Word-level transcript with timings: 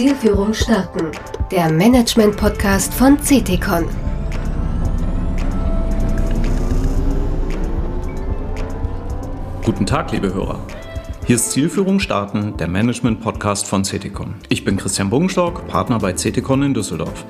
Zielführung 0.00 0.54
starten. 0.54 1.10
Der 1.50 1.70
Management-Podcast 1.70 2.94
von 2.94 3.18
CTCon. 3.18 3.84
Guten 9.62 9.84
Tag, 9.84 10.10
liebe 10.12 10.32
Hörer. 10.32 10.58
Hier 11.26 11.36
ist 11.36 11.50
Zielführung 11.50 12.00
starten, 12.00 12.56
der 12.56 12.68
Management-Podcast 12.68 13.66
von 13.66 13.82
CTCon. 13.82 14.36
Ich 14.48 14.64
bin 14.64 14.78
Christian 14.78 15.10
Bogenstock, 15.10 15.68
Partner 15.68 15.98
bei 15.98 16.14
CTCon 16.14 16.62
in 16.62 16.72
Düsseldorf. 16.72 17.26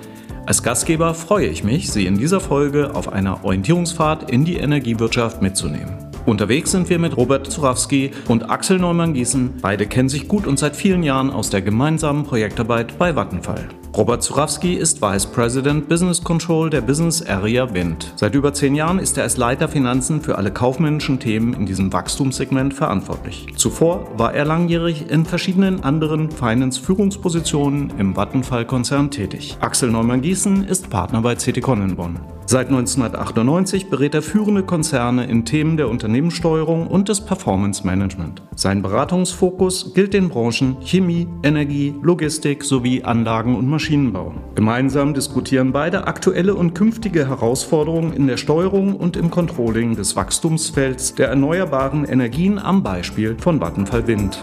Als 0.46 0.62
Gastgeber 0.62 1.14
freue 1.14 1.48
ich 1.48 1.64
mich, 1.64 1.90
Sie 1.90 2.06
in 2.06 2.18
dieser 2.18 2.38
Folge 2.38 2.94
auf 2.94 3.12
einer 3.12 3.44
Orientierungsfahrt 3.44 4.30
in 4.30 4.44
die 4.44 4.58
Energiewirtschaft 4.58 5.42
mitzunehmen. 5.42 6.09
Unterwegs 6.30 6.70
sind 6.70 6.88
wir 6.88 7.00
mit 7.00 7.16
Robert 7.16 7.50
Zurawski 7.50 8.12
und 8.28 8.50
Axel 8.50 8.78
Neumann-Gießen. 8.78 9.54
Beide 9.60 9.84
kennen 9.86 10.08
sich 10.08 10.28
gut 10.28 10.46
und 10.46 10.60
seit 10.60 10.76
vielen 10.76 11.02
Jahren 11.02 11.28
aus 11.28 11.50
der 11.50 11.60
gemeinsamen 11.60 12.22
Projektarbeit 12.22 12.96
bei 12.98 13.16
Vattenfall. 13.16 13.66
Robert 13.96 14.22
Zurawski 14.22 14.74
ist 14.74 15.02
Vice 15.02 15.26
President 15.26 15.88
Business 15.88 16.22
Control 16.22 16.70
der 16.70 16.82
Business 16.82 17.26
Area 17.26 17.74
Wind. 17.74 18.12
Seit 18.14 18.36
über 18.36 18.54
zehn 18.54 18.76
Jahren 18.76 19.00
ist 19.00 19.16
er 19.16 19.24
als 19.24 19.38
Leiter 19.38 19.66
Finanzen 19.66 20.20
für 20.20 20.38
alle 20.38 20.52
kaufmännischen 20.52 21.18
Themen 21.18 21.52
in 21.54 21.66
diesem 21.66 21.92
Wachstumssegment 21.92 22.74
verantwortlich. 22.74 23.48
Zuvor 23.56 24.06
war 24.16 24.32
er 24.32 24.44
langjährig 24.44 25.10
in 25.10 25.24
verschiedenen 25.24 25.82
anderen 25.82 26.30
Finance-Führungspositionen 26.30 27.94
im 27.98 28.14
Vattenfall-Konzern 28.14 29.10
tätig. 29.10 29.56
Axel 29.58 29.90
Neumann-Gießen 29.90 30.62
ist 30.62 30.90
Partner 30.90 31.22
bei 31.22 31.34
CT 31.34 31.60
Bonn. 31.96 32.20
Seit 32.46 32.66
1998 32.66 33.90
berät 33.90 34.12
er 34.12 34.22
führende 34.22 34.64
Konzerne 34.64 35.26
in 35.26 35.44
Themen 35.44 35.76
der 35.76 35.88
Unternehmenssteuerung 36.20 36.86
und 36.86 37.08
des 37.08 37.22
Performance 37.22 37.86
Management. 37.86 38.42
Sein 38.54 38.82
Beratungsfokus 38.82 39.94
gilt 39.94 40.12
den 40.12 40.28
Branchen 40.28 40.76
Chemie, 40.82 41.26
Energie, 41.42 41.94
Logistik 42.02 42.62
sowie 42.62 43.02
Anlagen- 43.02 43.56
und 43.56 43.66
Maschinenbau. 43.66 44.34
Gemeinsam 44.54 45.14
diskutieren 45.14 45.72
beide 45.72 46.06
aktuelle 46.06 46.54
und 46.54 46.74
künftige 46.74 47.26
Herausforderungen 47.26 48.12
in 48.12 48.26
der 48.26 48.36
Steuerung 48.36 48.96
und 48.96 49.16
im 49.16 49.30
Controlling 49.30 49.96
des 49.96 50.14
Wachstumsfelds 50.14 51.14
der 51.14 51.28
erneuerbaren 51.28 52.04
Energien 52.04 52.58
am 52.58 52.82
Beispiel 52.82 53.36
von 53.38 53.58
Vattenfall 53.58 54.06
Wind. 54.06 54.42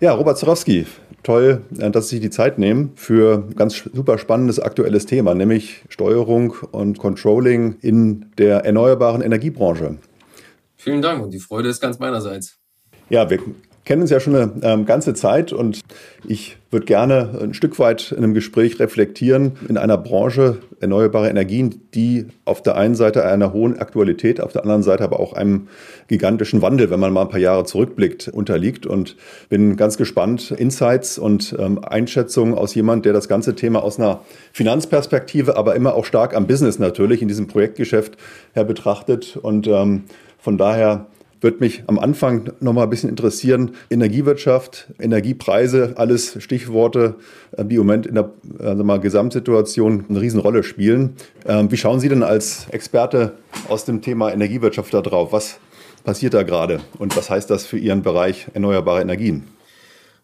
Ja, 0.00 0.12
Robert 0.12 0.38
Zorowski, 0.38 0.86
toll, 1.24 1.62
äh, 1.76 1.90
dass 1.90 2.08
Sie 2.08 2.16
sich 2.16 2.22
die 2.22 2.30
Zeit 2.30 2.56
nehmen 2.56 2.92
für 2.94 3.44
ein 3.48 3.56
ganz 3.56 3.82
super 3.92 4.16
spannendes 4.16 4.60
aktuelles 4.60 5.06
Thema, 5.06 5.34
nämlich 5.34 5.82
Steuerung 5.88 6.54
und 6.70 6.98
Controlling 6.98 7.78
in 7.80 8.26
der 8.38 8.64
erneuerbaren 8.64 9.22
Energiebranche. 9.22 9.98
Vielen 10.76 11.02
Dank 11.02 11.24
und 11.24 11.32
die 11.32 11.40
Freude 11.40 11.68
ist 11.68 11.80
ganz 11.80 11.98
meinerseits. 11.98 12.58
Ja, 13.10 13.28
wir 13.28 13.40
kennen 13.88 14.02
uns 14.02 14.10
ja 14.10 14.20
schon 14.20 14.36
eine 14.36 14.52
ähm, 14.60 14.84
ganze 14.84 15.14
Zeit 15.14 15.50
und 15.50 15.80
ich 16.26 16.58
würde 16.70 16.84
gerne 16.84 17.38
ein 17.40 17.54
Stück 17.54 17.78
weit 17.78 18.12
in 18.12 18.18
einem 18.18 18.34
Gespräch 18.34 18.78
reflektieren 18.80 19.52
in 19.66 19.78
einer 19.78 19.96
Branche 19.96 20.58
erneuerbare 20.80 21.30
Energien, 21.30 21.80
die 21.94 22.26
auf 22.44 22.62
der 22.62 22.76
einen 22.76 22.94
Seite 22.94 23.24
einer 23.24 23.54
hohen 23.54 23.78
Aktualität, 23.78 24.42
auf 24.42 24.52
der 24.52 24.60
anderen 24.60 24.82
Seite 24.82 25.04
aber 25.04 25.18
auch 25.18 25.32
einem 25.32 25.68
gigantischen 26.06 26.60
Wandel, 26.60 26.90
wenn 26.90 27.00
man 27.00 27.14
mal 27.14 27.22
ein 27.22 27.30
paar 27.30 27.40
Jahre 27.40 27.64
zurückblickt, 27.64 28.28
unterliegt. 28.28 28.84
Und 28.84 29.16
bin 29.48 29.76
ganz 29.76 29.96
gespannt, 29.96 30.50
Insights 30.50 31.16
und 31.16 31.56
ähm, 31.58 31.82
Einschätzungen 31.82 32.52
aus 32.52 32.74
jemand, 32.74 33.06
der 33.06 33.14
das 33.14 33.26
ganze 33.26 33.54
Thema 33.54 33.82
aus 33.82 33.98
einer 33.98 34.20
Finanzperspektive, 34.52 35.56
aber 35.56 35.76
immer 35.76 35.94
auch 35.94 36.04
stark 36.04 36.36
am 36.36 36.46
Business 36.46 36.78
natürlich 36.78 37.22
in 37.22 37.28
diesem 37.28 37.46
Projektgeschäft 37.46 38.18
her 38.52 38.64
betrachtet. 38.64 39.38
Und 39.40 39.66
ähm, 39.66 40.04
von 40.38 40.58
daher 40.58 41.06
würde 41.40 41.58
mich 41.60 41.84
am 41.86 41.98
Anfang 41.98 42.50
noch 42.60 42.72
mal 42.72 42.84
ein 42.84 42.90
bisschen 42.90 43.10
interessieren. 43.10 43.72
Energiewirtschaft, 43.90 44.88
Energiepreise, 44.98 45.94
alles 45.96 46.36
Stichworte, 46.42 47.16
äh, 47.56 47.64
die 47.64 47.76
im 47.76 47.82
Moment 47.82 48.06
in 48.06 48.14
der 48.14 48.30
also 48.58 48.84
mal, 48.84 49.00
Gesamtsituation 49.00 50.04
eine 50.08 50.20
Riesenrolle 50.20 50.62
spielen. 50.62 51.14
Ähm, 51.46 51.70
wie 51.70 51.76
schauen 51.76 52.00
Sie 52.00 52.08
denn 52.08 52.22
als 52.22 52.66
Experte 52.70 53.34
aus 53.68 53.84
dem 53.84 54.02
Thema 54.02 54.32
Energiewirtschaft 54.32 54.92
da 54.92 55.00
drauf? 55.00 55.32
Was 55.32 55.58
passiert 56.04 56.34
da 56.34 56.42
gerade 56.42 56.80
und 56.98 57.16
was 57.16 57.30
heißt 57.30 57.50
das 57.50 57.66
für 57.66 57.78
Ihren 57.78 58.02
Bereich 58.02 58.46
erneuerbare 58.54 59.00
Energien? 59.00 59.44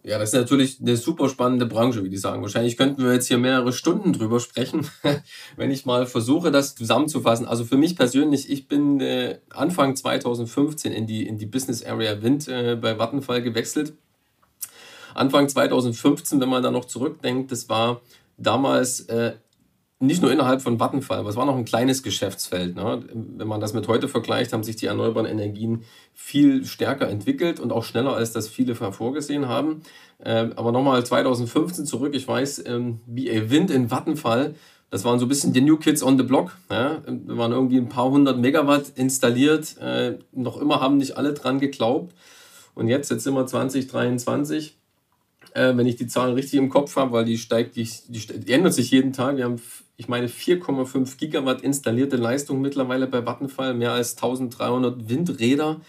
Ja, 0.06 0.18
das 0.18 0.34
ist 0.34 0.38
natürlich 0.38 0.80
eine 0.82 0.98
super 0.98 1.30
spannende 1.30 1.64
Branche, 1.64 2.04
wie 2.04 2.10
die 2.10 2.18
sagen. 2.18 2.42
Wahrscheinlich 2.42 2.76
könnten 2.76 3.02
wir 3.02 3.14
jetzt 3.14 3.26
hier 3.26 3.38
mehrere 3.38 3.72
Stunden 3.72 4.12
drüber 4.12 4.38
sprechen, 4.38 4.86
wenn 5.56 5.70
ich 5.70 5.86
mal 5.86 6.04
versuche, 6.06 6.50
das 6.50 6.74
zusammenzufassen. 6.74 7.46
Also 7.46 7.64
für 7.64 7.78
mich 7.78 7.96
persönlich, 7.96 8.50
ich 8.50 8.68
bin 8.68 9.00
äh, 9.00 9.38
Anfang 9.48 9.96
2015 9.96 10.92
in 10.92 11.06
die, 11.06 11.26
in 11.26 11.38
die 11.38 11.46
Business 11.46 11.82
Area 11.82 12.20
Wind 12.20 12.48
äh, 12.48 12.76
bei 12.78 12.98
Vattenfall 12.98 13.40
gewechselt. 13.40 13.94
Anfang 15.14 15.48
2015, 15.48 16.38
wenn 16.38 16.50
man 16.50 16.62
da 16.62 16.70
noch 16.70 16.84
zurückdenkt, 16.84 17.50
das 17.50 17.70
war 17.70 18.02
damals 18.36 19.00
äh, 19.08 19.36
nicht 20.00 20.22
nur 20.22 20.32
innerhalb 20.32 20.60
von 20.60 20.78
Vattenfall, 20.78 21.18
aber 21.18 21.28
es 21.28 21.36
war 21.36 21.46
noch 21.46 21.56
ein 21.56 21.64
kleines 21.64 22.02
Geschäftsfeld. 22.02 22.74
Ne? 22.74 23.04
Wenn 23.12 23.46
man 23.46 23.60
das 23.60 23.74
mit 23.74 23.86
heute 23.88 24.08
vergleicht, 24.08 24.52
haben 24.52 24.64
sich 24.64 24.76
die 24.76 24.86
erneuerbaren 24.86 25.28
Energien 25.28 25.84
viel 26.12 26.64
stärker 26.64 27.08
entwickelt 27.08 27.60
und 27.60 27.72
auch 27.72 27.84
schneller, 27.84 28.14
als 28.14 28.32
das 28.32 28.48
viele 28.48 28.74
vorgesehen 28.74 29.48
haben. 29.48 29.82
Ähm, 30.24 30.52
aber 30.56 30.72
nochmal 30.72 31.04
2015 31.04 31.86
zurück, 31.86 32.14
ich 32.14 32.26
weiß, 32.26 32.64
ähm, 32.66 33.00
BA 33.06 33.50
Wind 33.50 33.70
in 33.70 33.90
Vattenfall, 33.90 34.54
das 34.90 35.04
waren 35.04 35.18
so 35.18 35.26
ein 35.26 35.28
bisschen 35.28 35.52
die 35.52 35.60
New 35.60 35.76
Kids 35.76 36.02
on 36.02 36.18
the 36.18 36.24
Block. 36.24 36.56
Ja? 36.70 37.02
Da 37.06 37.36
waren 37.36 37.52
irgendwie 37.52 37.78
ein 37.78 37.88
paar 37.88 38.10
hundert 38.10 38.38
Megawatt 38.38 38.92
installiert. 38.96 39.76
Äh, 39.78 40.18
noch 40.32 40.60
immer 40.60 40.80
haben 40.80 40.98
nicht 40.98 41.16
alle 41.16 41.32
dran 41.34 41.58
geglaubt. 41.58 42.14
Und 42.74 42.88
jetzt, 42.88 43.10
jetzt 43.10 43.24
sind 43.24 43.34
wir 43.34 43.46
2023 43.46 44.76
äh, 45.54 45.76
wenn 45.76 45.86
ich 45.86 45.96
die 45.96 46.06
Zahlen 46.06 46.34
richtig 46.34 46.58
im 46.58 46.68
Kopf 46.68 46.96
habe, 46.96 47.12
weil 47.12 47.24
die 47.24 47.38
steigt, 47.38 47.76
die, 47.76 47.88
die, 48.08 48.40
die 48.40 48.52
ändert 48.52 48.74
sich 48.74 48.90
jeden 48.90 49.12
Tag. 49.12 49.36
Wir 49.36 49.44
haben 49.44 49.60
ich 49.96 50.08
meine, 50.08 50.28
4,5 50.28 51.16
Gigawatt 51.18 51.62
installierte 51.62 52.16
Leistung 52.16 52.60
mittlerweile 52.60 53.06
bei 53.06 53.24
Vattenfall, 53.24 53.74
mehr 53.74 53.92
als 53.92 54.16
1300 54.16 55.08
Windräder. 55.08 55.80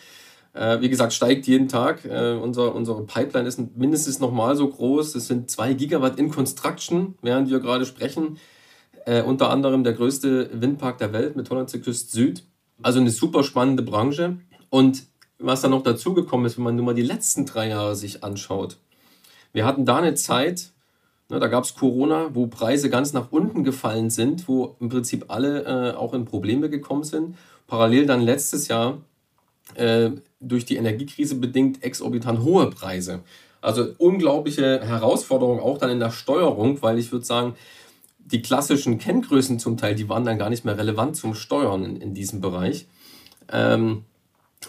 Äh, 0.53 0.79
wie 0.81 0.89
gesagt, 0.89 1.13
steigt 1.13 1.47
jeden 1.47 1.67
Tag. 1.67 2.05
Äh, 2.05 2.33
unser, 2.33 2.75
unsere 2.75 3.03
Pipeline 3.03 3.47
ist 3.47 3.59
mindestens 3.75 4.19
nochmal 4.19 4.55
so 4.55 4.67
groß. 4.67 5.15
Es 5.15 5.27
sind 5.27 5.49
2 5.49 5.73
Gigawatt 5.73 6.17
in 6.19 6.29
Construction, 6.29 7.15
während 7.21 7.49
wir 7.49 7.59
gerade 7.59 7.85
sprechen. 7.85 8.37
Äh, 9.05 9.21
unter 9.23 9.49
anderem 9.49 9.83
der 9.83 9.93
größte 9.93 10.49
Windpark 10.53 10.97
der 10.97 11.11
Welt 11.11 11.35
mit 11.35 11.49
Hollandse 11.49 11.81
Küste 11.81 12.11
Süd. 12.11 12.43
Also 12.81 12.99
eine 12.99 13.11
super 13.11 13.43
spannende 13.43 13.83
Branche. 13.83 14.37
Und 14.69 15.03
was 15.39 15.61
dann 15.61 15.71
noch 15.71 15.83
dazugekommen 15.83 16.45
ist, 16.45 16.57
wenn 16.57 16.63
man 16.63 16.75
nur 16.75 16.85
mal 16.85 16.95
die 16.95 17.01
letzten 17.01 17.45
drei 17.45 17.69
Jahre 17.69 17.95
sich 17.95 18.23
anschaut. 18.23 18.77
Wir 19.51 19.65
hatten 19.65 19.85
da 19.85 19.97
eine 19.97 20.15
Zeit, 20.15 20.71
da 21.27 21.47
gab 21.47 21.63
es 21.63 21.75
Corona, 21.75 22.29
wo 22.33 22.47
Preise 22.47 22.89
ganz 22.89 23.13
nach 23.13 23.31
unten 23.31 23.63
gefallen 23.63 24.09
sind, 24.09 24.47
wo 24.47 24.75
im 24.79 24.89
Prinzip 24.89 25.25
alle 25.29 25.63
äh, 25.63 25.95
auch 25.95 26.13
in 26.13 26.25
Probleme 26.25 26.69
gekommen 26.69 27.03
sind. 27.03 27.35
Parallel 27.67 28.05
dann 28.05 28.21
letztes 28.21 28.67
Jahr 28.67 28.99
äh, 29.73 30.11
durch 30.39 30.65
die 30.65 30.75
Energiekrise 30.75 31.35
bedingt 31.35 31.83
exorbitant 31.83 32.43
hohe 32.43 32.69
Preise. 32.69 33.21
Also 33.61 33.87
unglaubliche 33.97 34.81
Herausforderung 34.81 35.59
auch 35.59 35.79
dann 35.79 35.89
in 35.89 35.99
der 35.99 36.11
Steuerung, 36.11 36.83
weil 36.83 36.99
ich 36.99 37.11
würde 37.11 37.25
sagen, 37.25 37.55
die 38.19 38.43
klassischen 38.43 38.99
Kenngrößen 38.99 39.57
zum 39.57 39.77
Teil, 39.77 39.95
die 39.95 40.07
waren 40.07 40.25
dann 40.25 40.37
gar 40.37 40.51
nicht 40.51 40.65
mehr 40.65 40.77
relevant 40.77 41.15
zum 41.15 41.33
Steuern 41.33 41.83
in, 41.83 41.97
in 41.97 42.13
diesem 42.13 42.41
Bereich. 42.41 42.85
Ähm, 43.51 44.03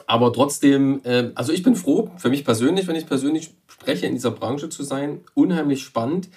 aber 0.06 0.32
trotzdem, 0.32 1.00
äh, 1.04 1.30
also 1.34 1.52
ich 1.52 1.62
bin 1.62 1.76
froh, 1.76 2.10
für 2.16 2.28
mich 2.28 2.44
persönlich, 2.44 2.86
wenn 2.86 2.96
ich 2.96 3.06
persönlich 3.06 3.54
spreche, 3.66 4.06
in 4.06 4.14
dieser 4.14 4.30
Branche 4.30 4.68
zu 4.68 4.82
sein. 4.82 5.20
Unheimlich 5.34 5.82
spannend. 5.82 6.28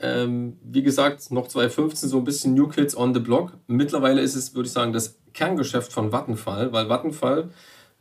Ähm, 0.00 0.58
wie 0.62 0.82
gesagt, 0.82 1.30
noch 1.30 1.48
2015 1.48 2.08
so 2.08 2.18
ein 2.18 2.24
bisschen 2.24 2.54
New 2.54 2.68
Kids 2.68 2.96
on 2.96 3.14
the 3.14 3.20
Block. 3.20 3.52
Mittlerweile 3.66 4.20
ist 4.20 4.36
es, 4.36 4.54
würde 4.54 4.68
ich 4.68 4.72
sagen, 4.72 4.92
das 4.92 5.18
Kerngeschäft 5.34 5.92
von 5.92 6.12
Vattenfall, 6.12 6.72
weil 6.72 6.88
Vattenfall, 6.88 7.50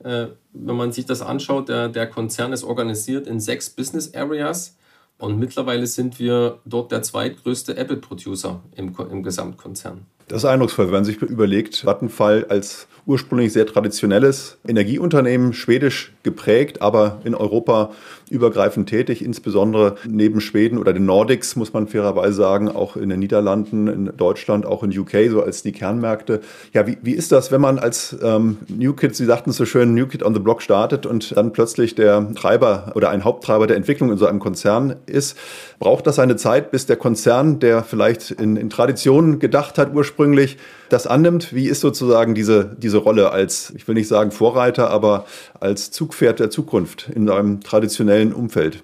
äh, 0.03 0.27
wenn 0.53 0.75
man 0.75 0.91
sich 0.91 1.05
das 1.05 1.21
anschaut, 1.21 1.69
der, 1.69 1.89
der 1.89 2.07
Konzern 2.07 2.53
ist 2.53 2.63
organisiert 2.63 3.27
in 3.27 3.39
sechs 3.39 3.69
Business 3.69 4.13
Areas 4.13 4.77
und 5.17 5.39
mittlerweile 5.39 5.87
sind 5.87 6.19
wir 6.19 6.59
dort 6.65 6.91
der 6.91 7.01
zweitgrößte 7.01 7.75
Apple-Producer 7.75 8.61
im, 8.75 8.95
im 9.09 9.23
Gesamtkonzern. 9.23 10.05
Das 10.27 10.43
ist 10.43 10.45
eindrucksvoll, 10.45 10.87
wenn 10.87 10.93
man 10.93 11.05
sich 11.05 11.21
überlegt, 11.21 11.85
Vattenfall 11.85 12.45
als 12.49 12.87
ursprünglich 13.07 13.53
sehr 13.53 13.65
traditionelles 13.65 14.57
Energieunternehmen, 14.67 15.53
schwedisch 15.53 16.11
geprägt, 16.23 16.81
aber 16.81 17.21
in 17.23 17.33
Europa 17.33 17.91
übergreifend 18.29 18.89
tätig, 18.89 19.23
insbesondere 19.23 19.95
neben 20.05 20.41
Schweden 20.41 20.77
oder 20.77 20.91
den 20.91 21.05
Nordics, 21.05 21.55
muss 21.55 21.71
man 21.71 21.87
fairerweise 21.87 22.35
sagen, 22.35 22.67
auch 22.67 22.97
in 22.97 23.07
den 23.07 23.19
Niederlanden, 23.19 23.87
in 23.87 24.17
Deutschland, 24.17 24.65
auch 24.65 24.83
in 24.83 24.97
UK, 24.97 25.29
so 25.29 25.41
als 25.41 25.63
die 25.63 25.71
Kernmärkte. 25.71 26.41
Ja, 26.73 26.85
wie, 26.85 26.97
wie 27.01 27.13
ist 27.13 27.31
das, 27.31 27.49
wenn 27.53 27.61
man 27.61 27.79
als 27.79 28.17
ähm, 28.21 28.57
New 28.67 28.91
Kid, 28.91 29.15
Sie 29.15 29.23
sagten 29.23 29.51
es 29.51 29.55
so 29.55 29.65
schön, 29.65 29.93
New 29.93 30.07
Kid 30.07 30.23
on 30.23 30.33
the 30.33 30.41
Block 30.41 30.61
startet 30.61 31.05
und 31.05 31.37
dann 31.37 31.53
plötzlich 31.53 31.95
der 31.95 32.33
Treiber 32.35 32.91
oder 32.95 33.09
ein 33.09 33.23
Haupttreiber 33.23 33.67
der 33.67 33.77
Entwicklung 33.77 34.11
in 34.11 34.17
so 34.17 34.25
einem 34.25 34.39
Konzern 34.39 34.97
ist? 35.05 35.37
Braucht 35.79 36.05
das 36.07 36.19
eine 36.19 36.35
Zeit, 36.35 36.71
bis 36.71 36.85
der 36.85 36.97
Konzern, 36.97 37.59
der 37.59 37.83
vielleicht 37.83 38.31
in, 38.31 38.57
in 38.57 38.69
Traditionen 38.69 39.39
gedacht 39.39 39.77
hat, 39.77 39.93
ursprünglich 39.93 40.16
ursprünglich 40.17 40.57
das 40.89 41.05
annimmt. 41.05 41.53
Wie 41.53 41.67
ist 41.67 41.81
sozusagen 41.81 42.33
diese, 42.33 42.75
diese 42.77 42.97
Rolle 42.97 43.31
als, 43.31 43.71
ich 43.75 43.87
will 43.87 43.95
nicht 43.95 44.07
sagen 44.07 44.31
Vorreiter, 44.31 44.89
aber 44.89 45.25
als 45.59 45.91
Zugpferd 45.91 46.39
der 46.39 46.49
Zukunft 46.49 47.09
in 47.13 47.29
einem 47.29 47.61
traditionellen 47.61 48.33
Umfeld? 48.33 48.83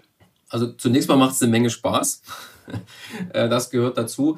Also 0.49 0.67
zunächst 0.73 1.09
mal 1.09 1.15
macht 1.15 1.33
es 1.33 1.41
eine 1.41 1.51
Menge 1.51 1.69
Spaß. 1.69 2.21
Äh, 3.33 3.49
das 3.49 3.71
gehört 3.71 3.97
dazu. 3.97 4.37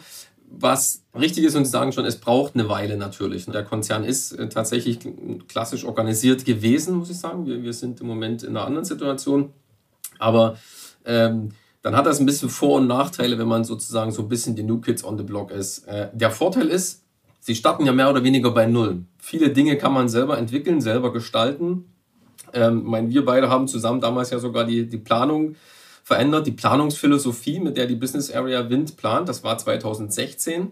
Was 0.50 1.04
richtig 1.14 1.44
ist, 1.44 1.54
und 1.54 1.66
Sie 1.66 1.70
sagen 1.70 1.92
schon, 1.92 2.06
es 2.06 2.20
braucht 2.20 2.56
eine 2.56 2.68
Weile 2.68 2.98
natürlich. 2.98 3.46
Der 3.46 3.64
Konzern 3.64 4.04
ist 4.04 4.32
äh, 4.32 4.50
tatsächlich 4.50 4.98
klassisch 5.48 5.86
organisiert 5.86 6.44
gewesen, 6.44 6.96
muss 6.96 7.12
ich 7.12 7.20
sagen. 7.20 7.46
Wir, 7.46 7.62
wir 7.62 7.72
sind 7.72 8.02
im 8.02 8.08
Moment 8.08 8.42
in 8.42 8.58
einer 8.58 8.66
anderen 8.66 8.84
Situation. 8.84 9.54
Aber 10.18 10.58
ähm, 11.06 11.52
dann 11.86 11.96
hat 11.96 12.08
das 12.08 12.20
ein 12.20 12.26
bisschen 12.26 12.50
Vor- 12.50 12.78
und 12.78 12.88
Nachteile, 12.88 13.38
wenn 13.38 13.48
man 13.48 13.64
sozusagen 13.64 14.12
so 14.12 14.24
ein 14.24 14.28
bisschen 14.28 14.56
die 14.56 14.64
New 14.64 14.82
Kids 14.82 15.04
on 15.04 15.20
the 15.20 15.24
Block 15.24 15.52
ist. 15.52 15.88
Äh, 15.88 16.10
der 16.14 16.32
Vorteil 16.32 16.70
ist, 16.70 17.04
sie 17.42 17.54
starten 17.54 17.86
ja 17.86 17.92
mehr 17.92 18.10
oder 18.10 18.24
weniger 18.24 18.50
bei 18.50 18.66
Null. 18.66 19.04
Viele 19.20 19.52
Dinge 19.52 19.78
kann 19.78 19.94
man 19.94 20.10
selber 20.10 20.40
entwickeln, 20.40 20.82
selber 20.82 21.14
gestalten. 21.14 21.86
Ähm, 22.54 22.82
mein, 22.86 23.12
wir 23.12 23.24
beide 23.24 23.52
haben 23.52 23.68
zusammen 23.68 24.02
damals 24.02 24.32
ja 24.32 24.40
sogar 24.40 24.64
die, 24.64 24.90
die 24.90 24.98
Planung 24.98 25.58
verändert, 26.04 26.48
die 26.48 26.54
Planungsphilosophie, 26.54 27.60
mit 27.60 27.78
der 27.78 27.86
die 27.86 27.94
Business 27.94 28.32
Area 28.32 28.68
Wind 28.68 28.98
plant. 28.98 29.30
Das 29.30 29.44
war 29.44 29.56
2016. 29.56 30.72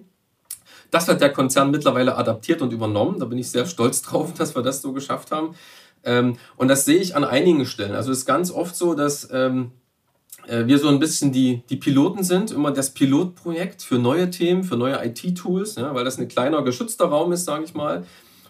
Das 0.89 1.07
hat 1.07 1.21
der 1.21 1.31
Konzern 1.31 1.69
mittlerweile 1.69 2.17
adaptiert 2.17 2.63
und 2.63 2.73
übernommen. 2.73 3.19
Da 3.19 3.25
bin 3.25 3.37
ich 3.37 3.51
sehr 3.51 3.67
stolz 3.67 4.01
drauf, 4.01 4.33
dass 4.39 4.55
wir 4.55 4.63
das 4.63 4.81
so 4.81 4.93
geschafft 4.93 5.31
haben. 5.31 5.53
Ähm, 6.03 6.37
und 6.57 6.69
das 6.69 6.85
sehe 6.85 6.97
ich 6.97 7.15
an 7.15 7.23
einigen 7.23 7.67
Stellen. 7.67 7.93
Also 7.93 8.11
es 8.11 8.19
ist 8.19 8.25
ganz 8.25 8.49
oft 8.49 8.75
so, 8.75 8.95
dass 8.95 9.29
ähm, 9.31 9.65
äh, 9.65 9.82
wir 10.47 10.77
so 10.77 10.89
ein 10.89 10.99
bisschen 10.99 11.31
die, 11.31 11.63
die 11.69 11.77
Piloten 11.77 12.23
sind, 12.23 12.51
immer 12.51 12.71
das 12.71 12.91
Pilotprojekt 12.91 13.81
für 13.81 13.97
neue 13.97 14.29
Themen, 14.29 14.63
für 14.63 14.75
neue 14.75 15.03
IT-Tools, 15.05 15.75
ja, 15.75 15.93
weil 15.95 16.03
das 16.03 16.17
ein 16.17 16.27
kleiner 16.27 16.61
geschützter 16.63 17.05
Raum 17.05 17.31
ist, 17.31 17.45
sage 17.45 17.63
ich 17.63 17.73
mal, 17.73 18.05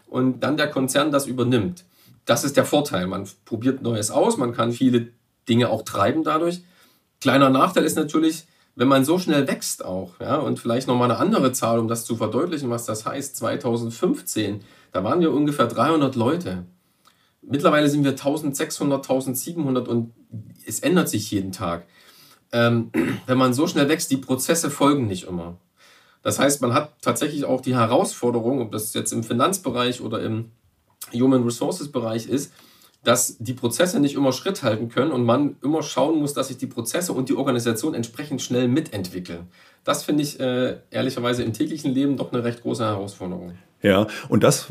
und 0.07 0.41
dann 0.41 0.57
der 0.57 0.69
Konzern 0.69 1.11
das 1.11 1.27
übernimmt. 1.27 1.85
Das 2.25 2.43
ist 2.43 2.57
der 2.57 2.65
Vorteil. 2.65 3.07
Man 3.07 3.27
probiert 3.45 3.81
Neues 3.81 4.11
aus, 4.11 4.37
man 4.37 4.53
kann 4.53 4.71
viele 4.71 5.09
Dinge 5.47 5.69
auch 5.69 5.83
treiben 5.83 6.23
dadurch. 6.23 6.63
Kleiner 7.21 7.49
Nachteil 7.49 7.83
ist 7.83 7.95
natürlich, 7.95 8.45
wenn 8.75 8.87
man 8.87 9.05
so 9.05 9.19
schnell 9.19 9.47
wächst 9.47 9.85
auch, 9.85 10.19
ja, 10.19 10.37
und 10.37 10.59
vielleicht 10.59 10.87
nochmal 10.87 11.11
eine 11.11 11.19
andere 11.19 11.51
Zahl, 11.51 11.79
um 11.79 11.87
das 11.87 12.05
zu 12.05 12.15
verdeutlichen, 12.15 12.69
was 12.69 12.85
das 12.85 13.05
heißt, 13.05 13.35
2015, 13.35 14.61
da 14.91 15.03
waren 15.03 15.21
wir 15.21 15.31
ungefähr 15.31 15.67
300 15.67 16.15
Leute. 16.15 16.65
Mittlerweile 17.45 17.89
sind 17.89 18.03
wir 18.03 18.11
1600, 18.11 19.03
1700 19.03 19.87
und 19.87 20.13
es 20.65 20.79
ändert 20.79 21.09
sich 21.09 21.29
jeden 21.31 21.51
Tag. 21.51 21.85
Ähm, 22.51 22.91
wenn 23.25 23.37
man 23.37 23.53
so 23.53 23.67
schnell 23.67 23.89
wächst, 23.89 24.11
die 24.11 24.17
Prozesse 24.17 24.69
folgen 24.69 25.07
nicht 25.07 25.27
immer. 25.27 25.57
Das 26.21 26.39
heißt, 26.39 26.61
man 26.61 26.73
hat 26.73 26.93
tatsächlich 27.01 27.45
auch 27.45 27.61
die 27.61 27.75
Herausforderung, 27.75 28.61
ob 28.61 28.71
das 28.71 28.93
jetzt 28.93 29.11
im 29.11 29.23
Finanzbereich 29.23 30.01
oder 30.01 30.21
im 30.21 30.51
Human 31.13 31.43
Resources 31.43 31.91
Bereich 31.91 32.27
ist, 32.27 32.53
dass 33.03 33.37
die 33.37 33.53
Prozesse 33.53 33.99
nicht 33.99 34.15
immer 34.15 34.31
Schritt 34.31 34.63
halten 34.63 34.87
können 34.87 35.11
und 35.11 35.25
man 35.25 35.57
immer 35.61 35.83
schauen 35.83 36.19
muss, 36.19 36.33
dass 36.33 36.47
sich 36.47 36.57
die 36.57 36.67
Prozesse 36.67 37.11
und 37.11 37.27
die 37.27 37.35
Organisation 37.35 37.93
entsprechend 37.93 38.41
schnell 38.41 38.69
mitentwickeln. 38.69 39.47
Das 39.83 40.03
finde 40.03 40.23
ich 40.23 40.39
äh, 40.39 40.77
ehrlicherweise 40.89 41.43
im 41.43 41.51
täglichen 41.51 41.93
Leben 41.93 42.15
doch 42.15 42.31
eine 42.31 42.45
recht 42.45 42.61
große 42.61 42.85
Herausforderung. 42.85 43.57
Ja, 43.83 44.07
und 44.29 44.45
das, 44.45 44.67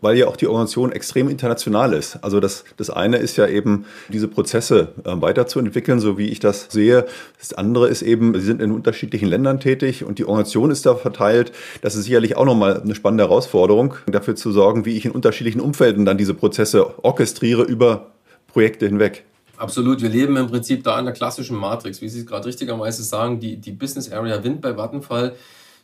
weil 0.00 0.16
ja 0.16 0.26
auch 0.26 0.38
die 0.38 0.46
Organisation 0.46 0.90
extrem 0.90 1.28
international 1.28 1.92
ist. 1.92 2.16
Also 2.22 2.40
das, 2.40 2.64
das 2.78 2.88
eine 2.88 3.18
ist 3.18 3.36
ja 3.36 3.46
eben, 3.46 3.84
diese 4.08 4.26
Prozesse 4.26 4.88
äh, 5.04 5.20
weiterzuentwickeln, 5.20 6.00
so 6.00 6.16
wie 6.16 6.28
ich 6.30 6.40
das 6.40 6.68
sehe. 6.70 7.04
Das 7.38 7.52
andere 7.52 7.88
ist 7.88 8.00
eben, 8.00 8.32
sie 8.32 8.46
sind 8.46 8.62
in 8.62 8.72
unterschiedlichen 8.72 9.28
Ländern 9.28 9.60
tätig 9.60 10.02
und 10.02 10.18
die 10.18 10.24
Organisation 10.24 10.70
ist 10.70 10.86
da 10.86 10.94
verteilt. 10.94 11.52
Das 11.82 11.94
ist 11.94 12.06
sicherlich 12.06 12.38
auch 12.38 12.46
nochmal 12.46 12.80
eine 12.80 12.94
spannende 12.94 13.24
Herausforderung, 13.24 13.96
dafür 14.06 14.34
zu 14.34 14.50
sorgen, 14.50 14.86
wie 14.86 14.96
ich 14.96 15.04
in 15.04 15.10
unterschiedlichen 15.10 15.60
Umfelden 15.60 16.06
dann 16.06 16.16
diese 16.16 16.32
Prozesse 16.32 17.04
orchestriere 17.04 17.64
über 17.64 18.12
Projekte 18.46 18.86
hinweg. 18.86 19.24
Absolut, 19.58 20.00
wir 20.00 20.08
leben 20.08 20.38
im 20.38 20.46
Prinzip 20.46 20.84
da 20.84 20.98
in 20.98 21.04
der 21.04 21.14
klassischen 21.14 21.56
Matrix, 21.56 22.00
wie 22.00 22.08
Sie 22.08 22.20
es 22.20 22.26
gerade 22.26 22.46
richtigerweise 22.46 23.02
sagen, 23.02 23.40
die, 23.40 23.56
die 23.56 23.72
Business 23.72 24.10
Area 24.10 24.42
Wind 24.42 24.62
bei 24.62 24.74
Vattenfall 24.74 25.34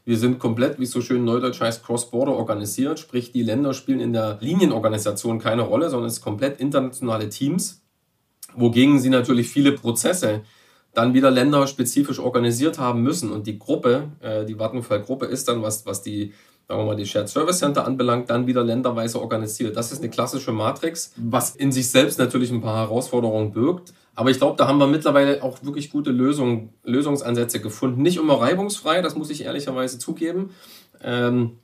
wir 0.05 0.19
sind 0.19 0.38
komplett, 0.38 0.79
wie 0.79 0.85
es 0.85 0.91
so 0.91 1.00
schön 1.00 1.25
neudeutsch 1.25 1.61
heißt, 1.61 1.85
cross-border 1.85 2.32
organisiert, 2.32 2.99
sprich 2.99 3.32
die 3.32 3.43
Länder 3.43 3.75
spielen 3.75 4.00
in 4.00 4.12
der 4.12 4.38
Linienorganisation 4.41 5.38
keine 5.38 5.62
Rolle, 5.62 5.91
sondern 5.91 6.08
es 6.08 6.17
sind 6.17 6.25
komplett 6.25 6.61
internationale 6.61 7.29
Teams, 7.29 7.82
wogegen 8.55 8.99
sie 8.99 9.11
natürlich 9.11 9.49
viele 9.49 9.73
Prozesse 9.73 10.43
dann 10.94 11.14
wieder 11.14 11.31
länderspezifisch 11.31 12.19
organisiert 12.19 12.79
haben 12.79 13.02
müssen. 13.02 13.31
Und 13.31 13.47
die 13.47 13.58
Gruppe, 13.58 14.08
äh, 14.20 14.44
die 14.44 14.58
Vattenfall-Gruppe 14.58 15.26
ist 15.26 15.47
dann, 15.49 15.62
was, 15.62 15.87
was 15.87 16.03
die, 16.03 16.32
sagen 16.67 16.81
wir 16.81 16.87
mal, 16.87 16.96
die 16.96 17.06
Shared 17.06 17.29
Service 17.29 17.58
Center 17.58 17.87
anbelangt, 17.87 18.31
dann 18.31 18.46
wieder 18.46 18.64
länderweise 18.64 19.20
organisiert. 19.20 19.76
Das 19.76 19.93
ist 19.93 20.00
eine 20.00 20.11
klassische 20.11 20.53
Matrix, 20.53 21.12
was 21.17 21.55
in 21.55 21.70
sich 21.70 21.91
selbst 21.91 22.19
natürlich 22.19 22.50
ein 22.50 22.61
paar 22.61 22.76
Herausforderungen 22.76 23.53
birgt. 23.53 23.93
Aber 24.15 24.31
ich 24.31 24.39
glaube, 24.39 24.57
da 24.57 24.67
haben 24.67 24.79
wir 24.79 24.87
mittlerweile 24.87 25.43
auch 25.43 25.62
wirklich 25.62 25.91
gute 25.91 26.11
Lösung, 26.11 26.75
Lösungsansätze 26.85 27.61
gefunden. 27.61 28.03
Nicht 28.03 28.19
immer 28.19 28.41
reibungsfrei, 28.41 29.03
das 29.03 29.15
muss 29.15 29.31
ich 29.31 29.45
ehrlicherweise 29.45 29.99
zugeben. 29.99 30.51
Ähm, 31.03 31.59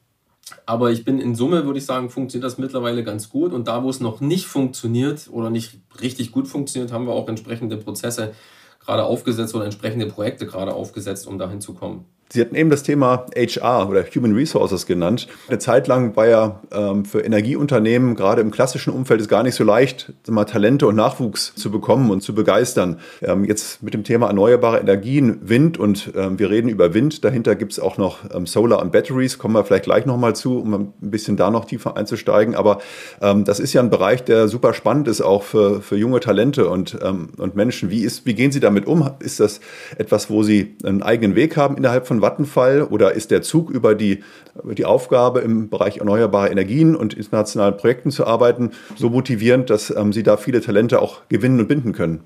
aber 0.64 0.90
ich 0.90 1.04
bin 1.04 1.18
in 1.18 1.34
Summe, 1.34 1.66
würde 1.66 1.78
ich 1.78 1.86
sagen, 1.86 2.08
funktioniert 2.08 2.44
das 2.44 2.58
mittlerweile 2.58 3.02
ganz 3.02 3.28
gut. 3.30 3.52
Und 3.52 3.68
da, 3.68 3.82
wo 3.82 3.90
es 3.90 4.00
noch 4.00 4.20
nicht 4.20 4.46
funktioniert 4.46 5.28
oder 5.30 5.50
nicht 5.50 5.80
richtig 6.00 6.30
gut 6.30 6.46
funktioniert, 6.46 6.92
haben 6.92 7.06
wir 7.06 7.12
auch 7.12 7.28
entsprechende 7.28 7.76
Prozesse 7.76 8.32
gerade 8.80 9.04
aufgesetzt 9.04 9.54
oder 9.54 9.64
entsprechende 9.64 10.06
Projekte 10.06 10.46
gerade 10.46 10.72
aufgesetzt, 10.72 11.26
um 11.26 11.38
dahin 11.38 11.60
zu 11.60 11.74
kommen. 11.74 12.04
Sie 12.28 12.40
hatten 12.40 12.56
eben 12.56 12.70
das 12.70 12.82
Thema 12.82 13.26
HR 13.36 13.88
oder 13.88 14.04
Human 14.14 14.34
Resources 14.34 14.86
genannt. 14.86 15.28
Eine 15.46 15.58
Zeit 15.58 15.86
lang 15.86 16.16
war 16.16 16.26
ja 16.26 16.60
ähm, 16.72 17.04
für 17.04 17.20
Energieunternehmen 17.20 18.16
gerade 18.16 18.42
im 18.42 18.50
klassischen 18.50 18.92
Umfeld 18.92 19.20
es 19.20 19.28
gar 19.28 19.44
nicht 19.44 19.54
so 19.54 19.62
leicht, 19.62 20.12
mal 20.28 20.44
Talente 20.44 20.88
und 20.88 20.96
Nachwuchs 20.96 21.54
zu 21.54 21.70
bekommen 21.70 22.10
und 22.10 22.22
zu 22.22 22.34
begeistern. 22.34 22.98
Ähm, 23.22 23.44
jetzt 23.44 23.82
mit 23.82 23.94
dem 23.94 24.02
Thema 24.02 24.26
erneuerbare 24.26 24.80
Energien, 24.80 25.38
Wind 25.42 25.78
und 25.78 26.12
ähm, 26.16 26.38
wir 26.40 26.50
reden 26.50 26.68
über 26.68 26.94
Wind. 26.94 27.24
Dahinter 27.24 27.54
gibt 27.54 27.72
es 27.72 27.78
auch 27.78 27.96
noch 27.96 28.18
ähm, 28.34 28.46
Solar 28.46 28.82
und 28.82 28.90
Batteries. 28.90 29.38
Kommen 29.38 29.54
wir 29.54 29.64
vielleicht 29.64 29.84
gleich 29.84 30.04
nochmal 30.04 30.34
zu, 30.34 30.58
um 30.58 30.74
ein 30.74 30.92
bisschen 30.98 31.36
da 31.36 31.52
noch 31.52 31.64
tiefer 31.64 31.96
einzusteigen. 31.96 32.56
Aber 32.56 32.80
ähm, 33.22 33.44
das 33.44 33.60
ist 33.60 33.72
ja 33.72 33.80
ein 33.80 33.90
Bereich, 33.90 34.24
der 34.24 34.48
super 34.48 34.74
spannend 34.74 35.06
ist, 35.06 35.20
auch 35.20 35.44
für, 35.44 35.80
für 35.80 35.96
junge 35.96 36.18
Talente 36.18 36.68
und, 36.68 36.98
ähm, 37.04 37.28
und 37.36 37.54
Menschen. 37.54 37.88
Wie, 37.88 38.02
ist, 38.02 38.26
wie 38.26 38.34
gehen 38.34 38.50
Sie 38.50 38.60
damit 38.60 38.86
um? 38.86 39.08
Ist 39.20 39.38
das 39.38 39.60
etwas, 39.96 40.28
wo 40.28 40.42
Sie 40.42 40.74
einen 40.82 41.02
eigenen 41.02 41.36
Weg 41.36 41.56
haben 41.56 41.76
innerhalb 41.76 42.08
von 42.08 42.15
von 42.16 42.22
Vattenfall 42.22 42.82
oder 42.82 43.12
ist 43.12 43.30
der 43.30 43.42
Zug 43.42 43.70
über 43.70 43.94
die, 43.94 44.22
die 44.64 44.84
Aufgabe 44.84 45.40
im 45.40 45.68
Bereich 45.68 45.98
erneuerbare 45.98 46.48
Energien 46.48 46.96
und 46.96 47.14
internationalen 47.14 47.76
Projekten 47.76 48.10
zu 48.10 48.26
arbeiten 48.26 48.70
so 48.96 49.10
motivierend, 49.10 49.68
dass 49.68 49.90
ähm, 49.90 50.12
Sie 50.12 50.22
da 50.22 50.36
viele 50.36 50.60
Talente 50.60 51.02
auch 51.02 51.28
gewinnen 51.28 51.60
und 51.60 51.68
binden 51.68 51.92
können? 51.92 52.20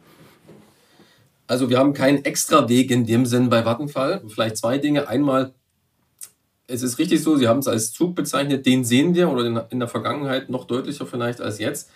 Also 1.49 1.69
wir 1.69 1.79
haben 1.79 1.93
keinen 1.93 2.25
extra 2.25 2.69
Weg 2.69 2.93
in 2.93 3.05
dem 3.05 3.27
Sinn 3.27 3.51
bei 3.51 3.65
Vattenfall. 3.65 4.23
Vielleicht 4.29 4.57
zwei 4.57 4.79
Dinge. 4.79 5.09
Einmal, 5.09 5.53
es 6.69 6.83
ist 6.83 6.99
richtig 6.99 7.25
so, 7.25 7.37
Sie 7.37 7.49
haben 7.49 7.59
es 7.59 7.67
als 7.67 7.93
Zug 7.93 8.15
bezeichnet, 8.15 8.65
den 8.67 8.85
sehen 8.85 9.17
wir 9.17 9.29
oder 9.29 9.67
in 9.71 9.81
der 9.81 9.89
Vergangenheit 9.89 10.51
noch 10.51 10.67
deutlicher 10.67 11.07
vielleicht 11.07 11.41
als 11.41 11.59
jetzt. 11.59 11.91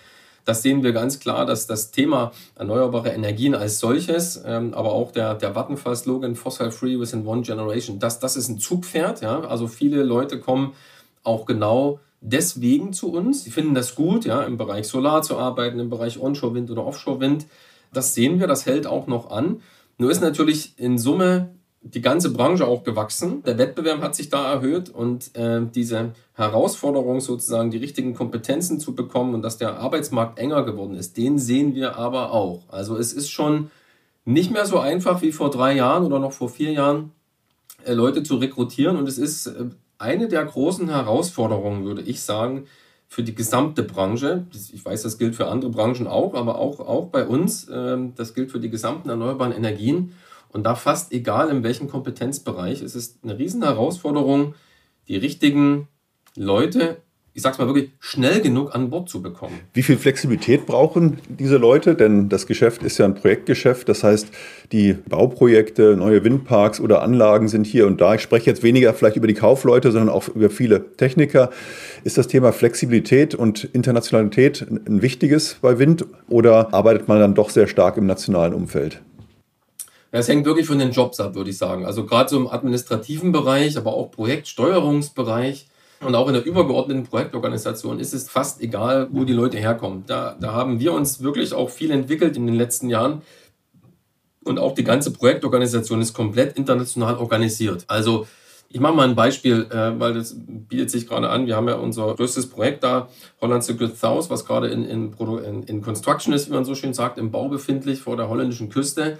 Das 0.44 0.62
sehen 0.62 0.82
wir 0.82 0.92
ganz 0.92 1.20
klar, 1.20 1.46
dass 1.46 1.66
das 1.66 1.90
Thema 1.90 2.32
erneuerbare 2.54 3.10
Energien 3.10 3.54
als 3.54 3.78
solches, 3.78 4.42
ähm, 4.44 4.74
aber 4.74 4.92
auch 4.92 5.10
der, 5.10 5.34
der 5.34 5.54
Vattenfall-Slogan 5.54 6.36
Fossil 6.36 6.70
Free 6.70 6.98
Within 6.98 7.26
One 7.26 7.42
Generation, 7.42 7.98
das, 7.98 8.18
das 8.18 8.36
ist 8.36 8.48
ein 8.48 8.58
Zugpferd. 8.58 9.22
Ja? 9.22 9.40
Also 9.40 9.68
viele 9.68 10.02
Leute 10.02 10.38
kommen 10.40 10.74
auch 11.22 11.46
genau 11.46 12.00
deswegen 12.20 12.92
zu 12.92 13.12
uns. 13.12 13.44
Sie 13.44 13.50
finden 13.50 13.74
das 13.74 13.94
gut, 13.94 14.24
ja, 14.24 14.42
im 14.42 14.56
Bereich 14.56 14.88
Solar 14.88 15.22
zu 15.22 15.38
arbeiten, 15.38 15.78
im 15.78 15.90
Bereich 15.90 16.20
Onshore-Wind 16.20 16.70
oder 16.70 16.86
Offshore-Wind. 16.86 17.46
Das 17.92 18.14
sehen 18.14 18.40
wir, 18.40 18.46
das 18.46 18.66
hält 18.66 18.86
auch 18.86 19.06
noch 19.06 19.30
an. 19.30 19.60
Nur 19.98 20.10
ist 20.10 20.20
natürlich 20.20 20.78
in 20.78 20.98
Summe 20.98 21.54
die 21.84 22.00
ganze 22.00 22.32
Branche 22.32 22.66
auch 22.66 22.82
gewachsen. 22.82 23.42
Der 23.42 23.58
Wettbewerb 23.58 24.00
hat 24.00 24.14
sich 24.14 24.30
da 24.30 24.50
erhöht 24.50 24.88
und 24.88 25.36
äh, 25.36 25.60
diese 25.72 26.12
Herausforderung 26.32 27.20
sozusagen, 27.20 27.70
die 27.70 27.76
richtigen 27.76 28.14
Kompetenzen 28.14 28.80
zu 28.80 28.94
bekommen 28.94 29.34
und 29.34 29.42
dass 29.42 29.58
der 29.58 29.78
Arbeitsmarkt 29.78 30.38
enger 30.38 30.64
geworden 30.64 30.96
ist, 30.96 31.18
den 31.18 31.38
sehen 31.38 31.74
wir 31.74 31.96
aber 31.96 32.32
auch. 32.32 32.62
Also 32.68 32.96
es 32.96 33.12
ist 33.12 33.30
schon 33.30 33.70
nicht 34.24 34.50
mehr 34.50 34.64
so 34.64 34.78
einfach 34.78 35.20
wie 35.20 35.32
vor 35.32 35.50
drei 35.50 35.74
Jahren 35.74 36.04
oder 36.04 36.18
noch 36.18 36.32
vor 36.32 36.48
vier 36.48 36.72
Jahren, 36.72 37.12
äh, 37.84 37.92
Leute 37.92 38.22
zu 38.22 38.36
rekrutieren 38.36 38.96
und 38.96 39.06
es 39.06 39.18
ist 39.18 39.46
äh, 39.46 39.66
eine 39.98 40.28
der 40.28 40.44
großen 40.44 40.88
Herausforderungen, 40.88 41.84
würde 41.84 42.00
ich 42.00 42.22
sagen, 42.22 42.64
für 43.08 43.22
die 43.22 43.34
gesamte 43.34 43.82
Branche. 43.82 44.46
Ich 44.72 44.84
weiß, 44.84 45.02
das 45.02 45.18
gilt 45.18 45.36
für 45.36 45.46
andere 45.46 45.70
Branchen 45.70 46.06
auch, 46.06 46.34
aber 46.34 46.58
auch, 46.58 46.80
auch 46.80 47.08
bei 47.08 47.26
uns. 47.26 47.68
Ähm, 47.70 48.14
das 48.16 48.34
gilt 48.34 48.50
für 48.50 48.58
die 48.58 48.70
gesamten 48.70 49.10
erneuerbaren 49.10 49.52
Energien 49.52 50.14
und 50.54 50.62
da 50.62 50.74
fast 50.74 51.12
egal 51.12 51.50
in 51.50 51.62
welchem 51.62 51.88
Kompetenzbereich, 51.88 52.80
es 52.80 52.94
ist 52.94 53.18
eine 53.22 53.38
riesen 53.38 53.62
Herausforderung, 53.62 54.54
die 55.08 55.16
richtigen 55.16 55.88
Leute 56.34 57.02
ich 57.36 57.42
sag's 57.42 57.58
mal 57.58 57.66
wirklich, 57.66 57.90
schnell 57.98 58.40
genug 58.40 58.76
an 58.76 58.90
Bord 58.90 59.08
zu 59.08 59.20
bekommen. 59.20 59.58
Wie 59.72 59.82
viel 59.82 59.96
Flexibilität 59.96 60.66
brauchen 60.66 61.18
diese 61.28 61.56
Leute? 61.56 61.96
Denn 61.96 62.28
das 62.28 62.46
Geschäft 62.46 62.84
ist 62.84 62.96
ja 62.98 63.06
ein 63.06 63.16
Projektgeschäft. 63.16 63.88
Das 63.88 64.04
heißt, 64.04 64.28
die 64.70 64.92
Bauprojekte, 64.92 65.96
neue 65.96 66.22
Windparks 66.22 66.80
oder 66.80 67.02
Anlagen 67.02 67.48
sind 67.48 67.66
hier 67.66 67.88
und 67.88 68.00
da. 68.00 68.14
Ich 68.14 68.20
spreche 68.20 68.46
jetzt 68.46 68.62
weniger 68.62 68.94
vielleicht 68.94 69.16
über 69.16 69.26
die 69.26 69.34
Kaufleute, 69.34 69.90
sondern 69.90 70.14
auch 70.14 70.28
über 70.28 70.48
viele 70.48 70.96
Techniker. 70.96 71.50
Ist 72.04 72.18
das 72.18 72.28
Thema 72.28 72.52
Flexibilität 72.52 73.34
und 73.34 73.64
Internationalität 73.64 74.64
ein 74.70 75.02
wichtiges 75.02 75.56
bei 75.60 75.80
Wind 75.80 76.06
oder 76.28 76.72
arbeitet 76.72 77.08
man 77.08 77.18
dann 77.18 77.34
doch 77.34 77.50
sehr 77.50 77.66
stark 77.66 77.96
im 77.96 78.06
nationalen 78.06 78.54
Umfeld? 78.54 79.02
Es 80.16 80.28
hängt 80.28 80.46
wirklich 80.46 80.68
von 80.68 80.78
den 80.78 80.92
Jobs 80.92 81.18
ab, 81.18 81.34
würde 81.34 81.50
ich 81.50 81.58
sagen. 81.58 81.86
Also 81.86 82.06
gerade 82.06 82.30
so 82.30 82.36
im 82.36 82.46
administrativen 82.46 83.32
Bereich, 83.32 83.76
aber 83.76 83.94
auch 83.94 84.12
Projektsteuerungsbereich 84.12 85.66
und 86.00 86.14
auch 86.14 86.28
in 86.28 86.34
der 86.34 86.44
übergeordneten 86.44 87.02
Projektorganisation 87.02 87.98
ist 87.98 88.14
es 88.14 88.28
fast 88.28 88.60
egal, 88.60 89.08
wo 89.10 89.24
die 89.24 89.32
Leute 89.32 89.58
herkommen. 89.58 90.04
Da, 90.06 90.36
da 90.38 90.52
haben 90.52 90.78
wir 90.78 90.92
uns 90.92 91.20
wirklich 91.20 91.52
auch 91.52 91.68
viel 91.68 91.90
entwickelt 91.90 92.36
in 92.36 92.46
den 92.46 92.54
letzten 92.54 92.90
Jahren. 92.90 93.22
Und 94.44 94.60
auch 94.60 94.74
die 94.74 94.84
ganze 94.84 95.10
Projektorganisation 95.10 96.00
ist 96.00 96.14
komplett 96.14 96.56
international 96.56 97.16
organisiert. 97.16 97.84
Also 97.88 98.28
ich 98.68 98.78
mache 98.78 98.94
mal 98.94 99.08
ein 99.08 99.16
Beispiel, 99.16 99.66
äh, 99.70 99.98
weil 99.98 100.14
das 100.14 100.36
bietet 100.36 100.92
sich 100.92 101.08
gerade 101.08 101.28
an. 101.28 101.48
Wir 101.48 101.56
haben 101.56 101.66
ja 101.66 101.74
unser 101.74 102.14
größtes 102.14 102.50
Projekt 102.50 102.84
da, 102.84 103.08
Holland's 103.40 103.66
Good 103.66 103.96
South, 103.96 104.30
was 104.30 104.44
gerade 104.44 104.68
in, 104.68 104.84
in, 104.84 105.62
in 105.64 105.82
Construction 105.82 106.32
ist, 106.32 106.48
wie 106.48 106.52
man 106.52 106.64
so 106.64 106.76
schön 106.76 106.94
sagt, 106.94 107.18
im 107.18 107.32
Bau 107.32 107.48
befindlich 107.48 108.00
vor 108.00 108.16
der 108.16 108.28
holländischen 108.28 108.68
Küste. 108.68 109.18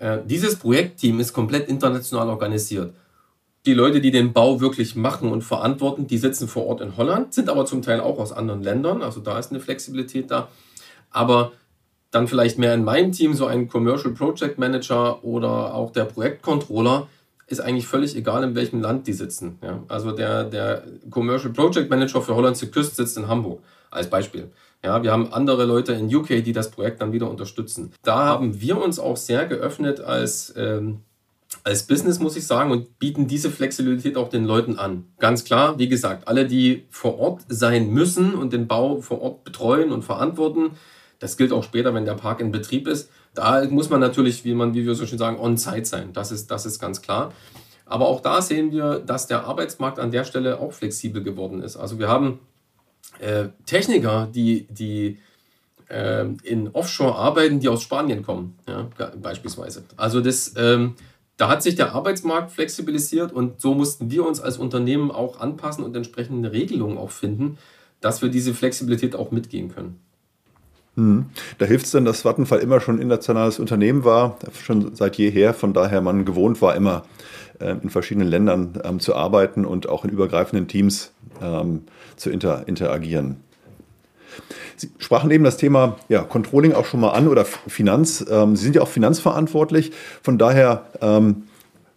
Äh, 0.00 0.18
dieses 0.26 0.56
Projektteam 0.56 1.20
ist 1.20 1.32
komplett 1.32 1.68
international 1.68 2.28
organisiert 2.28 2.92
die 3.66 3.74
Leute, 3.74 4.00
die 4.00 4.10
den 4.10 4.32
Bau 4.32 4.60
wirklich 4.60 4.96
machen 4.96 5.30
und 5.30 5.42
verantworten, 5.42 6.06
die 6.06 6.18
sitzen 6.18 6.48
vor 6.48 6.66
Ort 6.66 6.80
in 6.80 6.96
Holland, 6.96 7.34
sind 7.34 7.48
aber 7.48 7.66
zum 7.66 7.82
Teil 7.82 8.00
auch 8.00 8.18
aus 8.18 8.32
anderen 8.32 8.62
Ländern. 8.62 9.02
Also 9.02 9.20
da 9.20 9.38
ist 9.38 9.50
eine 9.50 9.60
Flexibilität 9.60 10.30
da. 10.30 10.48
Aber 11.10 11.52
dann 12.10 12.26
vielleicht 12.26 12.58
mehr 12.58 12.74
in 12.74 12.84
meinem 12.84 13.12
Team, 13.12 13.34
so 13.34 13.46
ein 13.46 13.68
Commercial 13.68 14.14
Project 14.14 14.58
Manager 14.58 15.22
oder 15.22 15.74
auch 15.74 15.92
der 15.92 16.04
Projektcontroller, 16.04 17.08
ist 17.48 17.60
eigentlich 17.60 17.86
völlig 17.86 18.16
egal, 18.16 18.44
in 18.44 18.54
welchem 18.54 18.80
Land 18.80 19.06
die 19.06 19.12
sitzen. 19.12 19.58
Ja? 19.62 19.82
Also 19.88 20.12
der, 20.12 20.44
der 20.44 20.84
Commercial 21.10 21.52
Project 21.52 21.90
Manager 21.90 22.22
für 22.22 22.34
Hollandse 22.34 22.68
Küste 22.68 22.94
sitzt 22.94 23.18
in 23.18 23.28
Hamburg, 23.28 23.60
als 23.90 24.08
Beispiel. 24.08 24.50
Ja, 24.82 25.02
wir 25.02 25.12
haben 25.12 25.32
andere 25.32 25.64
Leute 25.64 25.92
in 25.92 26.14
UK, 26.14 26.42
die 26.42 26.52
das 26.52 26.70
Projekt 26.70 27.00
dann 27.02 27.12
wieder 27.12 27.28
unterstützen. 27.28 27.92
Da 28.02 28.24
haben 28.24 28.60
wir 28.60 28.82
uns 28.82 28.98
auch 28.98 29.16
sehr 29.16 29.46
geöffnet 29.46 30.00
als 30.00 30.54
ähm, 30.56 31.00
als 31.64 31.82
Business, 31.82 32.20
muss 32.20 32.36
ich 32.36 32.46
sagen, 32.46 32.70
und 32.70 32.98
bieten 32.98 33.26
diese 33.26 33.50
Flexibilität 33.50 34.16
auch 34.16 34.28
den 34.28 34.44
Leuten 34.44 34.78
an. 34.78 35.06
Ganz 35.18 35.44
klar, 35.44 35.78
wie 35.78 35.88
gesagt, 35.88 36.28
alle, 36.28 36.46
die 36.46 36.84
vor 36.90 37.18
Ort 37.18 37.42
sein 37.48 37.90
müssen 37.90 38.34
und 38.34 38.52
den 38.52 38.66
Bau 38.66 39.00
vor 39.00 39.20
Ort 39.20 39.44
betreuen 39.44 39.92
und 39.92 40.02
verantworten, 40.02 40.72
das 41.18 41.36
gilt 41.36 41.52
auch 41.52 41.64
später, 41.64 41.92
wenn 41.92 42.06
der 42.06 42.14
Park 42.14 42.40
in 42.40 42.50
Betrieb 42.50 42.88
ist. 42.88 43.10
Da 43.34 43.64
muss 43.68 43.90
man 43.90 44.00
natürlich, 44.00 44.44
wie, 44.44 44.54
man, 44.54 44.74
wie 44.74 44.86
wir 44.86 44.94
so 44.94 45.06
schön 45.06 45.18
sagen, 45.18 45.38
on-site 45.38 45.84
sein. 45.84 46.12
Das 46.12 46.32
ist, 46.32 46.50
das 46.50 46.64
ist 46.64 46.78
ganz 46.78 47.02
klar. 47.02 47.32
Aber 47.84 48.06
auch 48.06 48.20
da 48.20 48.40
sehen 48.40 48.72
wir, 48.72 49.00
dass 49.00 49.26
der 49.26 49.44
Arbeitsmarkt 49.44 49.98
an 49.98 50.10
der 50.10 50.24
Stelle 50.24 50.60
auch 50.60 50.72
flexibel 50.72 51.22
geworden 51.22 51.62
ist. 51.62 51.76
Also 51.76 51.98
wir 51.98 52.08
haben 52.08 52.38
äh, 53.20 53.48
Techniker, 53.66 54.28
die, 54.32 54.66
die 54.70 55.18
äh, 55.88 56.26
in 56.42 56.68
Offshore 56.72 57.14
arbeiten, 57.14 57.60
die 57.60 57.68
aus 57.68 57.82
Spanien 57.82 58.22
kommen, 58.22 58.58
ja, 58.68 58.88
beispielsweise. 59.20 59.84
Also 59.96 60.20
das... 60.20 60.54
Ähm, 60.56 60.94
da 61.36 61.48
hat 61.48 61.62
sich 61.62 61.74
der 61.74 61.94
Arbeitsmarkt 61.94 62.52
flexibilisiert 62.52 63.32
und 63.32 63.62
so 63.62 63.72
mussten 63.72 64.10
wir 64.10 64.26
uns 64.26 64.42
als 64.42 64.58
Unternehmen 64.58 65.10
auch 65.10 65.40
anpassen 65.40 65.82
und 65.84 65.96
entsprechende 65.96 66.52
Regelungen 66.52 66.98
auch 66.98 67.12
finden, 67.12 67.56
dass 68.02 68.20
wir 68.20 68.28
diese 68.28 68.52
Flexibilität 68.52 69.16
auch 69.16 69.30
mitgehen 69.30 69.70
können. 69.70 69.98
Hm. 71.00 71.24
Da 71.56 71.64
hilft 71.64 71.86
es 71.86 71.92
dann, 71.92 72.04
dass 72.04 72.24
Vattenfall 72.24 72.58
immer 72.58 72.80
schon 72.80 73.00
internationales 73.00 73.58
Unternehmen 73.58 74.04
war, 74.04 74.36
schon 74.62 74.94
seit 74.94 75.16
jeher, 75.16 75.54
von 75.54 75.72
daher 75.72 76.02
man 76.02 76.26
gewohnt 76.26 76.60
war, 76.60 76.76
immer 76.76 77.04
äh, 77.58 77.74
in 77.82 77.88
verschiedenen 77.88 78.28
Ländern 78.28 78.78
ähm, 78.84 79.00
zu 79.00 79.14
arbeiten 79.14 79.64
und 79.64 79.88
auch 79.88 80.04
in 80.04 80.10
übergreifenden 80.10 80.68
Teams 80.68 81.12
ähm, 81.42 81.84
zu 82.16 82.28
inter 82.30 82.68
interagieren. 82.68 83.36
Sie 84.76 84.90
sprachen 84.98 85.30
eben 85.30 85.44
das 85.44 85.56
Thema 85.56 85.96
ja, 86.08 86.22
Controlling 86.22 86.74
auch 86.74 86.84
schon 86.84 87.00
mal 87.00 87.10
an 87.10 87.28
oder 87.28 87.44
Finanz. 87.44 88.24
Ähm, 88.30 88.56
Sie 88.56 88.64
sind 88.64 88.76
ja 88.76 88.82
auch 88.82 88.88
finanzverantwortlich. 88.88 89.92
Von 90.22 90.38
daher 90.38 90.84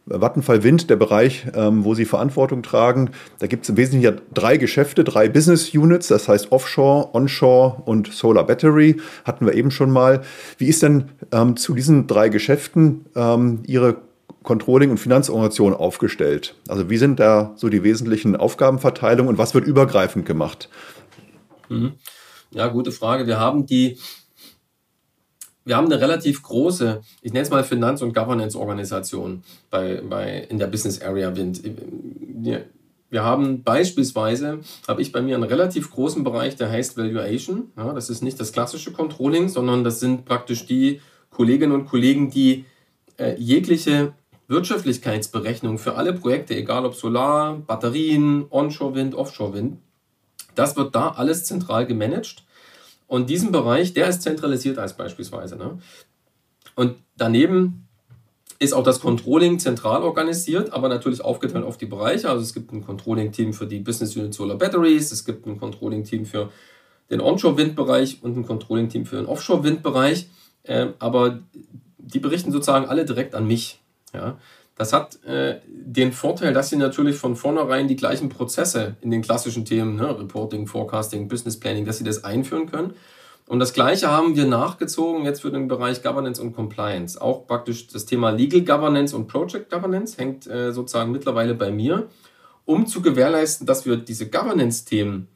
Vattenfall 0.06 0.64
Wind, 0.64 0.90
der 0.90 0.98
Bereich, 0.98 1.46
ähm, 1.56 1.86
wo 1.86 1.94
Sie 1.96 2.06
Verantwortung 2.06 2.62
tragen. 2.62 3.12
Da 3.40 3.48
gibt 3.48 3.64
es 3.64 3.70
im 3.70 3.78
Wesentlichen 3.78 4.22
drei 4.34 4.58
Geschäfte, 4.58 5.04
drei 5.04 5.30
Business 5.30 5.74
Units, 5.74 6.08
das 6.08 6.28
heißt 6.28 6.52
Offshore, 6.52 7.14
Onshore 7.14 7.82
und 7.86 8.12
Solar 8.12 8.46
Battery, 8.46 9.00
hatten 9.24 9.46
wir 9.46 9.54
eben 9.54 9.72
schon 9.72 9.92
mal. 9.92 10.22
Wie 10.58 10.68
ist 10.68 10.84
denn 10.84 11.10
ähm, 11.32 11.56
zu 11.56 11.74
diesen 11.74 12.08
drei 12.08 12.30
Geschäften 12.30 13.06
ähm, 13.16 13.64
Ihre 13.66 13.98
Controlling- 14.44 14.92
und 14.92 14.98
Finanzorganisation 14.98 15.74
aufgestellt? 15.74 16.56
Also 16.68 16.90
wie 16.90 16.98
sind 16.98 17.20
da 17.20 17.54
so 17.56 17.70
die 17.70 17.84
wesentlichen 17.84 18.36
Aufgabenverteilungen 18.36 19.30
und 19.30 19.38
was 19.38 19.54
wird 19.54 19.66
übergreifend 19.66 20.26
gemacht? 20.26 20.70
Mhm. 21.70 21.94
Ja, 22.52 22.68
gute 22.68 22.92
Frage. 22.92 23.26
Wir 23.26 23.40
haben 23.40 23.66
die, 23.66 23.98
wir 25.66 25.78
haben 25.78 25.86
eine 25.86 26.02
relativ 26.02 26.44
große, 26.44 27.02
ich 27.22 27.34
nenne 27.34 27.44
es 27.44 27.50
mal 27.50 27.64
Finanz- 27.64 28.02
und 28.02 28.14
Governance-Organisation 28.14 29.44
bei, 29.70 30.02
bei, 30.02 30.48
in 30.50 30.60
der 30.60 30.68
Business 30.68 31.02
Area 31.02 31.36
Wind. 31.36 31.62
Wir, 31.64 32.66
wir 33.10 33.24
haben 33.24 33.64
beispielsweise, 33.64 34.60
habe 34.88 35.02
ich 35.02 35.12
bei 35.12 35.22
mir 35.22 35.36
einen 35.36 35.44
relativ 35.44 35.92
großen 35.92 36.24
Bereich, 36.24 36.56
der 36.56 36.70
heißt 36.70 36.98
Valuation. 36.98 37.72
Ja, 37.78 37.94
das 37.94 38.10
ist 38.10 38.24
nicht 38.24 38.40
das 38.40 38.52
klassische 38.52 38.92
Controlling, 38.92 39.50
sondern 39.50 39.84
das 39.84 40.00
sind 40.00 40.26
praktisch 40.26 40.66
die 40.66 41.00
Kolleginnen 41.30 41.74
und 41.74 41.86
Kollegen, 41.86 42.30
die 42.30 42.66
äh, 43.18 43.36
jegliche 43.38 44.14
Wirtschaftlichkeitsberechnung 44.48 45.78
für 45.78 45.96
alle 45.96 46.14
Projekte, 46.14 46.56
egal 46.56 46.86
ob 46.86 46.96
Solar, 46.96 47.56
Batterien, 47.56 48.46
Onshore-Wind, 48.50 49.16
Offshore-Wind, 49.16 49.78
das 50.56 50.76
wird 50.76 50.94
da 50.94 51.10
alles 51.10 51.46
zentral 51.46 51.86
gemanagt. 51.86 52.44
Und 53.14 53.30
diesen 53.30 53.52
Bereich, 53.52 53.94
der 53.94 54.08
ist 54.08 54.24
zentralisiert 54.24 54.80
als 54.80 54.98
beispielsweise. 54.98 55.56
Ne? 55.56 55.78
Und 56.74 56.96
daneben 57.16 57.88
ist 58.58 58.74
auch 58.74 58.82
das 58.82 59.02
Controlling 59.02 59.60
zentral 59.60 60.02
organisiert, 60.02 60.74
aber 60.74 60.90
natürlich 60.90 61.22
aufgeteilt 61.24 61.64
auf 61.64 61.78
die 61.78 61.86
Bereiche. 61.86 62.28
Also 62.28 62.42
es 62.42 62.56
gibt 62.56 62.72
ein 62.74 62.84
Controlling-Team 62.84 63.54
für 63.54 63.68
die 63.68 63.78
Business 63.78 64.16
Unit 64.16 64.34
Solar 64.34 64.58
Batteries, 64.58 65.12
es 65.12 65.26
gibt 65.26 65.46
ein 65.46 65.60
Controlling-Team 65.60 66.26
für 66.26 66.50
den 67.12 67.22
Onshore-Windbereich 67.22 68.24
und 68.24 68.36
ein 68.36 68.48
Controlling-Team 68.48 69.06
für 69.06 69.18
den 69.18 69.28
Offshore-Windbereich. 69.28 70.28
Äh, 70.64 70.88
aber 70.98 71.38
die 72.00 72.20
berichten 72.20 72.52
sozusagen 72.52 72.88
alle 72.88 73.06
direkt 73.06 73.36
an 73.36 73.46
mich. 73.46 73.80
Ja? 74.12 74.40
Das 74.76 74.92
hat 74.92 75.24
äh, 75.24 75.60
den 75.68 76.12
Vorteil, 76.12 76.54
dass 76.54 76.70
sie 76.70 76.78
natürlich 76.78 77.16
von 77.16 77.36
vornherein 77.36 77.88
die 77.88 77.96
gleichen 77.96 78.30
Prozesse 78.30 78.96
in 79.02 79.12
den 79.12 79.22
klassischen 79.22 79.66
Themen, 79.66 79.96
ne, 79.96 80.18
Reporting, 80.18 80.66
Forecasting, 80.66 81.28
Business 81.28 81.60
Planning, 81.60 81.86
dass 81.86 82.00
sie 82.00 82.04
das 82.04 82.24
einführen 82.24 82.70
können. 82.70 82.94
Und 83.46 83.60
das 83.60 83.74
Gleiche 83.74 84.10
haben 84.10 84.36
wir 84.36 84.46
nachgezogen 84.46 85.26
jetzt 85.26 85.42
für 85.42 85.52
den 85.52 85.68
Bereich 85.68 86.02
Governance 86.02 86.42
und 86.42 86.54
Compliance. 86.54 87.22
Auch 87.22 87.46
praktisch 87.46 87.88
das 87.88 88.06
Thema 88.06 88.32
Legal 88.32 88.62
Governance 88.62 89.16
und 89.16 89.28
Project 89.28 89.70
Governance 89.70 90.18
hängt 90.18 90.48
äh, 90.48 90.72
sozusagen 90.72 91.12
mittlerweile 91.12 91.54
bei 91.54 91.70
mir, 91.70 92.08
um 92.66 92.88
zu 92.88 93.02
gewährleisten, 93.02 93.68
dass 93.68 93.86
wir 93.86 93.98
diese 93.98 94.30
Governance-Themen 94.30 95.28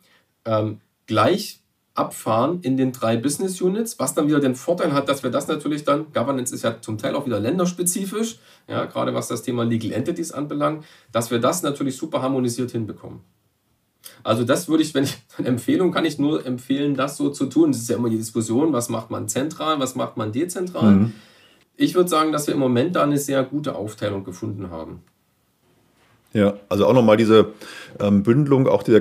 ähm, 0.46 0.80
gleich 1.06 1.60
abfahren 1.98 2.60
in 2.62 2.78
den 2.78 2.92
drei 2.92 3.18
Business 3.18 3.60
Units, 3.60 4.00
was 4.00 4.14
dann 4.14 4.28
wieder 4.28 4.40
den 4.40 4.56
Vorteil 4.56 4.94
hat, 4.94 5.10
dass 5.10 5.24
wir 5.24 5.32
das 5.32 5.48
natürlich 5.48 5.84
dann, 5.84 6.12
Governance 6.14 6.54
ist 6.54 6.64
ja 6.64 6.80
zum 6.80 6.98
Teil 6.98 7.16
auch 7.16 7.26
wieder 7.26 7.40
länderspezifisch, 7.40 8.40
ja, 8.68 8.86
gerade 8.86 9.14
was 9.14 9.28
das 9.28 9.42
Thema 9.42 9.64
Legal 9.64 9.92
Entities 9.92 10.32
anbelangt, 10.32 10.86
dass 11.12 11.32
wir 11.32 11.40
das 11.40 11.64
natürlich 11.64 11.98
super 11.98 12.22
harmonisiert 12.22 12.72
hinbekommen. 12.72 13.22
Also 14.24 14.44
das 14.44 14.70
würde 14.70 14.84
ich, 14.84 14.94
wenn 14.94 15.06
ich 15.06 15.18
eine 15.38 15.48
Empfehlung 15.48 15.92
kann 15.92 16.06
ich 16.06 16.20
nur 16.20 16.46
empfehlen, 16.46 16.96
das 16.96 17.18
so 17.18 17.30
zu 17.30 17.48
tun. 17.48 17.72
Das 17.72 17.82
ist 17.82 17.90
ja 17.90 17.98
immer 17.98 18.10
die 18.10 18.18
Diskussion, 18.18 18.74
was 18.74 18.90
macht 18.90 19.10
man 19.10 19.28
zentral, 19.28 19.80
was 19.80 19.96
macht 19.96 20.18
man 20.18 20.32
dezentral. 20.32 20.92
Mhm. 20.92 21.14
Ich 21.76 21.96
würde 21.96 22.10
sagen, 22.10 22.32
dass 22.32 22.48
wir 22.48 22.54
im 22.54 22.60
Moment 22.60 22.96
da 22.96 23.04
eine 23.04 23.18
sehr 23.18 23.44
gute 23.44 23.76
Aufteilung 23.76 24.24
gefunden 24.24 24.70
haben. 24.70 25.02
Ja, 26.34 26.56
also 26.70 26.86
auch 26.86 26.94
nochmal 26.94 27.18
diese 27.18 27.54
ähm, 28.00 28.24
Bündelung 28.24 28.68
auch 28.68 28.84
dieser 28.84 29.00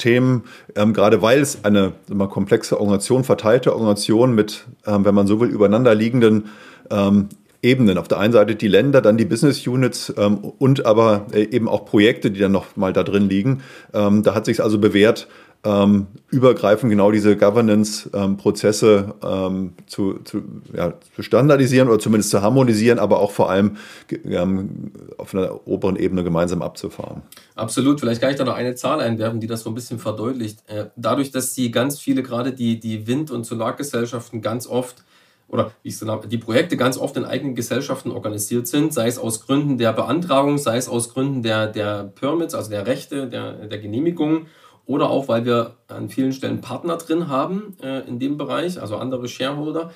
Governance-Themen, 0.00 0.44
ähm, 0.76 0.92
gerade 0.92 1.22
weil 1.22 1.40
es 1.40 1.64
eine 1.64 1.92
mal, 2.08 2.28
komplexe 2.28 2.78
Organisation, 2.78 3.24
verteilte 3.24 3.72
Organisation 3.72 4.34
mit, 4.34 4.64
ähm, 4.86 5.04
wenn 5.04 5.14
man 5.14 5.26
so 5.26 5.40
will, 5.40 5.48
übereinander 5.48 5.94
liegenden 5.94 6.46
ähm, 6.90 7.28
Ebenen. 7.62 7.98
Auf 7.98 8.08
der 8.08 8.18
einen 8.18 8.32
Seite 8.32 8.56
die 8.56 8.68
Länder, 8.68 9.02
dann 9.02 9.18
die 9.18 9.26
Business 9.26 9.66
Units 9.66 10.12
ähm, 10.16 10.38
und 10.38 10.86
aber 10.86 11.26
äh, 11.32 11.42
eben 11.42 11.68
auch 11.68 11.84
Projekte, 11.84 12.30
die 12.30 12.40
dann 12.40 12.52
noch 12.52 12.76
mal 12.76 12.92
da 12.92 13.02
drin 13.02 13.28
liegen. 13.28 13.62
Ähm, 13.92 14.22
da 14.22 14.34
hat 14.34 14.46
sich 14.46 14.62
also 14.62 14.78
bewährt, 14.78 15.28
ähm, 15.62 16.06
übergreifend 16.30 16.90
genau 16.90 17.10
diese 17.10 17.36
Governance-Prozesse 17.36 19.14
ähm, 19.22 19.74
zu, 19.86 20.18
zu, 20.24 20.42
ja, 20.74 20.94
zu, 21.14 21.22
standardisieren 21.22 21.88
oder 21.88 21.98
zumindest 21.98 22.30
zu 22.30 22.40
harmonisieren, 22.40 22.98
aber 22.98 23.20
auch 23.20 23.30
vor 23.30 23.50
allem 23.50 23.76
ähm, 24.24 24.92
auf 25.18 25.34
einer 25.34 25.66
oberen 25.66 25.96
Ebene 25.96 26.24
gemeinsam 26.24 26.62
abzufahren. 26.62 27.22
Absolut. 27.56 28.00
Vielleicht 28.00 28.22
kann 28.22 28.30
ich 28.30 28.36
da 28.36 28.44
noch 28.44 28.54
eine 28.54 28.74
Zahl 28.74 29.00
einwerfen, 29.00 29.40
die 29.40 29.46
das 29.46 29.62
so 29.62 29.70
ein 29.70 29.74
bisschen 29.74 29.98
verdeutlicht. 29.98 30.60
Äh, 30.66 30.86
dadurch, 30.96 31.30
dass 31.30 31.52
die 31.52 31.70
ganz 31.70 32.00
viele, 32.00 32.22
gerade 32.22 32.52
die, 32.52 32.80
die 32.80 33.06
Wind- 33.06 33.30
und 33.30 33.44
Solargesellschaften 33.44 34.40
ganz 34.40 34.66
oft 34.66 35.04
oder 35.50 35.72
wie 35.82 35.88
ich 35.88 35.98
so 35.98 36.06
die 36.16 36.38
Projekte 36.38 36.76
ganz 36.76 36.96
oft 36.96 37.16
in 37.16 37.24
eigenen 37.24 37.56
Gesellschaften 37.56 38.12
organisiert 38.12 38.68
sind, 38.68 38.94
sei 38.94 39.08
es 39.08 39.18
aus 39.18 39.44
Gründen 39.44 39.78
der 39.78 39.92
Beantragung, 39.92 40.58
sei 40.58 40.76
es 40.76 40.88
aus 40.88 41.12
Gründen 41.12 41.42
der, 41.42 41.66
der 41.66 42.04
Permits, 42.04 42.54
also 42.54 42.70
der 42.70 42.86
Rechte, 42.86 43.28
der, 43.28 43.66
der 43.66 43.78
Genehmigung 43.78 44.46
oder 44.86 45.10
auch, 45.10 45.28
weil 45.28 45.44
wir 45.44 45.76
an 45.88 46.08
vielen 46.08 46.32
Stellen 46.32 46.60
Partner 46.60 46.96
drin 46.96 47.28
haben 47.28 47.76
äh, 47.82 48.00
in 48.08 48.18
dem 48.18 48.36
Bereich, 48.36 48.80
also 48.80 48.96
andere 48.96 49.28
Shareholder, 49.28 49.92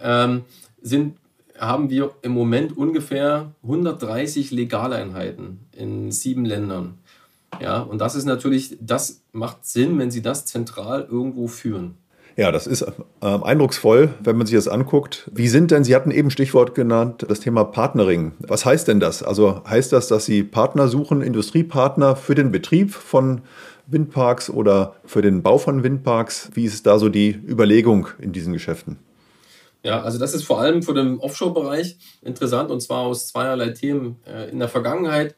ähm, 0.00 0.42
sind, 0.82 1.16
haben 1.58 1.90
wir 1.90 2.10
im 2.22 2.32
Moment 2.32 2.76
ungefähr 2.76 3.52
130 3.62 4.50
Legaleinheiten 4.50 5.60
in 5.72 6.10
sieben 6.10 6.44
Ländern. 6.44 6.98
Ja, 7.60 7.80
und 7.80 7.98
das 7.98 8.14
ist 8.14 8.24
natürlich, 8.24 8.76
das 8.80 9.22
macht 9.32 9.64
Sinn, 9.64 9.98
wenn 9.98 10.10
Sie 10.10 10.22
das 10.22 10.44
zentral 10.44 11.06
irgendwo 11.08 11.46
führen. 11.46 11.96
Ja, 12.36 12.50
das 12.50 12.66
ist 12.66 12.82
äh, 12.82 12.92
eindrucksvoll, 13.20 14.12
wenn 14.20 14.36
man 14.36 14.46
sich 14.46 14.56
das 14.56 14.66
anguckt. 14.66 15.30
Wie 15.32 15.46
sind 15.46 15.70
denn, 15.70 15.84
Sie 15.84 15.94
hatten 15.94 16.10
eben 16.10 16.30
Stichwort 16.30 16.74
genannt, 16.74 17.24
das 17.28 17.38
Thema 17.38 17.62
Partnering. 17.64 18.32
Was 18.40 18.64
heißt 18.64 18.88
denn 18.88 18.98
das? 18.98 19.22
Also 19.22 19.62
heißt 19.64 19.92
das, 19.92 20.08
dass 20.08 20.24
Sie 20.24 20.42
Partner 20.42 20.88
suchen, 20.88 21.22
Industriepartner 21.22 22.16
für 22.16 22.34
den 22.34 22.50
Betrieb 22.50 22.92
von 22.92 23.42
Windparks 23.86 24.50
oder 24.50 24.96
für 25.04 25.22
den 25.22 25.42
Bau 25.42 25.58
von 25.58 25.82
Windparks? 25.82 26.50
Wie 26.54 26.64
ist 26.64 26.86
da 26.86 26.98
so 26.98 27.08
die 27.08 27.30
Überlegung 27.30 28.08
in 28.18 28.32
diesen 28.32 28.52
Geschäften? 28.52 28.98
Ja, 29.82 30.02
also 30.02 30.18
das 30.18 30.34
ist 30.34 30.44
vor 30.44 30.60
allem 30.60 30.82
für 30.82 30.94
den 30.94 31.18
Offshore-Bereich 31.18 31.98
interessant 32.22 32.70
und 32.70 32.80
zwar 32.80 33.00
aus 33.00 33.28
zweierlei 33.28 33.70
Themen. 33.70 34.16
Äh, 34.26 34.50
in 34.50 34.58
der 34.58 34.68
Vergangenheit 34.68 35.34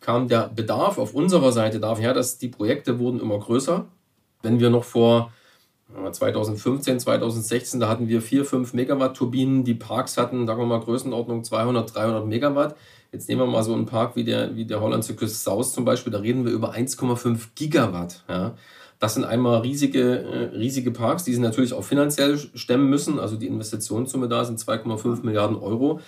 kam 0.00 0.28
der 0.28 0.48
Bedarf 0.48 0.98
auf 0.98 1.14
unserer 1.14 1.52
Seite 1.52 1.80
daher, 1.80 2.14
dass 2.14 2.38
die 2.38 2.48
Projekte 2.48 2.98
wurden 2.98 3.20
immer 3.20 3.38
größer. 3.38 3.86
Wenn 4.42 4.60
wir 4.60 4.70
noch 4.70 4.84
vor 4.84 5.32
2015, 6.10 7.00
2016, 7.00 7.80
da 7.80 7.88
hatten 7.88 8.08
wir 8.08 8.22
4, 8.22 8.44
5 8.44 8.72
Megawatt 8.72 9.16
Turbinen, 9.16 9.64
die 9.64 9.74
Parks 9.74 10.16
hatten, 10.16 10.46
sagen 10.46 10.60
wir 10.60 10.66
mal, 10.66 10.80
Größenordnung 10.80 11.44
200, 11.44 11.94
300 11.94 12.26
Megawatt. 12.26 12.76
Jetzt 13.12 13.28
nehmen 13.28 13.42
wir 13.42 13.46
mal 13.46 13.62
so 13.62 13.74
einen 13.74 13.84
Park 13.84 14.16
wie 14.16 14.24
der, 14.24 14.56
wie 14.56 14.64
der 14.64 14.80
Hollandse 14.80 15.14
Küste 15.14 15.38
South 15.38 15.74
zum 15.74 15.84
Beispiel, 15.84 16.10
da 16.10 16.20
reden 16.20 16.46
wir 16.46 16.52
über 16.52 16.74
1,5 16.74 17.48
Gigawatt. 17.54 18.24
Ja. 18.28 18.54
Das 18.98 19.14
sind 19.14 19.24
einmal 19.24 19.60
riesige, 19.60 20.22
äh, 20.22 20.56
riesige 20.56 20.92
Parks, 20.92 21.24
die 21.24 21.34
sie 21.34 21.40
natürlich 21.40 21.74
auch 21.74 21.84
finanziell 21.84 22.38
stemmen 22.38 22.88
müssen. 22.88 23.18
Also 23.18 23.36
die 23.36 23.48
Investitionssumme 23.48 24.28
da 24.28 24.44
sind 24.44 24.58
2,5 24.58 25.24
Milliarden 25.24 25.56
Euro. 25.56 26.00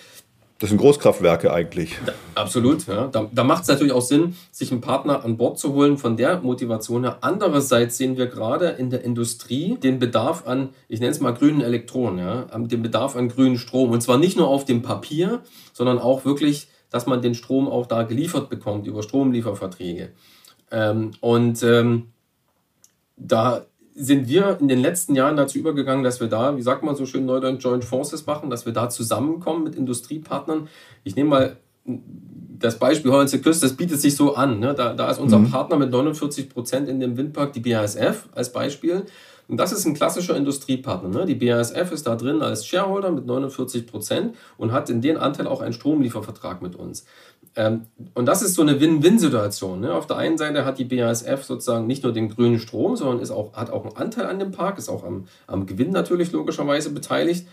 Das 0.61 0.71
sind 0.71 0.79
Großkraftwerke 0.79 1.53
eigentlich. 1.53 1.99
Da, 2.07 2.13
absolut, 2.37 2.87
ja. 2.87 3.09
Da, 3.09 3.29
da 3.31 3.45
macht 3.45 3.65
es 3.65 3.69
natürlich 3.69 3.93
auch 3.93 4.01
Sinn, 4.01 4.37
sich 4.53 4.71
einen 4.71 4.81
Partner 4.81 5.25
an 5.25 5.37
Bord 5.37 5.59
zu 5.59 5.75
holen 5.75 5.99
von 5.99 6.17
der 6.17 6.41
Motivation 6.41 7.03
her. 7.03 7.19
Andererseits 7.21 7.99
sehen 7.99 8.17
wir 8.17 8.29
gerade 8.29 8.69
in 8.69 8.89
der 8.89 9.05
Industrie 9.05 9.77
den 9.77 9.99
Bedarf 9.99 10.47
an, 10.47 10.71
ich 10.89 11.01
nenne 11.01 11.11
es 11.11 11.21
mal 11.21 11.35
grünen 11.35 11.61
Elektronen, 11.61 12.19
ja, 12.19 12.47
den 12.57 12.83
Bedarf 12.83 13.17
an 13.17 13.29
grünen 13.29 13.59
Strom. 13.59 13.91
Und 13.91 14.01
zwar 14.01 14.17
nicht 14.17 14.37
nur 14.39 14.49
auf 14.49 14.65
dem 14.65 14.83
Papier, 14.83 15.43
sondern 15.73 15.99
auch 15.99 16.25
wirklich 16.25 16.69
dass 16.95 17.07
man 17.07 17.21
den 17.21 17.35
Strom 17.35 17.67
auch 17.67 17.87
da 17.87 18.05
geliefert 18.05 18.49
bekommt 18.49 18.87
über 18.87 19.03
Stromlieferverträge. 19.03 20.13
Ähm, 20.71 21.11
und 21.21 21.61
ähm, 21.65 22.11
da 23.17 23.67
sind 23.97 24.29
wir 24.29 24.59
in 24.61 24.69
den 24.69 24.79
letzten 24.79 25.17
Jahren 25.17 25.37
dazu 25.37 25.59
übergegangen, 25.59 26.05
dass 26.05 26.21
wir 26.21 26.29
da, 26.29 26.57
wie 26.57 26.63
sagt 26.63 26.85
man 26.85 26.95
so 26.95 27.05
schön 27.05 27.27
Neudeutsch, 27.27 27.65
Joint 27.65 27.85
Forces 27.85 28.27
machen, 28.27 28.49
dass 28.49 28.65
wir 28.65 28.73
da 28.73 28.89
zusammenkommen 28.91 29.65
mit 29.65 29.75
Industriepartnern. 29.75 30.69
Ich 31.03 31.17
nehme 31.17 31.31
mal 31.31 31.57
das 32.61 32.79
Beispiel 32.79 33.11
Hollandse 33.11 33.41
Küste, 33.41 33.67
das 33.67 33.77
bietet 33.77 34.01
sich 34.01 34.15
so 34.15 34.37
an. 34.37 34.61
Ne? 34.61 34.73
Da, 34.73 34.95
da 34.95 35.11
ist 35.11 35.19
unser 35.19 35.41
mhm. 35.41 35.51
Partner 35.51 35.77
mit 35.77 35.91
49 35.91 36.49
Prozent 36.49 36.89
in 36.89 37.01
dem 37.01 37.17
Windpark, 37.17 37.53
die 37.55 37.61
BASF 37.61 38.29
als 38.37 38.53
Beispiel. 38.53 39.03
Und 39.49 39.59
das 39.59 39.73
ist 39.73 39.85
ein 39.85 39.95
klassischer 39.95 40.37
Industriepartner. 40.37 41.09
Ne? 41.09 41.27
Die 41.27 41.35
BASF 41.35 41.93
ist 41.93 42.07
da 42.07 42.17
drin 42.17 42.43
als 42.43 42.67
Shareholder 42.67 43.11
mit 43.11 43.27
49 43.27 43.87
Prozent 43.87 44.35
und 44.57 44.73
hat 44.73 44.89
in 44.91 45.01
den 45.01 45.17
Anteil 45.17 45.47
auch 45.47 45.61
einen 45.61 45.73
Stromliefervertrag 45.73 46.63
mit 46.63 46.77
uns. 46.77 47.05
Ähm, 47.57 47.83
und 48.15 48.27
das 48.27 48.43
ist 48.43 48.55
so 48.55 48.63
eine 48.63 48.81
Win-Win-Situation. 48.81 49.81
Ne? 49.81 49.95
Auf 49.95 50.07
der 50.07 50.17
einen 50.17 50.39
Seite 50.39 50.65
hat 50.65 50.79
die 50.79 50.85
BASF 50.85 51.45
sozusagen 51.45 51.87
nicht 51.87 52.03
nur 52.03 52.13
den 52.13 52.29
grünen 52.29 52.59
Strom, 52.59 52.97
sondern 52.97 53.21
ist 53.21 53.31
auch, 53.31 53.53
hat 53.55 53.71
auch 53.71 53.85
einen 53.85 53.97
Anteil 53.97 54.27
an 54.27 54.39
dem 54.39 54.51
Park, 54.51 54.79
ist 54.79 54.89
auch 54.89 55.05
am, 55.05 55.27
am 55.47 55.67
Gewinn 55.67 55.91
natürlich 55.91 56.33
logischerweise 56.33 56.91
beteiligt. 56.91 57.47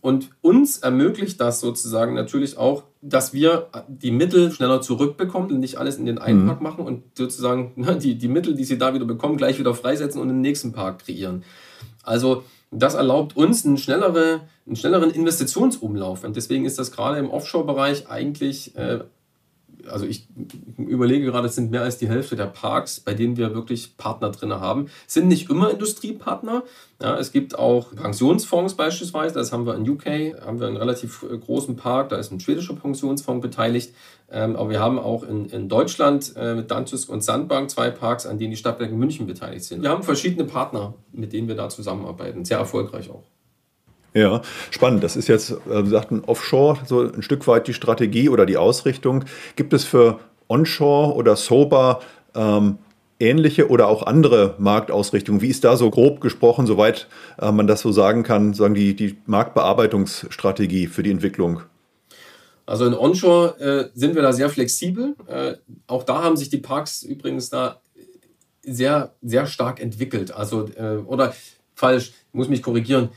Und 0.00 0.30
uns 0.42 0.78
ermöglicht 0.78 1.40
das 1.40 1.60
sozusagen 1.60 2.14
natürlich 2.14 2.56
auch, 2.56 2.84
dass 3.02 3.32
wir 3.32 3.68
die 3.88 4.10
Mittel 4.10 4.52
schneller 4.52 4.80
zurückbekommen 4.80 5.50
und 5.50 5.60
nicht 5.60 5.76
alles 5.76 5.96
in 5.96 6.06
den 6.06 6.18
einen 6.18 6.42
mhm. 6.42 6.46
Park 6.46 6.60
machen 6.60 6.84
und 6.84 7.02
sozusagen 7.16 7.74
die, 8.02 8.16
die 8.16 8.28
Mittel, 8.28 8.54
die 8.54 8.64
sie 8.64 8.78
da 8.78 8.94
wieder 8.94 9.04
bekommen, 9.04 9.36
gleich 9.36 9.58
wieder 9.58 9.74
freisetzen 9.74 10.20
und 10.20 10.28
den 10.28 10.40
nächsten 10.40 10.72
Park 10.72 11.04
kreieren. 11.04 11.44
Also 12.02 12.44
das 12.70 12.94
erlaubt 12.94 13.36
uns 13.36 13.64
einen, 13.64 13.78
schnellere, 13.78 14.42
einen 14.66 14.76
schnelleren 14.76 15.10
Investitionsumlauf. 15.10 16.24
Und 16.24 16.36
deswegen 16.36 16.64
ist 16.64 16.78
das 16.78 16.92
gerade 16.92 17.18
im 17.18 17.30
Offshore-Bereich 17.30 18.08
eigentlich 18.10 18.76
äh, 18.76 19.00
also 19.90 20.06
ich 20.06 20.28
überlege 20.76 21.26
gerade, 21.26 21.48
es 21.48 21.54
sind 21.54 21.70
mehr 21.70 21.82
als 21.82 21.98
die 21.98 22.08
Hälfte 22.08 22.36
der 22.36 22.46
Parks, 22.46 23.00
bei 23.00 23.14
denen 23.14 23.36
wir 23.36 23.54
wirklich 23.54 23.96
Partner 23.96 24.30
drin 24.30 24.52
haben. 24.52 24.88
Es 25.06 25.14
sind 25.14 25.28
nicht 25.28 25.50
immer 25.50 25.70
Industriepartner. 25.70 26.62
Ja, 27.00 27.16
es 27.18 27.32
gibt 27.32 27.58
auch 27.58 27.94
Pensionsfonds 27.94 28.74
beispielsweise, 28.74 29.34
das 29.34 29.52
haben 29.52 29.66
wir 29.66 29.74
in 29.76 29.88
UK, 29.88 30.40
haben 30.44 30.58
wir 30.58 30.66
einen 30.66 30.76
relativ 30.76 31.24
großen 31.44 31.76
Park, 31.76 32.08
da 32.08 32.16
ist 32.16 32.32
ein 32.32 32.40
schwedischer 32.40 32.74
Pensionsfonds 32.74 33.42
beteiligt. 33.42 33.94
Ähm, 34.30 34.56
aber 34.56 34.70
wir 34.70 34.80
haben 34.80 34.98
auch 34.98 35.22
in, 35.22 35.46
in 35.46 35.68
Deutschland 35.68 36.34
äh, 36.36 36.54
mit 36.54 36.70
Dantusk 36.70 37.08
und 37.08 37.22
Sandbank 37.22 37.70
zwei 37.70 37.90
Parks, 37.90 38.26
an 38.26 38.38
denen 38.38 38.50
die 38.50 38.56
Stadtwerke 38.56 38.94
München 38.94 39.26
beteiligt 39.26 39.64
sind. 39.64 39.82
Wir 39.82 39.90
haben 39.90 40.02
verschiedene 40.02 40.44
Partner, 40.44 40.94
mit 41.12 41.32
denen 41.32 41.48
wir 41.48 41.54
da 41.54 41.68
zusammenarbeiten, 41.68 42.44
sehr 42.44 42.58
erfolgreich 42.58 43.10
auch. 43.10 43.24
Ja, 44.14 44.42
spannend. 44.70 45.04
Das 45.04 45.16
ist 45.16 45.28
jetzt, 45.28 45.50
äh, 45.50 45.84
Sie 45.84 45.90
sagten, 45.90 46.22
Offshore, 46.26 46.78
so 46.86 47.02
ein 47.02 47.22
Stück 47.22 47.46
weit 47.46 47.68
die 47.68 47.74
Strategie 47.74 48.28
oder 48.28 48.46
die 48.46 48.56
Ausrichtung. 48.56 49.24
Gibt 49.56 49.72
es 49.72 49.84
für 49.84 50.18
Onshore 50.48 51.14
oder 51.14 51.36
Sober 51.36 52.00
ähm, 52.34 52.78
ähnliche 53.20 53.68
oder 53.68 53.88
auch 53.88 54.04
andere 54.04 54.54
Marktausrichtungen? 54.58 55.40
Wie 55.42 55.48
ist 55.48 55.64
da 55.64 55.76
so 55.76 55.90
grob 55.90 56.20
gesprochen, 56.20 56.66
soweit 56.66 57.08
äh, 57.40 57.52
man 57.52 57.66
das 57.66 57.80
so 57.80 57.92
sagen 57.92 58.22
kann, 58.22 58.54
sagen 58.54 58.74
die, 58.74 58.94
die 58.96 59.18
Marktbearbeitungsstrategie 59.26 60.86
für 60.86 61.02
die 61.02 61.10
Entwicklung? 61.10 61.62
Also 62.64 62.86
in 62.86 62.94
Onshore 62.94 63.58
äh, 63.60 63.98
sind 63.98 64.14
wir 64.14 64.22
da 64.22 64.32
sehr 64.32 64.50
flexibel. 64.50 65.16
Äh, 65.26 65.54
auch 65.86 66.02
da 66.02 66.22
haben 66.22 66.36
sich 66.36 66.50
die 66.50 66.58
Parks 66.58 67.02
übrigens 67.02 67.50
da 67.50 67.80
sehr, 68.62 69.14
sehr 69.22 69.46
stark 69.46 69.80
entwickelt. 69.80 70.32
Also, 70.32 70.68
äh, 70.76 70.96
oder 70.96 71.34
falsch, 71.74 72.12
muss 72.32 72.48
mich 72.48 72.62
korrigieren 72.62 73.08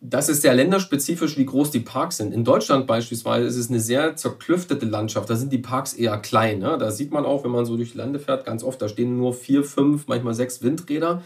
das 0.00 0.28
ist 0.28 0.42
sehr 0.42 0.54
länderspezifisch, 0.54 1.36
wie 1.36 1.46
groß 1.46 1.72
die 1.72 1.80
Parks 1.80 2.18
sind. 2.18 2.32
In 2.32 2.44
Deutschland 2.44 2.86
beispielsweise 2.86 3.46
ist 3.46 3.56
es 3.56 3.68
eine 3.68 3.80
sehr 3.80 4.14
zerklüftete 4.14 4.86
Landschaft. 4.86 5.28
Da 5.28 5.34
sind 5.34 5.52
die 5.52 5.58
Parks 5.58 5.92
eher 5.92 6.18
klein. 6.18 6.60
Ne? 6.60 6.78
Da 6.78 6.92
sieht 6.92 7.10
man 7.10 7.24
auch, 7.24 7.42
wenn 7.42 7.50
man 7.50 7.66
so 7.66 7.76
durch 7.76 7.92
die 7.92 7.98
Lande 7.98 8.20
fährt, 8.20 8.44
ganz 8.44 8.62
oft, 8.62 8.80
da 8.80 8.88
stehen 8.88 9.16
nur 9.16 9.34
vier, 9.34 9.64
fünf, 9.64 10.06
manchmal 10.06 10.34
sechs 10.34 10.62
Windräder. 10.62 11.22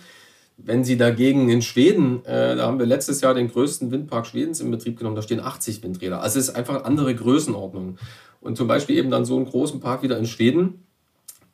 Wenn 0.56 0.84
Sie 0.84 0.96
dagegen 0.96 1.48
in 1.50 1.60
Schweden, 1.60 2.24
äh, 2.24 2.56
da 2.56 2.66
haben 2.66 2.78
wir 2.78 2.86
letztes 2.86 3.20
Jahr 3.20 3.34
den 3.34 3.50
größten 3.50 3.90
Windpark 3.90 4.26
Schwedens 4.26 4.60
in 4.60 4.70
Betrieb 4.70 4.98
genommen, 4.98 5.16
da 5.16 5.22
stehen 5.22 5.40
80 5.40 5.82
Windräder. 5.82 6.22
Also 6.22 6.38
es 6.38 6.48
ist 6.48 6.54
einfach 6.54 6.84
andere 6.84 7.14
Größenordnung. 7.14 7.98
Und 8.40 8.56
zum 8.56 8.68
Beispiel 8.68 8.96
eben 8.96 9.10
dann 9.10 9.24
so 9.24 9.36
einen 9.36 9.46
großen 9.46 9.80
Park 9.80 10.02
wieder 10.02 10.18
in 10.18 10.26
Schweden, 10.26 10.84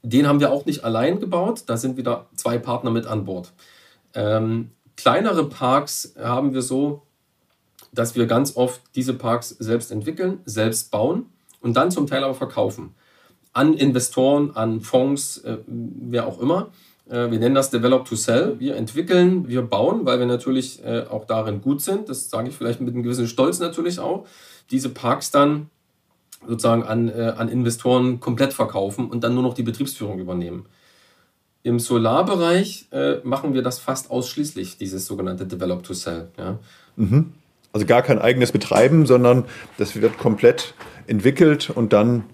den 0.02 0.28
haben 0.28 0.40
wir 0.40 0.52
auch 0.52 0.66
nicht 0.66 0.84
allein 0.84 1.18
gebaut, 1.18 1.64
da 1.66 1.76
sind 1.76 1.96
wieder 1.96 2.28
zwei 2.34 2.58
Partner 2.58 2.90
mit 2.90 3.06
an 3.06 3.24
Bord. 3.24 3.52
Ähm, 4.14 4.70
kleinere 4.96 5.48
Parks 5.48 6.14
haben 6.18 6.54
wir 6.54 6.62
so, 6.62 7.02
dass 7.98 8.14
wir 8.14 8.26
ganz 8.26 8.56
oft 8.56 8.80
diese 8.94 9.12
Parks 9.12 9.48
selbst 9.48 9.90
entwickeln, 9.90 10.38
selbst 10.44 10.92
bauen 10.92 11.26
und 11.60 11.76
dann 11.76 11.90
zum 11.90 12.06
Teil 12.06 12.22
aber 12.22 12.34
verkaufen. 12.34 12.94
An 13.52 13.74
Investoren, 13.74 14.52
an 14.54 14.80
Fonds, 14.80 15.38
äh, 15.38 15.58
wer 15.66 16.28
auch 16.28 16.40
immer. 16.40 16.68
Äh, 17.08 17.30
wir 17.32 17.40
nennen 17.40 17.56
das 17.56 17.70
Develop 17.70 18.04
to 18.04 18.14
Sell. 18.14 18.54
Wir 18.60 18.76
entwickeln, 18.76 19.48
wir 19.48 19.62
bauen, 19.62 20.06
weil 20.06 20.20
wir 20.20 20.26
natürlich 20.26 20.84
äh, 20.84 21.06
auch 21.10 21.24
darin 21.24 21.60
gut 21.60 21.80
sind. 21.80 22.08
Das 22.08 22.30
sage 22.30 22.50
ich 22.50 22.54
vielleicht 22.54 22.80
mit 22.80 22.94
einem 22.94 23.02
gewissen 23.02 23.26
Stolz 23.26 23.58
natürlich 23.58 23.98
auch. 23.98 24.26
Diese 24.70 24.90
Parks 24.90 25.32
dann 25.32 25.68
sozusagen 26.46 26.84
an, 26.84 27.08
äh, 27.08 27.34
an 27.36 27.48
Investoren 27.48 28.20
komplett 28.20 28.52
verkaufen 28.52 29.10
und 29.10 29.24
dann 29.24 29.34
nur 29.34 29.42
noch 29.42 29.54
die 29.54 29.64
Betriebsführung 29.64 30.20
übernehmen. 30.20 30.66
Im 31.64 31.80
Solarbereich 31.80 32.86
äh, 32.92 33.16
machen 33.24 33.54
wir 33.54 33.62
das 33.62 33.80
fast 33.80 34.12
ausschließlich, 34.12 34.78
dieses 34.78 35.06
sogenannte 35.06 35.46
Develop 35.46 35.82
to 35.82 35.94
Sell. 35.94 36.28
Ja. 36.38 36.60
Mhm. 36.94 37.32
Also 37.72 37.86
gar 37.86 38.02
kein 38.02 38.18
eigenes 38.18 38.52
Betreiben, 38.52 39.06
sondern 39.06 39.44
das 39.76 40.00
wird 40.00 40.18
komplett 40.18 40.74
entwickelt 41.06 41.70
und 41.70 41.92
dann 41.92 42.24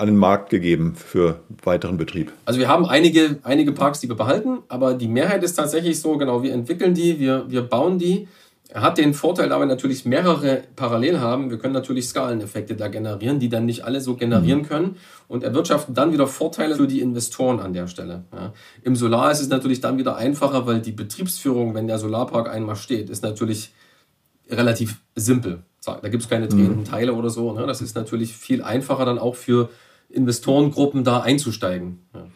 an 0.00 0.06
den 0.06 0.16
Markt 0.16 0.48
gegeben 0.48 0.94
für 0.96 1.40
weiteren 1.62 1.98
Betrieb? 1.98 2.32
Also 2.46 2.58
wir 2.58 2.68
haben 2.68 2.86
einige, 2.86 3.38
einige 3.42 3.72
Parks, 3.72 4.00
die 4.00 4.08
wir 4.08 4.16
behalten, 4.16 4.60
aber 4.68 4.94
die 4.94 5.08
Mehrheit 5.08 5.42
ist 5.42 5.54
tatsächlich 5.54 6.00
so, 6.00 6.16
genau, 6.16 6.42
wir 6.42 6.54
entwickeln 6.54 6.94
die, 6.94 7.20
wir, 7.20 7.44
wir 7.48 7.62
bauen 7.62 7.98
die. 7.98 8.26
Er 8.72 8.82
hat 8.82 8.98
den 8.98 9.14
Vorteil, 9.14 9.48
da 9.48 9.58
wir 9.58 9.66
natürlich 9.66 10.04
mehrere 10.04 10.62
parallel 10.76 11.18
haben. 11.18 11.50
Wir 11.50 11.58
können 11.58 11.74
natürlich 11.74 12.08
Skaleneffekte 12.08 12.76
da 12.76 12.86
generieren, 12.88 13.40
die 13.40 13.48
dann 13.48 13.66
nicht 13.66 13.84
alle 13.84 14.00
so 14.00 14.14
generieren 14.14 14.60
mhm. 14.60 14.66
können 14.66 14.96
und 15.28 15.42
erwirtschaften 15.42 15.92
dann 15.94 16.12
wieder 16.12 16.28
Vorteile 16.28 16.76
für 16.76 16.86
die 16.86 17.00
Investoren 17.00 17.58
an 17.58 17.72
der 17.72 17.88
Stelle. 17.88 18.24
Ja. 18.32 18.52
Im 18.82 18.94
Solar 18.96 19.32
ist 19.32 19.40
es 19.40 19.48
natürlich 19.48 19.80
dann 19.80 19.98
wieder 19.98 20.16
einfacher, 20.16 20.66
weil 20.66 20.80
die 20.80 20.92
Betriebsführung, 20.92 21.74
wenn 21.74 21.88
der 21.88 21.98
Solarpark 21.98 22.48
einmal 22.48 22.76
steht, 22.76 23.10
ist 23.10 23.24
natürlich 23.24 23.72
relativ 24.50 25.00
simpel. 25.14 25.62
Da 25.84 26.08
gibt 26.08 26.22
es 26.22 26.28
keine 26.28 26.46
mhm. 26.46 26.50
drehenden 26.50 26.84
Teile 26.84 27.14
oder 27.14 27.30
so. 27.30 27.52
Ne? 27.52 27.66
Das 27.66 27.80
ist 27.80 27.96
natürlich 27.96 28.36
viel 28.36 28.62
einfacher 28.62 29.04
dann 29.04 29.18
auch 29.18 29.34
für 29.34 29.70
Investorengruppen 30.08 31.04
da 31.04 31.20
einzusteigen. 31.20 32.00
Ja. 32.14 32.26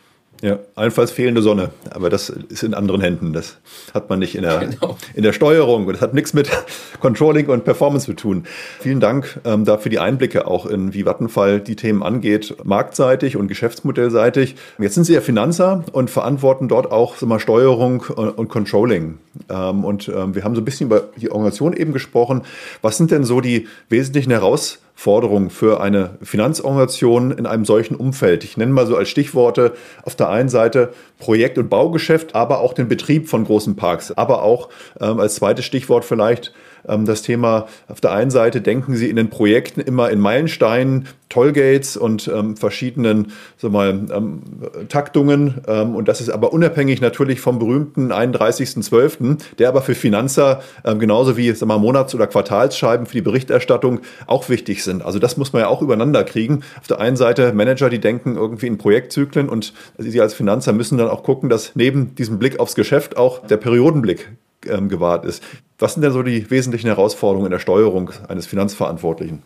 Ja, 0.44 0.59
allenfalls 0.74 1.11
fehlende 1.11 1.40
Sonne. 1.40 1.70
Aber 1.88 2.11
das 2.11 2.28
ist 2.28 2.62
in 2.62 2.74
anderen 2.74 3.00
Händen. 3.00 3.33
Das 3.33 3.57
hat 3.94 4.11
man 4.11 4.18
nicht 4.18 4.35
in 4.35 4.42
der, 4.42 4.59
genau. 4.59 4.98
in 5.14 5.22
der 5.22 5.33
Steuerung. 5.33 5.87
Und 5.87 5.94
das 5.94 6.02
hat 6.02 6.12
nichts 6.12 6.35
mit 6.35 6.50
Controlling 7.00 7.46
und 7.46 7.64
Performance 7.64 8.04
zu 8.04 8.12
tun. 8.12 8.44
Vielen 8.78 9.00
Dank 9.00 9.40
ähm, 9.46 9.64
dafür 9.64 9.88
die 9.88 10.00
Einblicke 10.00 10.46
auch 10.46 10.66
in, 10.66 10.92
wie 10.92 11.07
Vattenfall 11.07 11.61
die 11.61 11.76
Themen 11.76 12.02
angeht, 12.02 12.57
marktseitig 12.62 13.38
und 13.38 13.48
geschäftsmodellseitig. 13.48 14.57
Jetzt 14.78 14.96
sind 14.96 15.04
Sie 15.04 15.14
ja 15.14 15.22
Finanzer 15.22 15.83
und 15.92 16.11
verantworten 16.11 16.68
dort 16.68 16.92
auch 16.92 17.16
so 17.16 17.24
mal, 17.24 17.40
Steuerung 17.40 18.02
und, 18.14 18.28
und 18.28 18.48
Controlling. 18.48 19.16
Ähm, 19.48 19.83
und 19.83 20.09
ähm, 20.14 20.35
wir 20.35 20.44
haben 20.44 20.54
so 20.54 20.61
ein 20.61 20.66
bisschen 20.66 20.88
über 20.88 21.04
die 21.16 21.30
Organisation 21.30 21.72
eben 21.72 21.94
gesprochen. 21.94 22.42
Was 22.83 22.98
sind 22.98 23.11
denn 23.11 23.24
so 23.24 23.40
die 23.40 23.66
wesentlichen 23.88 24.30
Herausforderungen? 24.30 24.84
Forderung 24.94 25.50
für 25.50 25.80
eine 25.80 26.18
Finanzorganisation 26.22 27.33
in 27.33 27.46
einem 27.46 27.64
solchen 27.64 27.96
Umfeld. 27.96 28.44
Ich 28.44 28.57
nenne 28.57 28.72
mal 28.72 28.87
so 28.87 28.96
als 28.96 29.09
Stichworte 29.09 29.74
auf 30.04 30.14
der 30.14 30.28
einen 30.28 30.48
Seite 30.48 30.92
Projekt- 31.18 31.59
und 31.59 31.68
Baugeschäft, 31.68 32.35
aber 32.35 32.61
auch 32.61 32.72
den 32.74 32.88
Betrieb 32.88 33.28
von 33.28 33.44
großen 33.44 33.76
Parks, 33.76 34.12
aber 34.12 34.42
auch 34.42 34.68
ähm, 35.00 35.18
als 35.18 35.35
zweites 35.35 35.64
Stichwort 35.64 36.04
vielleicht 36.04 36.52
das 36.87 37.23
Thema, 37.23 37.66
auf 37.88 38.01
der 38.01 38.12
einen 38.12 38.31
Seite 38.31 38.61
denken 38.61 38.94
Sie 38.94 39.09
in 39.09 39.16
den 39.16 39.31
Projekten 39.31 39.81
immer 39.81 40.11
in 40.11 40.20
Meilensteinen, 40.20 41.09
Tollgates 41.35 41.97
und 41.97 42.29
ähm, 42.29 42.57
verschiedenen 42.57 43.33
so 43.57 43.68
mal, 43.68 43.88
ähm, 43.90 44.42
Taktungen. 44.88 45.62
Ähm, 45.66 45.97
und 45.97 46.07
das 46.07 46.20
ist 46.20 46.31
aber 46.31 46.53
unabhängig 46.53 47.01
natürlich 47.01 47.40
vom 47.40 47.59
berühmten 47.59 48.12
31.12., 48.12 49.38
der 49.59 49.68
aber 49.68 49.83
für 49.83 49.97
Finanzer 49.97 50.62
ähm, 50.85 51.01
genauso 51.01 51.37
wie 51.37 51.51
sag 51.51 51.66
mal, 51.66 51.79
Monats- 51.79 52.14
oder 52.14 52.29
Quartalsscheiben 52.29 53.07
für 53.07 53.14
die 53.14 53.23
Berichterstattung 53.23 54.01
auch 54.29 54.49
wichtig 54.49 54.85
sind. 54.85 55.05
Also 55.05 55.18
das 55.18 55.37
muss 55.37 55.53
man 55.53 55.62
ja 55.62 55.68
auch 55.68 55.83
übereinander 55.83 56.23
kriegen. 56.23 56.62
Auf 56.81 56.87
der 56.87 57.01
einen 57.01 57.16
Seite 57.16 57.53
Manager, 57.53 57.90
die 57.90 57.99
denken 57.99 58.37
irgendwie 58.37 58.68
in 58.68 58.79
Projektzyklen 58.79 59.49
und 59.49 59.73
Sie 59.99 60.20
als 60.20 60.35
Finanzer 60.35 60.73
müssen 60.73 60.99
dann 60.99 61.09
auch 61.09 61.25
gucken, 61.25 61.49
dass 61.49 61.73
neben 61.75 62.14
diesem 62.14 62.38
Blick 62.38 62.61
aufs 62.61 62.77
Geschäft 62.77 63.16
auch 63.16 63.44
der 63.44 63.57
Periodenblick 63.57 64.29
ähm, 64.68 64.88
gewahrt 64.88 65.24
ist. 65.24 65.42
Was 65.79 65.94
sind 65.94 66.03
denn 66.03 66.12
so 66.12 66.22
die 66.22 66.50
wesentlichen 66.50 66.87
Herausforderungen 66.87 67.46
in 67.46 67.53
der 67.53 67.59
Steuerung 67.59 68.11
eines 68.29 68.46
Finanzverantwortlichen? 68.46 69.42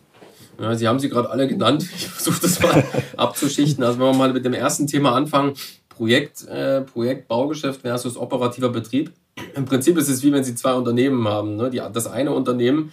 Ja, 0.59 0.75
Sie 0.75 0.87
haben 0.87 0.99
sie 0.99 1.09
gerade 1.09 1.29
alle 1.29 1.47
genannt. 1.47 1.87
Ich 1.95 2.07
versuche 2.07 2.41
das 2.41 2.61
mal 2.61 2.83
abzuschichten. 3.17 3.83
Also 3.83 3.99
wenn 3.99 4.07
wir 4.07 4.13
mal 4.13 4.33
mit 4.33 4.45
dem 4.45 4.53
ersten 4.53 4.87
Thema 4.87 5.13
anfangen, 5.13 5.53
Projekt, 5.87 6.47
äh, 6.47 6.81
Projekt 6.81 7.27
Baugeschäft 7.27 7.81
versus 7.81 8.17
operativer 8.17 8.69
Betrieb. 8.69 9.11
Im 9.55 9.65
Prinzip 9.65 9.97
ist 9.97 10.09
es 10.09 10.23
wie 10.23 10.31
wenn 10.31 10.43
Sie 10.43 10.55
zwei 10.55 10.73
Unternehmen 10.73 11.27
haben. 11.27 11.55
Ne? 11.55 11.69
Die, 11.69 11.81
das 11.93 12.07
eine 12.07 12.31
Unternehmen 12.31 12.91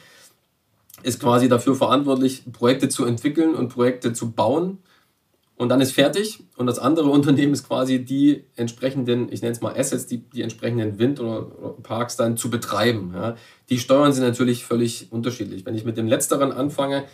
ist 1.03 1.21
quasi 1.21 1.49
dafür 1.49 1.75
verantwortlich, 1.75 2.43
Projekte 2.53 2.89
zu 2.89 3.05
entwickeln 3.05 3.55
und 3.55 3.69
Projekte 3.69 4.13
zu 4.13 4.33
bauen 4.33 4.79
und 5.57 5.71
dann 5.71 5.81
ist 5.81 5.93
fertig 5.93 6.45
und 6.57 6.67
das 6.67 6.79
andere 6.79 7.09
Unternehmen 7.11 7.53
ist 7.53 7.67
quasi 7.67 8.05
die 8.05 8.45
entsprechenden, 8.57 9.33
ich 9.33 9.43
nenne 9.43 9.53
es 9.53 9.61
mal 9.61 9.75
Assets, 9.77 10.07
die, 10.07 10.19
die 10.19 10.43
entsprechenden 10.43 10.99
Wind- 10.99 11.21
oder, 11.21 11.59
oder 11.59 11.75
Parks 11.83 12.17
dann 12.17 12.37
zu 12.37 12.51
betreiben. 12.51 13.13
Ja. 13.15 13.37
Die 13.71 13.79
steuern 13.79 14.13
sie 14.13 14.21
natürlich 14.21 14.65
völlig 14.65 15.11
unterschiedlich. 15.11 15.67
Wenn 15.67 15.75
ich 15.75 15.85
mit 15.85 15.97
dem 15.97 16.07
Letzteren 16.07 16.53
anfange, 16.53 17.05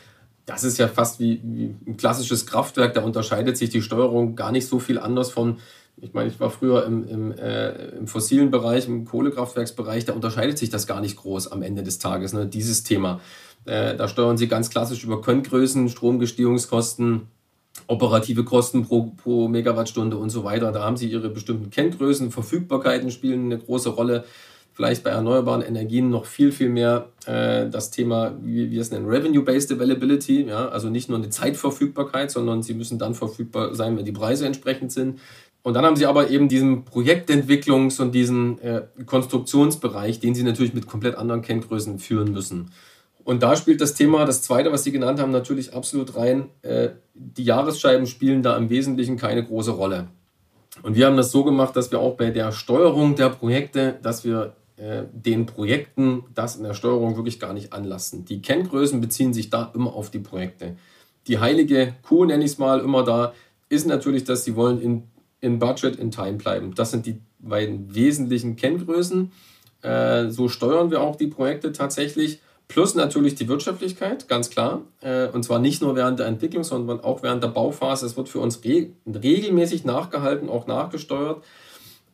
das 0.44 0.64
ist 0.64 0.78
ja 0.78 0.88
fast 0.88 1.20
wie, 1.20 1.40
wie 1.44 1.76
ein 1.86 1.96
klassisches 1.96 2.46
Kraftwerk, 2.46 2.94
da 2.94 3.02
unterscheidet 3.02 3.56
sich 3.56 3.70
die 3.70 3.82
Steuerung 3.82 4.34
gar 4.34 4.50
nicht 4.50 4.66
so 4.66 4.80
viel 4.80 4.98
anders 4.98 5.30
von, 5.30 5.58
ich 5.96 6.14
meine, 6.14 6.28
ich 6.28 6.40
war 6.40 6.50
früher 6.50 6.84
im, 6.84 7.06
im, 7.06 7.32
äh, 7.32 7.90
im 7.90 8.08
fossilen 8.08 8.50
Bereich, 8.50 8.88
im 8.88 9.04
Kohlekraftwerksbereich, 9.04 10.04
da 10.04 10.14
unterscheidet 10.14 10.58
sich 10.58 10.70
das 10.70 10.88
gar 10.88 11.00
nicht 11.00 11.16
groß 11.16 11.52
am 11.52 11.62
Ende 11.62 11.84
des 11.84 12.00
Tages, 12.00 12.32
ne, 12.32 12.46
dieses 12.46 12.82
Thema. 12.82 13.20
Äh, 13.66 13.94
da 13.94 14.08
steuern 14.08 14.36
sie 14.36 14.48
ganz 14.48 14.70
klassisch 14.70 15.04
über 15.04 15.20
Könntgrößen, 15.20 15.88
Stromgestehungskosten, 15.88 17.28
operative 17.86 18.44
Kosten 18.44 18.84
pro, 18.84 19.12
pro 19.22 19.48
Megawattstunde 19.48 20.16
und 20.16 20.30
so 20.30 20.44
weiter. 20.44 20.72
Da 20.72 20.82
haben 20.82 20.96
sie 20.96 21.08
ihre 21.08 21.28
bestimmten 21.28 21.70
Kenngrößen, 21.70 22.30
Verfügbarkeiten 22.30 23.10
spielen 23.10 23.46
eine 23.46 23.58
große 23.58 23.90
Rolle. 23.90 24.24
Vielleicht 24.74 25.04
bei 25.04 25.10
erneuerbaren 25.10 25.60
Energien 25.60 26.08
noch 26.08 26.24
viel, 26.24 26.50
viel 26.50 26.70
mehr 26.70 27.08
äh, 27.26 27.68
das 27.68 27.90
Thema, 27.90 28.34
wie 28.42 28.70
wir 28.70 28.80
es 28.80 28.90
nennen, 28.90 29.06
Revenue-Based 29.06 29.70
Availability. 29.72 30.46
Ja? 30.48 30.68
Also 30.68 30.88
nicht 30.88 31.10
nur 31.10 31.18
eine 31.18 31.28
Zeitverfügbarkeit, 31.28 32.30
sondern 32.30 32.62
sie 32.62 32.72
müssen 32.72 32.98
dann 32.98 33.14
verfügbar 33.14 33.74
sein, 33.74 33.98
wenn 33.98 34.06
die 34.06 34.12
Preise 34.12 34.46
entsprechend 34.46 34.90
sind. 34.90 35.20
Und 35.62 35.74
dann 35.74 35.84
haben 35.84 35.96
sie 35.96 36.06
aber 36.06 36.30
eben 36.30 36.48
diesen 36.48 36.84
Projektentwicklungs- 36.84 38.00
und 38.00 38.12
diesen 38.12 38.58
äh, 38.60 38.82
Konstruktionsbereich, 39.06 40.20
den 40.20 40.34
sie 40.34 40.42
natürlich 40.42 40.74
mit 40.74 40.86
komplett 40.86 41.16
anderen 41.16 41.42
Kenngrößen 41.42 41.98
führen 41.98 42.32
müssen. 42.32 42.70
Und 43.24 43.42
da 43.42 43.56
spielt 43.56 43.80
das 43.80 43.94
Thema, 43.94 44.24
das 44.24 44.42
zweite, 44.42 44.72
was 44.72 44.84
Sie 44.84 44.92
genannt 44.92 45.20
haben, 45.20 45.30
natürlich 45.30 45.74
absolut 45.74 46.16
rein. 46.16 46.48
Äh, 46.62 46.90
die 47.14 47.44
Jahresscheiben 47.44 48.06
spielen 48.06 48.42
da 48.42 48.56
im 48.56 48.70
Wesentlichen 48.70 49.16
keine 49.16 49.44
große 49.44 49.70
Rolle. 49.72 50.08
Und 50.82 50.96
wir 50.96 51.06
haben 51.06 51.16
das 51.16 51.30
so 51.30 51.44
gemacht, 51.44 51.76
dass 51.76 51.92
wir 51.92 52.00
auch 52.00 52.16
bei 52.16 52.30
der 52.30 52.50
Steuerung 52.52 53.14
der 53.14 53.28
Projekte, 53.28 53.98
dass 54.02 54.24
wir 54.24 54.56
äh, 54.76 55.04
den 55.12 55.46
Projekten 55.46 56.24
das 56.34 56.56
in 56.56 56.64
der 56.64 56.74
Steuerung 56.74 57.16
wirklich 57.16 57.38
gar 57.38 57.52
nicht 57.52 57.72
anlassen. 57.72 58.24
Die 58.24 58.40
Kenngrößen 58.40 59.00
beziehen 59.00 59.34
sich 59.34 59.50
da 59.50 59.70
immer 59.74 59.94
auf 59.94 60.10
die 60.10 60.18
Projekte. 60.18 60.76
Die 61.28 61.38
heilige 61.38 61.94
Kuh, 62.02 62.24
nenne 62.24 62.44
ich 62.44 62.52
es 62.52 62.58
mal, 62.58 62.80
immer 62.80 63.04
da, 63.04 63.32
ist 63.68 63.86
natürlich, 63.86 64.24
dass 64.24 64.44
sie 64.44 64.56
wollen 64.56 64.80
in, 64.80 65.02
in 65.40 65.58
Budget, 65.58 65.96
in 65.96 66.10
Time 66.10 66.34
bleiben. 66.34 66.74
Das 66.74 66.90
sind 66.90 67.06
die 67.06 67.20
beiden 67.38 67.94
wesentlichen 67.94 68.56
Kenngrößen. 68.56 69.30
Äh, 69.82 70.30
so 70.30 70.48
steuern 70.48 70.90
wir 70.90 71.00
auch 71.00 71.16
die 71.16 71.26
Projekte 71.26 71.72
tatsächlich. 71.72 72.40
Plus 72.72 72.94
natürlich 72.94 73.34
die 73.34 73.48
Wirtschaftlichkeit, 73.48 74.28
ganz 74.28 74.48
klar. 74.48 74.80
Äh, 75.02 75.26
und 75.28 75.42
zwar 75.42 75.58
nicht 75.58 75.82
nur 75.82 75.94
während 75.94 76.18
der 76.18 76.26
Entwicklung, 76.26 76.64
sondern 76.64 77.00
auch 77.00 77.22
während 77.22 77.42
der 77.42 77.48
Bauphase. 77.48 78.06
Es 78.06 78.16
wird 78.16 78.30
für 78.30 78.38
uns 78.38 78.62
regelmäßig 78.64 79.84
nachgehalten, 79.84 80.48
auch 80.48 80.66
nachgesteuert. 80.66 81.44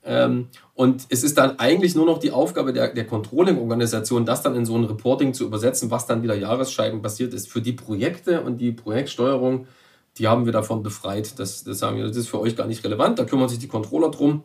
Ähm, 0.04 0.48
und 0.74 1.06
es 1.10 1.22
ist 1.22 1.38
dann 1.38 1.60
eigentlich 1.60 1.94
nur 1.94 2.06
noch 2.06 2.18
die 2.18 2.32
Aufgabe 2.32 2.72
der, 2.72 2.92
der 2.92 3.06
Controlling-Organisation, 3.06 4.26
das 4.26 4.42
dann 4.42 4.56
in 4.56 4.66
so 4.66 4.76
ein 4.76 4.82
Reporting 4.82 5.32
zu 5.32 5.44
übersetzen, 5.44 5.92
was 5.92 6.06
dann 6.06 6.24
wieder 6.24 6.34
Jahresscheiben 6.34 7.02
passiert 7.02 7.34
ist. 7.34 7.48
Für 7.48 7.60
die 7.60 7.74
Projekte 7.74 8.40
und 8.40 8.58
die 8.58 8.72
Projektsteuerung, 8.72 9.68
die 10.16 10.26
haben 10.26 10.44
wir 10.44 10.52
davon 10.52 10.82
befreit. 10.82 11.38
Das, 11.38 11.62
das, 11.62 11.82
haben 11.82 11.98
wir, 11.98 12.08
das 12.08 12.16
ist 12.16 12.28
für 12.28 12.40
euch 12.40 12.56
gar 12.56 12.66
nicht 12.66 12.82
relevant. 12.82 13.20
Da 13.20 13.24
kümmern 13.24 13.48
sich 13.48 13.60
die 13.60 13.68
Controller 13.68 14.10
drum. 14.10 14.42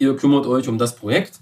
Ihr 0.00 0.16
kümmert 0.16 0.46
euch 0.46 0.68
um 0.68 0.78
das 0.78 0.96
Projekt. 0.96 1.38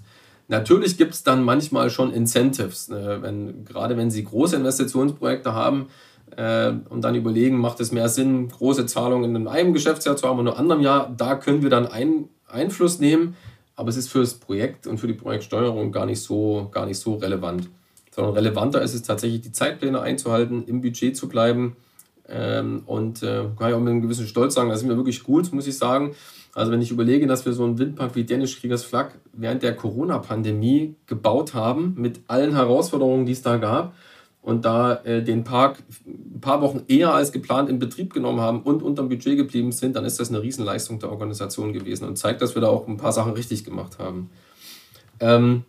Natürlich 0.49 0.97
gibt 0.97 1.13
es 1.13 1.23
dann 1.23 1.43
manchmal 1.43 1.89
schon 1.89 2.13
Incentives, 2.13 2.89
äh, 2.89 3.21
wenn, 3.21 3.65
gerade 3.65 3.97
wenn 3.97 4.09
Sie 4.09 4.23
große 4.23 4.55
Investitionsprojekte 4.55 5.53
haben 5.53 5.87
äh, 6.35 6.71
und 6.89 7.01
dann 7.01 7.15
überlegen, 7.15 7.57
macht 7.57 7.79
es 7.81 7.91
mehr 7.91 8.07
Sinn, 8.07 8.47
große 8.47 8.85
Zahlungen 8.85 9.35
in 9.35 9.47
einem 9.47 9.73
Geschäftsjahr 9.73 10.15
zu 10.15 10.27
haben 10.27 10.39
und 10.39 10.47
in 10.47 10.53
einem 10.53 10.59
anderen 10.59 10.81
Jahr, 10.81 11.13
da 11.15 11.35
können 11.35 11.63
wir 11.63 11.69
dann 11.69 11.85
ein, 11.85 12.29
Einfluss 12.47 12.99
nehmen, 12.99 13.35
aber 13.75 13.89
es 13.89 13.97
ist 13.97 14.09
für 14.09 14.19
das 14.19 14.35
Projekt 14.35 14.87
und 14.87 14.99
für 14.99 15.07
die 15.07 15.13
Projektsteuerung 15.13 15.91
gar 15.91 16.05
nicht 16.05 16.21
so, 16.21 16.69
gar 16.71 16.85
nicht 16.85 16.97
so 16.97 17.15
relevant. 17.15 17.69
Sondern 18.11 18.33
relevanter 18.33 18.81
ist 18.81 18.95
es 18.95 19.03
tatsächlich, 19.03 19.41
die 19.41 19.51
Zeitpläne 19.51 20.01
einzuhalten, 20.01 20.63
im 20.65 20.81
Budget 20.81 21.15
zu 21.15 21.27
bleiben. 21.27 21.75
Ähm, 22.27 22.83
und 22.85 23.21
äh, 23.21 23.43
kann 23.57 23.69
ich 23.69 23.75
auch 23.75 23.79
mit 23.79 23.91
einem 23.91 24.01
gewissen 24.01 24.27
Stolz 24.27 24.55
sagen, 24.55 24.69
das 24.69 24.79
sind 24.79 24.89
wir 24.89 24.97
wirklich 24.97 25.23
gut, 25.23 25.53
muss 25.53 25.67
ich 25.67 25.77
sagen. 25.77 26.15
Also 26.57 26.71
wenn 26.71 26.81
ich 26.81 26.89
überlege, 26.89 27.27
dass 27.27 27.45
wir 27.45 27.53
so 27.53 27.63
einen 27.63 27.77
Windpark 27.77 28.15
wie 28.15 28.23
Dänisch 28.23 28.59
Kriegers 28.59 28.83
Flak 28.83 29.19
während 29.31 29.61
der 29.61 29.75
Corona-Pandemie 29.75 30.95
gebaut 31.05 31.53
haben, 31.53 31.93
mit 31.97 32.21
allen 32.25 32.55
Herausforderungen, 32.55 33.27
die 33.27 33.33
es 33.33 33.43
da 33.43 33.57
gab, 33.57 33.93
und 34.41 34.65
da 34.65 34.95
äh, 35.03 35.21
den 35.21 35.43
Park 35.43 35.83
ein 36.07 36.41
paar 36.41 36.61
Wochen 36.61 36.81
eher 36.87 37.13
als 37.13 37.31
geplant 37.31 37.69
in 37.69 37.77
Betrieb 37.77 38.11
genommen 38.11 38.39
haben 38.39 38.63
und 38.63 38.81
unterm 38.81 39.07
Budget 39.07 39.37
geblieben 39.37 39.71
sind, 39.71 39.95
dann 39.95 40.03
ist 40.03 40.19
das 40.19 40.29
eine 40.29 40.41
Riesenleistung 40.41 40.97
der 40.97 41.11
Organisation 41.11 41.73
gewesen 41.73 42.07
und 42.07 42.17
zeigt, 42.17 42.41
dass 42.41 42.55
wir 42.55 42.61
da 42.63 42.69
auch 42.69 42.87
ein 42.87 42.97
paar 42.97 43.11
Sachen 43.11 43.33
richtig 43.33 43.63
gemacht 43.63 43.99
haben. 43.99 44.31
Ähm, 45.19 45.63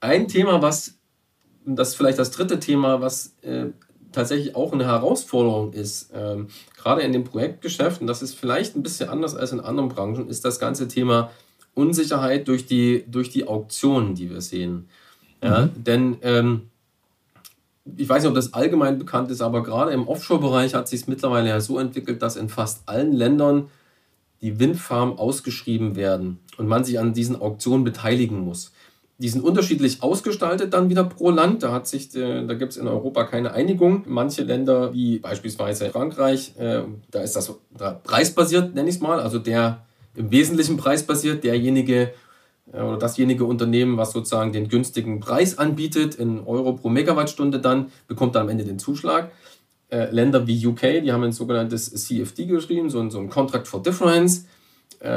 ein 0.00 0.28
Thema, 0.28 0.60
was, 0.60 0.98
das 1.64 1.90
ist 1.90 1.94
vielleicht 1.94 2.18
das 2.18 2.32
dritte 2.32 2.60
Thema, 2.60 3.00
was 3.00 3.34
äh, 3.40 3.68
tatsächlich 4.12 4.54
auch 4.54 4.72
eine 4.72 4.86
Herausforderung 4.86 5.72
ist, 5.72 6.10
ähm, 6.14 6.48
gerade 6.76 7.02
in 7.02 7.12
dem 7.12 7.24
Projektgeschäft, 7.24 8.00
und 8.00 8.06
das 8.06 8.22
ist 8.22 8.34
vielleicht 8.34 8.76
ein 8.76 8.82
bisschen 8.82 9.08
anders 9.08 9.34
als 9.34 9.52
in 9.52 9.60
anderen 9.60 9.88
Branchen, 9.88 10.28
ist 10.28 10.44
das 10.44 10.58
ganze 10.58 10.88
Thema 10.88 11.30
Unsicherheit 11.74 12.48
durch 12.48 12.66
die, 12.66 13.04
durch 13.08 13.30
die 13.30 13.48
Auktionen, 13.48 14.14
die 14.14 14.30
wir 14.30 14.40
sehen. 14.40 14.88
Ja, 15.42 15.66
mhm. 15.66 15.84
Denn 15.84 16.16
ähm, 16.22 16.62
ich 17.96 18.08
weiß 18.08 18.22
nicht, 18.22 18.28
ob 18.28 18.34
das 18.34 18.54
allgemein 18.54 18.98
bekannt 18.98 19.30
ist, 19.30 19.40
aber 19.40 19.62
gerade 19.62 19.92
im 19.92 20.06
Offshore-Bereich 20.06 20.74
hat 20.74 20.88
sich 20.88 21.02
es 21.02 21.08
mittlerweile 21.08 21.48
ja 21.48 21.60
so 21.60 21.78
entwickelt, 21.78 22.22
dass 22.22 22.36
in 22.36 22.48
fast 22.48 22.88
allen 22.88 23.12
Ländern 23.12 23.68
die 24.40 24.58
Windfarmen 24.58 25.18
ausgeschrieben 25.18 25.96
werden 25.96 26.38
und 26.58 26.68
man 26.68 26.84
sich 26.84 26.98
an 26.98 27.12
diesen 27.12 27.40
Auktionen 27.40 27.84
beteiligen 27.84 28.40
muss. 28.40 28.72
Die 29.22 29.28
sind 29.28 29.44
unterschiedlich 29.44 30.02
ausgestaltet 30.02 30.74
dann 30.74 30.90
wieder 30.90 31.04
pro 31.04 31.30
Land. 31.30 31.62
Da, 31.62 31.78
äh, 31.78 32.44
da 32.44 32.54
gibt 32.54 32.72
es 32.72 32.76
in 32.76 32.88
Europa 32.88 33.22
keine 33.22 33.52
Einigung. 33.52 34.02
Manche 34.08 34.42
Länder, 34.42 34.92
wie 34.92 35.20
beispielsweise 35.20 35.90
Frankreich, 35.90 36.54
äh, 36.58 36.80
da 37.08 37.20
ist 37.20 37.36
das 37.36 37.54
preisbasiert, 38.02 38.74
nenne 38.74 38.88
ich 38.88 38.96
es 38.96 39.00
mal. 39.00 39.20
Also 39.20 39.38
der 39.38 39.86
im 40.16 40.32
Wesentlichen 40.32 40.76
preisbasiert, 40.76 41.44
derjenige 41.44 42.12
äh, 42.72 42.82
oder 42.82 42.98
dasjenige 42.98 43.44
Unternehmen, 43.44 43.96
was 43.96 44.10
sozusagen 44.10 44.52
den 44.52 44.68
günstigen 44.68 45.20
Preis 45.20 45.56
anbietet, 45.56 46.16
in 46.16 46.40
Euro 46.40 46.72
pro 46.72 46.88
Megawattstunde 46.88 47.60
dann, 47.60 47.92
bekommt 48.08 48.34
dann 48.34 48.42
am 48.42 48.48
Ende 48.48 48.64
den 48.64 48.80
Zuschlag. 48.80 49.30
Länder 50.10 50.46
wie 50.46 50.66
UK, 50.66 51.02
die 51.04 51.12
haben 51.12 51.22
ein 51.22 51.32
sogenanntes 51.32 51.92
CFD 51.92 52.46
geschrieben, 52.46 52.88
so 52.88 52.98
ein, 52.98 53.28
Contract 53.28 53.68
for 53.68 53.82
Difference. 53.82 54.46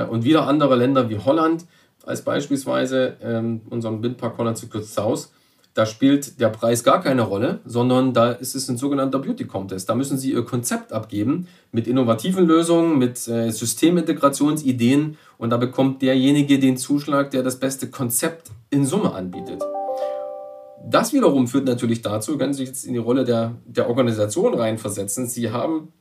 Und 0.09 0.25
wieder 0.25 0.47
andere 0.47 0.75
Länder 0.75 1.09
wie 1.09 1.17
Holland, 1.17 1.65
als 2.05 2.21
beispielsweise 2.23 3.17
ähm, 3.21 3.61
unseren 3.69 4.01
Windpark 4.03 4.35
Secret 4.57 4.85
South, 4.85 5.29
da 5.75 5.85
spielt 5.85 6.39
der 6.39 6.47
Preis 6.49 6.85
gar 6.85 7.01
keine 7.01 7.23
Rolle, 7.23 7.59
sondern 7.65 8.13
da 8.13 8.31
ist 8.31 8.55
es 8.55 8.69
ein 8.69 8.77
sogenannter 8.77 9.19
Beauty 9.19 9.45
Contest. 9.45 9.89
Da 9.89 9.95
müssen 9.95 10.17
Sie 10.17 10.31
Ihr 10.31 10.45
Konzept 10.45 10.93
abgeben 10.93 11.47
mit 11.73 11.85
innovativen 11.85 12.47
Lösungen, 12.47 12.97
mit 12.97 13.27
äh, 13.27 13.51
Systemintegrationsideen 13.51 15.17
und 15.37 15.49
da 15.49 15.57
bekommt 15.57 16.01
derjenige 16.01 16.59
den 16.59 16.77
Zuschlag, 16.77 17.31
der 17.31 17.43
das 17.43 17.59
beste 17.59 17.89
Konzept 17.89 18.51
in 18.69 18.85
Summe 18.85 19.13
anbietet. 19.13 19.61
Das 20.87 21.11
wiederum 21.11 21.47
führt 21.47 21.65
natürlich 21.65 22.01
dazu, 22.01 22.37
können 22.37 22.53
Sie 22.53 22.59
sich 22.59 22.69
jetzt 22.69 22.85
in 22.85 22.93
die 22.93 22.99
Rolle 22.99 23.25
der, 23.25 23.55
der 23.65 23.89
Organisation 23.89 24.53
reinversetzen. 24.53 25.27
Sie 25.27 25.51
haben 25.51 25.91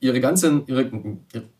ihre 0.00 0.20
ganzen, 0.20 0.66
ihre, 0.66 0.90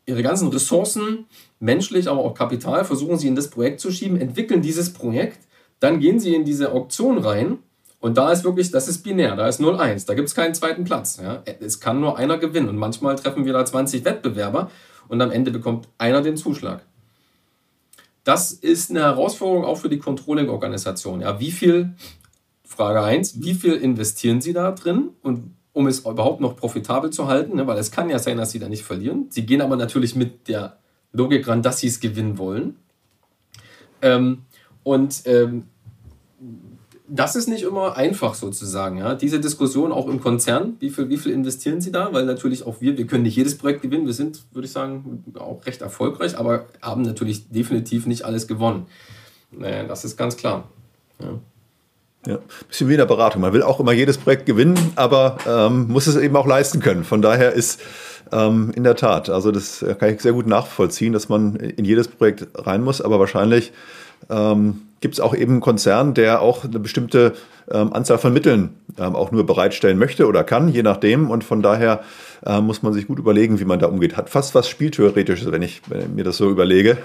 ihre 0.06 0.22
ganzen 0.22 0.48
Ressourcen, 0.48 1.26
menschlich, 1.60 2.08
aber 2.08 2.20
auch 2.20 2.34
Kapital, 2.34 2.84
versuchen 2.84 3.18
Sie 3.18 3.28
in 3.28 3.34
das 3.34 3.50
Projekt 3.50 3.80
zu 3.80 3.90
schieben, 3.90 4.20
entwickeln 4.20 4.62
dieses 4.62 4.92
Projekt 4.92 5.48
dann 5.80 6.00
gehen 6.00 6.18
sie 6.18 6.34
in 6.34 6.44
diese 6.44 6.72
Auktion 6.72 7.18
rein 7.18 7.58
und 8.00 8.16
da 8.16 8.30
ist 8.30 8.44
wirklich, 8.44 8.70
das 8.70 8.88
ist 8.88 9.02
binär, 9.02 9.36
da 9.36 9.48
ist 9.48 9.60
0-1, 9.60 10.06
da 10.06 10.14
gibt 10.14 10.28
es 10.28 10.34
keinen 10.34 10.54
zweiten 10.54 10.84
Platz. 10.84 11.18
Ja. 11.22 11.42
Es 11.60 11.80
kann 11.80 12.00
nur 12.00 12.16
einer 12.16 12.38
gewinnen 12.38 12.68
und 12.68 12.76
manchmal 12.76 13.16
treffen 13.16 13.44
wir 13.44 13.52
da 13.52 13.64
20 13.64 14.04
Wettbewerber 14.04 14.70
und 15.08 15.20
am 15.20 15.30
Ende 15.30 15.50
bekommt 15.50 15.88
einer 15.98 16.22
den 16.22 16.36
Zuschlag. 16.36 16.84
Das 18.24 18.52
ist 18.52 18.90
eine 18.90 19.00
Herausforderung 19.00 19.64
auch 19.64 19.78
für 19.78 19.88
die 19.88 19.98
Controlling-Organisation. 19.98 21.22
Ja, 21.22 21.40
wie 21.40 21.50
viel, 21.50 21.94
Frage 22.64 23.02
1, 23.02 23.42
wie 23.42 23.54
viel 23.54 23.74
investieren 23.74 24.40
Sie 24.40 24.52
da 24.52 24.70
drin 24.72 25.10
und 25.22 25.54
um 25.78 25.86
es 25.86 26.00
überhaupt 26.00 26.40
noch 26.40 26.56
profitabel 26.56 27.10
zu 27.10 27.28
halten, 27.28 27.54
ne, 27.54 27.68
weil 27.68 27.78
es 27.78 27.92
kann 27.92 28.10
ja 28.10 28.18
sein, 28.18 28.36
dass 28.36 28.50
Sie 28.50 28.58
da 28.58 28.68
nicht 28.68 28.82
verlieren. 28.82 29.26
Sie 29.30 29.46
gehen 29.46 29.60
aber 29.60 29.76
natürlich 29.76 30.16
mit 30.16 30.48
der 30.48 30.76
Logik 31.12 31.46
ran, 31.46 31.62
dass 31.62 31.78
Sie 31.78 31.86
es 31.86 32.00
gewinnen 32.00 32.36
wollen. 32.36 32.74
Ähm, 34.02 34.42
und 34.82 35.22
ähm, 35.26 35.66
das 37.06 37.36
ist 37.36 37.46
nicht 37.46 37.62
immer 37.62 37.96
einfach 37.96 38.34
sozusagen. 38.34 38.98
Ja? 38.98 39.14
Diese 39.14 39.38
Diskussion 39.38 39.92
auch 39.92 40.08
im 40.08 40.20
Konzern, 40.20 40.76
wie 40.80 40.90
viel, 40.90 41.10
wie 41.10 41.16
viel 41.16 41.30
investieren 41.30 41.80
Sie 41.80 41.92
da? 41.92 42.12
Weil 42.12 42.26
natürlich 42.26 42.66
auch 42.66 42.80
wir, 42.80 42.98
wir 42.98 43.06
können 43.06 43.22
nicht 43.22 43.36
jedes 43.36 43.56
Projekt 43.56 43.82
gewinnen. 43.82 44.04
Wir 44.04 44.14
sind, 44.14 44.52
würde 44.52 44.66
ich 44.66 44.72
sagen, 44.72 45.22
auch 45.38 45.64
recht 45.64 45.80
erfolgreich, 45.80 46.36
aber 46.36 46.66
haben 46.82 47.02
natürlich 47.02 47.50
definitiv 47.50 48.08
nicht 48.08 48.24
alles 48.24 48.48
gewonnen. 48.48 48.86
Naja, 49.52 49.84
das 49.84 50.04
ist 50.04 50.16
ganz 50.16 50.36
klar. 50.36 50.68
Ja. 51.20 51.38
Ja, 52.26 52.38
bisschen 52.68 52.88
wie 52.88 52.94
in 52.94 52.98
der 52.98 53.06
Beratung. 53.06 53.42
Man 53.42 53.52
will 53.52 53.62
auch 53.62 53.80
immer 53.80 53.92
jedes 53.92 54.18
Projekt 54.18 54.44
gewinnen, 54.44 54.76
aber 54.96 55.38
ähm, 55.46 55.88
muss 55.88 56.06
es 56.06 56.16
eben 56.16 56.36
auch 56.36 56.46
leisten 56.46 56.80
können. 56.80 57.04
Von 57.04 57.22
daher 57.22 57.52
ist 57.52 57.80
ähm, 58.32 58.72
in 58.74 58.84
der 58.84 58.96
Tat, 58.96 59.30
also 59.30 59.52
das 59.52 59.84
kann 59.98 60.14
ich 60.14 60.20
sehr 60.20 60.32
gut 60.32 60.46
nachvollziehen, 60.46 61.12
dass 61.12 61.28
man 61.28 61.56
in 61.56 61.84
jedes 61.84 62.08
Projekt 62.08 62.48
rein 62.54 62.82
muss, 62.82 63.00
aber 63.00 63.20
wahrscheinlich 63.20 63.72
ähm, 64.28 64.82
gibt 65.00 65.14
es 65.14 65.20
auch 65.20 65.34
eben 65.34 65.52
einen 65.52 65.60
Konzern, 65.60 66.14
der 66.14 66.42
auch 66.42 66.64
eine 66.64 66.80
bestimmte 66.80 67.34
ähm, 67.70 67.92
Anzahl 67.92 68.18
von 68.18 68.32
Mitteln 68.32 68.70
ähm, 68.98 69.14
auch 69.14 69.30
nur 69.30 69.46
bereitstellen 69.46 69.98
möchte 69.98 70.26
oder 70.26 70.44
kann, 70.44 70.68
je 70.68 70.82
nachdem. 70.82 71.30
Und 71.30 71.44
von 71.44 71.62
daher 71.62 72.00
äh, 72.44 72.60
muss 72.60 72.82
man 72.82 72.92
sich 72.92 73.06
gut 73.06 73.18
überlegen, 73.18 73.60
wie 73.60 73.64
man 73.64 73.78
da 73.78 73.86
umgeht. 73.86 74.16
Hat 74.16 74.30
fast 74.30 74.54
was 74.54 74.68
Spieltheoretisches, 74.68 75.52
wenn 75.52 75.62
ich, 75.62 75.82
wenn 75.88 76.00
ich 76.00 76.08
mir 76.08 76.24
das 76.24 76.36
so 76.36 76.50
überlege. 76.50 76.98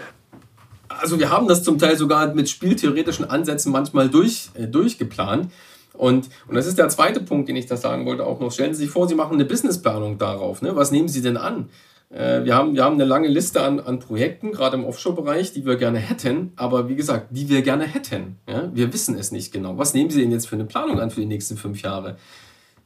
Also 1.00 1.20
wir 1.20 1.30
haben 1.30 1.48
das 1.48 1.64
zum 1.64 1.78
Teil 1.78 1.98
sogar 1.98 2.34
mit 2.34 2.50
spieltheoretischen 2.50 3.30
Ansätzen 3.30 3.72
manchmal 3.72 4.10
durch, 4.10 4.50
äh, 4.54 4.68
durchgeplant. 4.68 5.52
Und, 5.94 6.30
und 6.48 6.56
das 6.56 6.66
ist 6.66 6.78
der 6.78 6.90
zweite 6.90 7.20
Punkt, 7.20 7.50
den 7.50 7.56
ich 7.56 7.68
da 7.68 7.78
sagen 7.78 8.06
wollte 8.06 8.26
auch 8.26 8.40
noch. 8.40 8.52
Stellen 8.52 8.74
Sie 8.74 8.84
sich 8.84 8.90
vor, 8.90 9.08
Sie 9.08 9.16
machen 9.16 9.34
eine 9.34 9.46
Businessplanung 9.46 10.18
darauf. 10.18 10.62
Ne? 10.62 10.76
Was 10.76 10.92
nehmen 10.92 11.08
Sie 11.08 11.22
denn 11.22 11.38
an? 11.38 11.70
Äh, 12.10 12.44
wir, 12.46 12.56
haben, 12.56 12.76
wir 12.76 12.84
haben 12.84 12.96
eine 12.96 13.06
lange 13.06 13.28
Liste 13.28 13.62
an, 13.62 13.80
an 13.80 14.00
Projekten, 14.00 14.52
gerade 14.52 14.78
im 14.78 14.86
Offshore-Bereich, 14.86 15.54
die 15.54 15.66
wir 15.66 15.76
gerne 15.76 16.00
hätten, 16.00 16.54
aber 16.56 16.90
wie 16.90 16.96
gesagt, 16.96 17.28
die 17.32 17.50
wir 17.50 17.62
gerne 17.62 17.86
hätten. 17.86 18.38
Ja? 18.48 18.70
Wir 18.74 18.94
wissen 18.94 19.18
es 19.18 19.32
nicht 19.32 19.52
genau. 19.52 19.78
Was 19.78 19.94
nehmen 19.94 20.10
Sie 20.10 20.22
denn 20.22 20.32
jetzt 20.32 20.48
für 20.48 20.56
eine 20.56 20.66
Planung 20.66 21.00
an 21.00 21.12
für 21.12 21.22
die 21.22 21.28
nächsten 21.28 21.58
fünf 21.58 21.82
Jahre? 21.82 22.18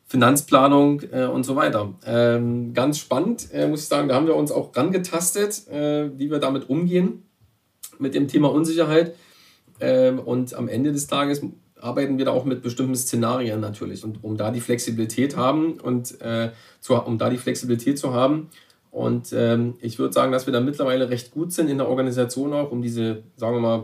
Finanzplanung 0.08 1.02
äh, 1.12 1.26
und 1.26 1.44
so 1.44 1.58
weiter. 1.58 1.94
Ähm, 2.06 2.74
ganz 2.74 2.98
spannend, 2.98 3.50
äh, 3.52 3.68
muss 3.68 3.82
ich 3.82 3.88
sagen, 3.88 4.08
da 4.08 4.16
haben 4.16 4.26
wir 4.26 4.36
uns 4.36 4.52
auch 4.52 4.74
rangetastet, 4.76 5.68
äh, 5.68 6.18
wie 6.18 6.32
wir 6.32 6.40
damit 6.40 6.70
umgehen, 6.70 7.27
mit 8.00 8.16
dem 8.16 8.28
Thema 8.28 8.52
Unsicherheit. 8.52 9.16
Ähm, 9.80 10.20
und 10.20 10.54
am 10.54 10.68
Ende 10.68 10.92
des 10.92 11.08
Tages 11.08 11.42
arbeiten 11.80 12.18
wir 12.18 12.26
da 12.26 12.32
auch 12.32 12.46
mit 12.46 12.62
bestimmten 12.62 12.96
Szenarien 12.96 13.60
natürlich. 13.60 14.04
Und 14.04 14.24
um 14.24 14.38
da 14.38 14.52
die 14.52 14.62
Flexibilität 14.62 15.38
haben 15.38 15.80
und 15.80 16.20
äh, 16.22 16.52
zu, 16.80 16.96
um 16.96 17.18
da 17.18 17.30
die 17.30 17.38
Flexibilität 17.38 18.00
zu 18.00 18.14
haben, 18.14 18.50
und 18.98 19.32
ähm, 19.32 19.76
ich 19.80 20.00
würde 20.00 20.14
sagen, 20.14 20.32
dass 20.32 20.48
wir 20.48 20.54
da 20.54 20.60
mittlerweile 20.60 21.10
recht 21.12 21.32
gut 21.32 21.54
sind 21.54 21.70
in 21.70 21.78
der 21.78 21.88
Organisation 21.88 22.52
auch, 22.54 22.72
um 22.72 22.82
diese, 22.82 23.22
sagen 23.36 23.58
wir 23.58 23.62
mal, 23.62 23.84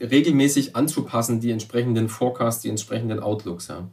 regelmäßig 0.00 0.76
anzupassen, 0.76 1.40
die 1.40 1.50
entsprechenden 1.50 2.08
Forecasts, 2.08 2.62
die 2.62 2.68
entsprechenden 2.68 3.18
Outlooks. 3.18 3.66
Ja. 3.66 3.88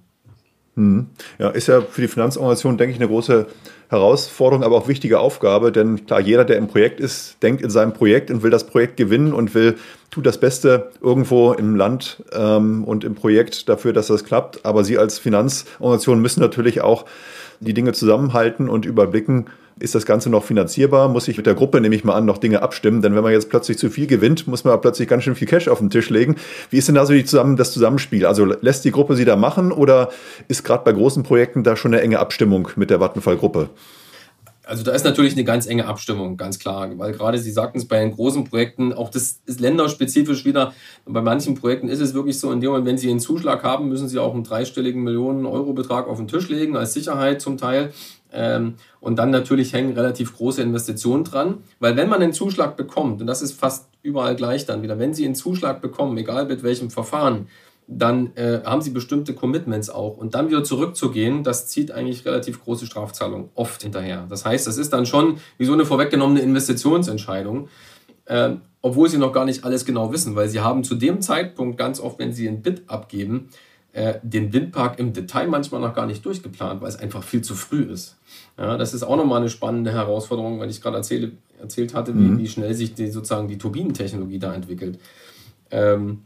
Hm. 0.78 1.08
Ja, 1.40 1.50
ist 1.50 1.68
ja 1.68 1.82
für 1.82 2.02
die 2.02 2.08
Finanzorganisation, 2.08 2.78
denke 2.78 2.94
ich, 2.94 3.00
eine 3.00 3.10
große 3.10 3.48
Herausforderung, 3.90 4.64
aber 4.64 4.76
auch 4.76 4.88
wichtige 4.88 5.20
Aufgabe, 5.20 5.72
denn 5.72 6.06
klar, 6.06 6.20
jeder, 6.20 6.46
der 6.46 6.58
im 6.58 6.68
Projekt 6.68 7.00
ist, 7.00 7.42
denkt 7.42 7.64
in 7.64 7.72
seinem 7.72 7.94
Projekt 7.94 8.30
und 8.30 8.44
will 8.44 8.52
das 8.52 8.68
Projekt 8.68 8.96
gewinnen 8.96 9.34
und 9.34 9.56
will, 9.56 9.76
tut 10.12 10.28
das 10.28 10.40
Beste 10.40 10.92
irgendwo 11.02 11.54
im 11.54 11.76
Land 11.76 12.24
ähm, 12.32 12.84
und 12.84 13.04
im 13.04 13.16
Projekt 13.16 13.68
dafür, 13.70 13.92
dass 13.92 14.08
das 14.08 14.24
klappt. 14.24 14.66
Aber 14.66 14.84
Sie 14.84 15.00
als 15.00 15.18
Finanzorganisation 15.18 16.22
müssen 16.22 16.42
natürlich 16.42 16.82
auch 16.82 17.06
die 17.60 17.74
Dinge 17.74 17.94
zusammenhalten 17.94 18.70
und 18.70 18.86
überblicken, 18.86 19.48
ist 19.80 19.96
das 19.96 20.06
Ganze 20.06 20.30
noch 20.30 20.44
finanzierbar? 20.44 21.08
Muss 21.08 21.28
ich 21.28 21.38
mit 21.38 21.46
der 21.46 21.56
Gruppe, 21.56 21.82
nehme 21.82 21.96
ich 21.96 22.04
mal 22.04 22.16
an, 22.16 22.26
noch 22.26 22.38
Dinge 22.38 22.62
abstimmen? 22.62 23.02
Denn 23.02 23.16
wenn 23.16 23.24
man 23.24 23.32
jetzt 23.32 23.50
plötzlich 23.50 23.78
zu 23.78 23.90
viel 23.90 24.08
gewinnt, 24.08 24.48
muss 24.48 24.64
man 24.64 24.80
plötzlich 24.82 25.08
ganz 25.08 25.24
schön 25.24 25.36
viel 25.36 25.48
Cash 25.48 25.68
auf 25.68 25.80
den 25.80 25.90
Tisch 25.90 26.10
legen. 26.10 26.36
Wie 26.70 26.78
ist 26.78 26.88
denn 26.88 26.96
da 26.96 27.06
so 27.06 27.20
zusammen, 27.22 27.58
das 27.58 27.72
Zusammenspiel? 27.72 28.26
Also 28.26 28.46
lässt 28.46 28.86
die 28.86 28.92
Gruppe 28.92 29.16
sie 29.16 29.26
da 29.26 29.36
machen 29.36 29.72
oder 29.72 30.10
ist 30.48 30.64
gerade 30.64 30.84
bei 30.84 30.92
großen 30.92 31.24
Projekten 31.24 31.64
da 31.64 31.76
schon 31.76 31.94
eine 31.94 32.02
enge 32.02 32.20
Abstimmung 32.20 32.70
mit 32.76 32.90
der 32.90 33.00
Vattenfall-Gruppe? 33.00 33.70
Also 34.68 34.84
da 34.84 34.92
ist 34.92 35.06
natürlich 35.06 35.34
eine 35.34 35.46
ganz 35.46 35.66
enge 35.66 35.86
Abstimmung, 35.86 36.36
ganz 36.36 36.60
klar, 36.60 36.90
weil 36.98 37.14
gerade 37.14 37.38
Sie 37.38 37.52
sagten 37.52 37.78
es 37.78 37.88
bei 37.88 38.00
den 38.00 38.12
großen 38.12 38.44
Projekten, 38.44 38.92
auch 38.92 39.10
das 39.10 39.40
ist 39.46 39.62
länderspezifisch 39.62 40.44
wieder, 40.44 40.74
bei 41.06 41.22
manchen 41.22 41.56
Projekten 41.56 41.88
ist 41.88 42.02
es 42.02 42.14
wirklich 42.14 42.38
so, 42.38 42.52
in 42.52 42.60
dem 42.60 42.72
Moment, 42.72 42.86
wenn 42.86 42.98
Sie 42.98 43.10
einen 43.10 43.22
Zuschlag 43.22 43.64
haben, 43.64 43.88
müssen 43.88 44.10
Sie 44.10 44.20
auch 44.20 44.34
einen 44.34 44.44
dreistelligen 44.44 45.04
Millionen 45.04 45.46
Euro 45.46 45.72
Betrag 45.72 46.08
auf 46.08 46.18
den 46.18 46.28
Tisch 46.28 46.50
legen, 46.50 46.76
als 46.76 46.94
Sicherheit 46.94 47.42
zum 47.42 47.58
Teil. 47.58 47.94
Ähm, 48.32 48.76
und 49.00 49.18
dann 49.18 49.30
natürlich 49.30 49.74
hängen 49.74 49.94
relativ 49.94 50.36
große 50.36 50.62
Investitionen 50.62 51.24
dran, 51.24 51.60
weil 51.80 51.96
wenn 51.96 52.10
man 52.10 52.22
einen 52.22 52.34
Zuschlag 52.34 52.76
bekommt, 52.76 53.22
und 53.22 53.28
das 53.28 53.42
ist 53.42 53.54
fast 53.54 53.90
überall 54.04 54.36
gleich 54.36 54.66
dann 54.66 54.82
wieder, 54.82 55.00
wenn 55.00 55.14
Sie 55.14 55.26
einen 55.26 55.36
Zuschlag 55.36 55.82
bekommen, 55.82 56.18
egal 56.18 56.46
mit 56.46 56.64
welchem 56.64 56.90
Verfahren, 56.90 57.48
dann 57.88 58.36
äh, 58.36 58.62
haben 58.66 58.82
Sie 58.82 58.90
bestimmte 58.90 59.34
Commitments 59.34 59.90
auch. 59.90 60.18
Und 60.18 60.36
dann 60.36 60.50
wieder 60.50 60.64
zurückzugehen, 60.64 61.44
das 61.44 61.68
zieht 61.68 61.92
eigentlich 61.92 62.26
relativ 62.26 62.64
große 62.64 62.86
Strafzahlungen 62.86 63.50
oft 63.56 63.82
hinterher. 63.82 64.26
Das 64.30 64.46
heißt, 64.46 64.68
das 64.68 64.78
ist 64.78 64.92
dann 64.92 65.06
schon 65.06 65.38
wie 65.58 65.66
so 65.66 65.74
eine 65.74 65.86
vorweggenommene 65.86 66.42
Investitionsentscheidung. 66.42 67.70
Äh, 68.26 68.56
obwohl 68.82 69.10
sie 69.10 69.18
noch 69.18 69.34
gar 69.34 69.46
nicht 69.46 69.64
alles 69.64 69.86
genau 69.86 70.12
wissen, 70.12 70.36
weil 70.36 70.50
sie 70.50 70.60
haben 70.60 70.84
zu 70.84 70.96
dem 70.96 71.22
Zeitpunkt 71.22 71.78
ganz 71.78 72.00
oft, 72.00 72.20
wenn 72.20 72.34
sie 72.34 72.48
ein 72.48 72.62
Bid 72.62 72.84
abgeben, 72.88 73.50
den 74.22 74.54
Windpark 74.54 75.00
im 75.00 75.14
Detail 75.14 75.48
manchmal 75.48 75.82
noch 75.82 75.94
gar 75.96 76.06
nicht 76.06 76.24
durchgeplant, 76.24 76.82
weil 76.82 76.90
es 76.90 76.98
einfach 76.98 77.24
viel 77.24 77.42
zu 77.42 77.56
früh 77.56 77.82
ist. 77.82 78.18
Ja, 78.58 78.78
das 78.78 78.94
ist 78.94 79.04
auch 79.04 79.16
nochmal 79.16 79.42
eine 79.42 79.50
spannende 79.50 79.92
Herausforderung, 79.92 80.60
weil 80.60 80.70
ich 80.70 80.82
gerade 80.82 80.98
erzählt 80.98 81.94
hatte, 81.94 82.14
mhm. 82.14 82.38
wie, 82.38 82.44
wie, 82.44 82.48
schnell 82.48 82.74
sich 82.74 82.94
die, 82.94 83.08
sozusagen 83.08 83.48
die 83.48 83.58
Turbinentechnologie 83.58 84.40
da 84.40 84.54
entwickelt. 84.54 85.00
Ähm, 85.72 86.24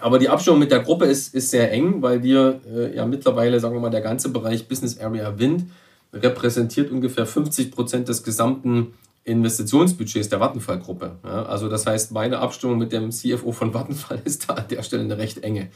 aber 0.00 0.18
die 0.18 0.28
Abstimmung 0.28 0.58
mit 0.58 0.72
der 0.72 0.80
Gruppe 0.80 1.04
ist, 1.04 1.34
ist 1.34 1.50
sehr 1.50 1.70
eng, 1.70 2.02
weil 2.02 2.22
wir 2.22 2.60
äh, 2.68 2.96
ja 2.96 3.06
mittlerweile, 3.06 3.60
sagen 3.60 3.74
wir 3.74 3.80
mal, 3.80 3.90
der 3.90 4.00
ganze 4.00 4.30
Bereich 4.30 4.66
Business 4.66 4.98
Area 4.98 5.38
Wind 5.38 5.66
repräsentiert 6.12 6.90
ungefähr 6.90 7.26
50 7.26 7.70
Prozent 7.70 8.08
des 8.08 8.22
gesamten 8.22 8.94
Investitionsbudgets 9.24 10.28
der 10.28 10.40
Vattenfall-Gruppe. 10.40 11.12
Ja, 11.24 11.44
also 11.44 11.68
das 11.68 11.86
heißt, 11.86 12.12
meine 12.12 12.38
Abstimmung 12.38 12.78
mit 12.78 12.92
dem 12.92 13.10
CFO 13.10 13.52
von 13.52 13.72
Vattenfall 13.72 14.20
ist 14.24 14.48
da 14.48 14.54
an 14.54 14.64
der 14.68 14.82
Stelle 14.82 15.02
eine 15.02 15.18
recht 15.18 15.42
enge, 15.42 15.68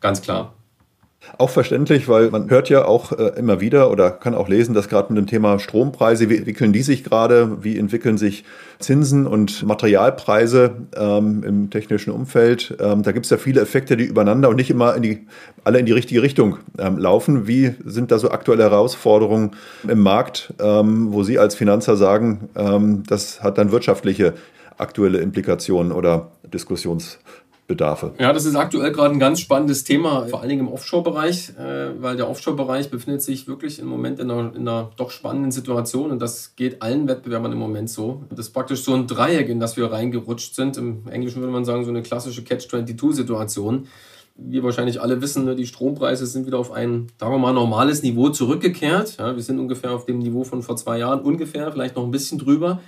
ganz 0.00 0.22
klar. 0.22 0.54
Auch 1.38 1.50
verständlich, 1.50 2.08
weil 2.08 2.30
man 2.30 2.48
hört 2.48 2.68
ja 2.68 2.84
auch 2.84 3.12
äh, 3.12 3.32
immer 3.36 3.60
wieder 3.60 3.90
oder 3.90 4.10
kann 4.10 4.34
auch 4.34 4.48
lesen, 4.48 4.74
dass 4.74 4.88
gerade 4.88 5.12
mit 5.12 5.20
dem 5.20 5.26
Thema 5.26 5.58
Strompreise, 5.58 6.30
wie 6.30 6.36
entwickeln 6.36 6.72
die 6.72 6.82
sich 6.82 7.04
gerade, 7.04 7.62
wie 7.62 7.78
entwickeln 7.78 8.16
sich 8.16 8.44
Zinsen 8.78 9.26
und 9.26 9.62
Materialpreise 9.64 10.72
ähm, 10.96 11.42
im 11.44 11.70
technischen 11.70 12.10
Umfeld. 12.10 12.76
Ähm, 12.80 13.02
da 13.02 13.12
gibt 13.12 13.26
es 13.26 13.30
ja 13.30 13.36
viele 13.36 13.60
Effekte, 13.60 13.96
die 13.96 14.04
übereinander 14.04 14.48
und 14.48 14.56
nicht 14.56 14.70
immer 14.70 14.94
in 14.94 15.02
die, 15.02 15.26
alle 15.64 15.78
in 15.78 15.86
die 15.86 15.92
richtige 15.92 16.22
Richtung 16.22 16.58
ähm, 16.78 16.98
laufen. 16.98 17.46
Wie 17.46 17.74
sind 17.84 18.10
da 18.10 18.18
so 18.18 18.30
aktuelle 18.30 18.64
Herausforderungen 18.64 19.52
im 19.88 20.00
Markt, 20.00 20.54
ähm, 20.60 21.12
wo 21.12 21.22
Sie 21.22 21.38
als 21.38 21.54
Finanzer 21.54 21.96
sagen, 21.96 22.48
ähm, 22.54 23.02
das 23.06 23.42
hat 23.42 23.58
dann 23.58 23.72
wirtschaftliche 23.72 24.34
aktuelle 24.78 25.18
Implikationen 25.18 25.92
oder 25.92 26.32
Diskussions 26.52 27.18
Bedarfe. 27.66 28.14
Ja, 28.18 28.32
das 28.32 28.44
ist 28.44 28.54
aktuell 28.54 28.92
gerade 28.92 29.14
ein 29.14 29.18
ganz 29.18 29.40
spannendes 29.40 29.82
Thema, 29.82 30.26
vor 30.26 30.40
allen 30.40 30.48
Dingen 30.48 30.66
im 30.66 30.72
Offshore-Bereich, 30.72 31.50
äh, 31.58 32.00
weil 32.00 32.16
der 32.16 32.30
Offshore-Bereich 32.30 32.90
befindet 32.90 33.22
sich 33.22 33.48
wirklich 33.48 33.80
im 33.80 33.86
Moment 33.86 34.20
in 34.20 34.30
einer, 34.30 34.54
in 34.54 34.68
einer, 34.68 34.90
doch 34.96 35.10
spannenden 35.10 35.50
Situation 35.50 36.12
und 36.12 36.22
das 36.22 36.54
geht 36.54 36.80
allen 36.80 37.08
Wettbewerbern 37.08 37.50
im 37.50 37.58
Moment 37.58 37.90
so. 37.90 38.22
Das 38.30 38.46
ist 38.46 38.52
praktisch 38.52 38.84
so 38.84 38.94
ein 38.94 39.08
Dreieck, 39.08 39.48
in 39.48 39.58
das 39.58 39.76
wir 39.76 39.90
reingerutscht 39.90 40.54
sind. 40.54 40.76
Im 40.76 41.08
Englischen 41.08 41.40
würde 41.40 41.52
man 41.52 41.64
sagen, 41.64 41.84
so 41.84 41.90
eine 41.90 42.02
klassische 42.02 42.44
Catch-22-Situation. 42.44 43.88
Wir 44.36 44.62
wahrscheinlich 44.62 45.00
alle 45.00 45.20
wissen, 45.20 45.44
ne, 45.44 45.56
die 45.56 45.66
Strompreise 45.66 46.26
sind 46.26 46.46
wieder 46.46 46.58
auf 46.58 46.70
ein, 46.70 47.08
sagen 47.18 47.32
wir 47.32 47.38
mal, 47.38 47.52
normales 47.52 48.02
Niveau 48.02 48.28
zurückgekehrt. 48.28 49.16
Ja, 49.18 49.34
wir 49.34 49.42
sind 49.42 49.58
ungefähr 49.58 49.92
auf 49.92 50.04
dem 50.04 50.18
Niveau 50.18 50.44
von 50.44 50.62
vor 50.62 50.76
zwei 50.76 50.98
Jahren, 50.98 51.20
ungefähr, 51.20 51.72
vielleicht 51.72 51.96
noch 51.96 52.04
ein 52.04 52.10
bisschen 52.10 52.38
drüber. 52.38 52.80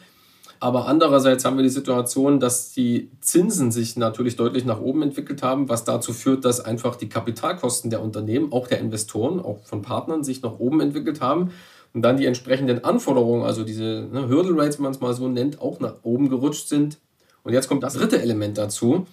Aber 0.60 0.86
andererseits 0.86 1.44
haben 1.44 1.56
wir 1.56 1.62
die 1.62 1.68
Situation, 1.68 2.40
dass 2.40 2.72
die 2.72 3.10
Zinsen 3.20 3.70
sich 3.70 3.96
natürlich 3.96 4.36
deutlich 4.36 4.64
nach 4.64 4.80
oben 4.80 5.02
entwickelt 5.02 5.42
haben, 5.42 5.68
was 5.68 5.84
dazu 5.84 6.12
führt, 6.12 6.44
dass 6.44 6.60
einfach 6.60 6.96
die 6.96 7.08
Kapitalkosten 7.08 7.90
der 7.90 8.02
Unternehmen, 8.02 8.52
auch 8.52 8.66
der 8.66 8.80
Investoren, 8.80 9.40
auch 9.40 9.64
von 9.64 9.82
Partnern 9.82 10.24
sich 10.24 10.42
nach 10.42 10.58
oben 10.58 10.80
entwickelt 10.80 11.20
haben. 11.20 11.52
Und 11.94 12.02
dann 12.02 12.16
die 12.16 12.26
entsprechenden 12.26 12.84
Anforderungen, 12.84 13.44
also 13.44 13.64
diese 13.64 14.08
ne, 14.12 14.28
Hurdle 14.28 14.56
Rates, 14.60 14.78
wenn 14.78 14.84
man 14.84 14.92
es 14.92 15.00
mal 15.00 15.14
so 15.14 15.28
nennt, 15.28 15.60
auch 15.60 15.80
nach 15.80 15.94
oben 16.02 16.28
gerutscht 16.28 16.68
sind. 16.68 16.98
Und 17.44 17.52
jetzt 17.52 17.68
kommt 17.68 17.82
das 17.82 17.94
dritte 17.94 18.20
Element 18.20 18.58
dazu. 18.58 19.06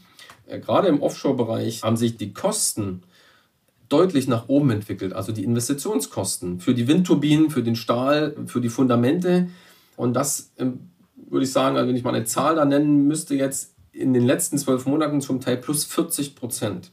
Äh, 0.48 0.60
gerade 0.60 0.88
im 0.88 1.02
Offshore-Bereich 1.02 1.84
haben 1.84 1.96
sich 1.96 2.18
die 2.18 2.34
Kosten 2.34 3.04
deutlich 3.88 4.28
nach 4.28 4.50
oben 4.50 4.72
entwickelt, 4.72 5.14
also 5.14 5.32
die 5.32 5.44
Investitionskosten 5.44 6.60
für 6.60 6.74
die 6.74 6.88
Windturbinen, 6.88 7.52
für 7.52 7.62
den 7.62 7.76
Stahl, 7.76 8.36
für 8.48 8.60
die 8.60 8.70
Fundamente. 8.70 9.48
Und 9.96 10.14
das 10.16 10.52
würde 11.30 11.46
ich 11.46 11.52
sagen, 11.52 11.76
also 11.76 11.88
wenn 11.88 11.96
ich 11.96 12.04
mal 12.04 12.14
eine 12.14 12.26
Zahl 12.26 12.56
da 12.56 12.66
nennen 12.66 13.08
müsste, 13.08 13.36
jetzt 13.36 13.74
in 13.92 14.14
den 14.14 14.26
letzten 14.26 14.58
zwölf 14.58 14.86
Monaten 14.86 15.22
zum 15.22 15.40
Teil 15.40 15.58
plus 15.58 15.86
40 15.86 16.36
Prozent. 16.36 16.92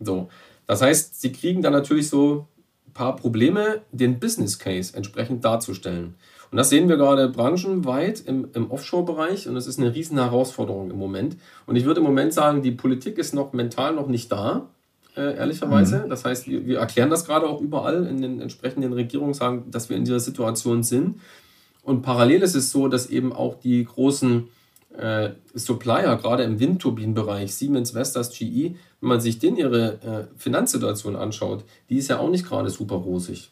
So. 0.00 0.28
Das 0.66 0.82
heißt, 0.82 1.20
sie 1.20 1.32
kriegen 1.32 1.62
dann 1.62 1.72
natürlich 1.72 2.08
so 2.08 2.46
ein 2.86 2.92
paar 2.92 3.16
Probleme, 3.16 3.82
den 3.90 4.20
Business 4.20 4.58
Case 4.58 4.96
entsprechend 4.96 5.44
darzustellen. 5.44 6.14
Und 6.50 6.58
das 6.58 6.68
sehen 6.68 6.88
wir 6.90 6.98
gerade 6.98 7.28
branchenweit 7.28 8.20
im, 8.26 8.48
im 8.52 8.70
Offshore-Bereich 8.70 9.48
und 9.48 9.54
das 9.54 9.66
ist 9.66 9.78
eine 9.78 9.94
riesen 9.94 10.18
Herausforderung 10.18 10.90
im 10.90 10.98
Moment. 10.98 11.38
Und 11.66 11.76
ich 11.76 11.86
würde 11.86 12.00
im 12.00 12.06
Moment 12.06 12.34
sagen, 12.34 12.62
die 12.62 12.72
Politik 12.72 13.16
ist 13.16 13.32
noch 13.32 13.54
mental 13.54 13.94
noch 13.94 14.06
nicht 14.06 14.30
da, 14.30 14.68
äh, 15.16 15.36
ehrlicherweise. 15.36 16.04
Mhm. 16.04 16.10
Das 16.10 16.26
heißt, 16.26 16.46
wir, 16.48 16.66
wir 16.66 16.78
erklären 16.78 17.08
das 17.08 17.24
gerade 17.24 17.46
auch 17.46 17.62
überall 17.62 18.06
in 18.06 18.20
den 18.20 18.40
entsprechenden 18.42 18.92
Regierungen, 18.92 19.32
sagen, 19.32 19.64
dass 19.70 19.88
wir 19.88 19.96
in 19.96 20.04
dieser 20.04 20.20
Situation 20.20 20.82
sind. 20.82 21.20
Und 21.82 22.02
parallel 22.02 22.42
ist 22.42 22.54
es 22.54 22.70
so, 22.70 22.88
dass 22.88 23.10
eben 23.10 23.32
auch 23.32 23.58
die 23.58 23.84
großen 23.84 24.48
äh, 24.96 25.30
Supplier, 25.54 26.16
gerade 26.16 26.44
im 26.44 26.60
Windturbinenbereich, 26.60 27.54
Siemens, 27.54 27.94
Vestas, 27.94 28.30
GE, 28.30 28.76
wenn 29.00 29.08
man 29.08 29.20
sich 29.20 29.38
denen 29.38 29.56
ihre 29.56 29.92
äh, 30.02 30.38
Finanzsituation 30.38 31.16
anschaut, 31.16 31.64
die 31.88 31.96
ist 31.96 32.08
ja 32.08 32.18
auch 32.18 32.30
nicht 32.30 32.46
gerade 32.46 32.70
super 32.70 32.96
rosig. 32.96 33.50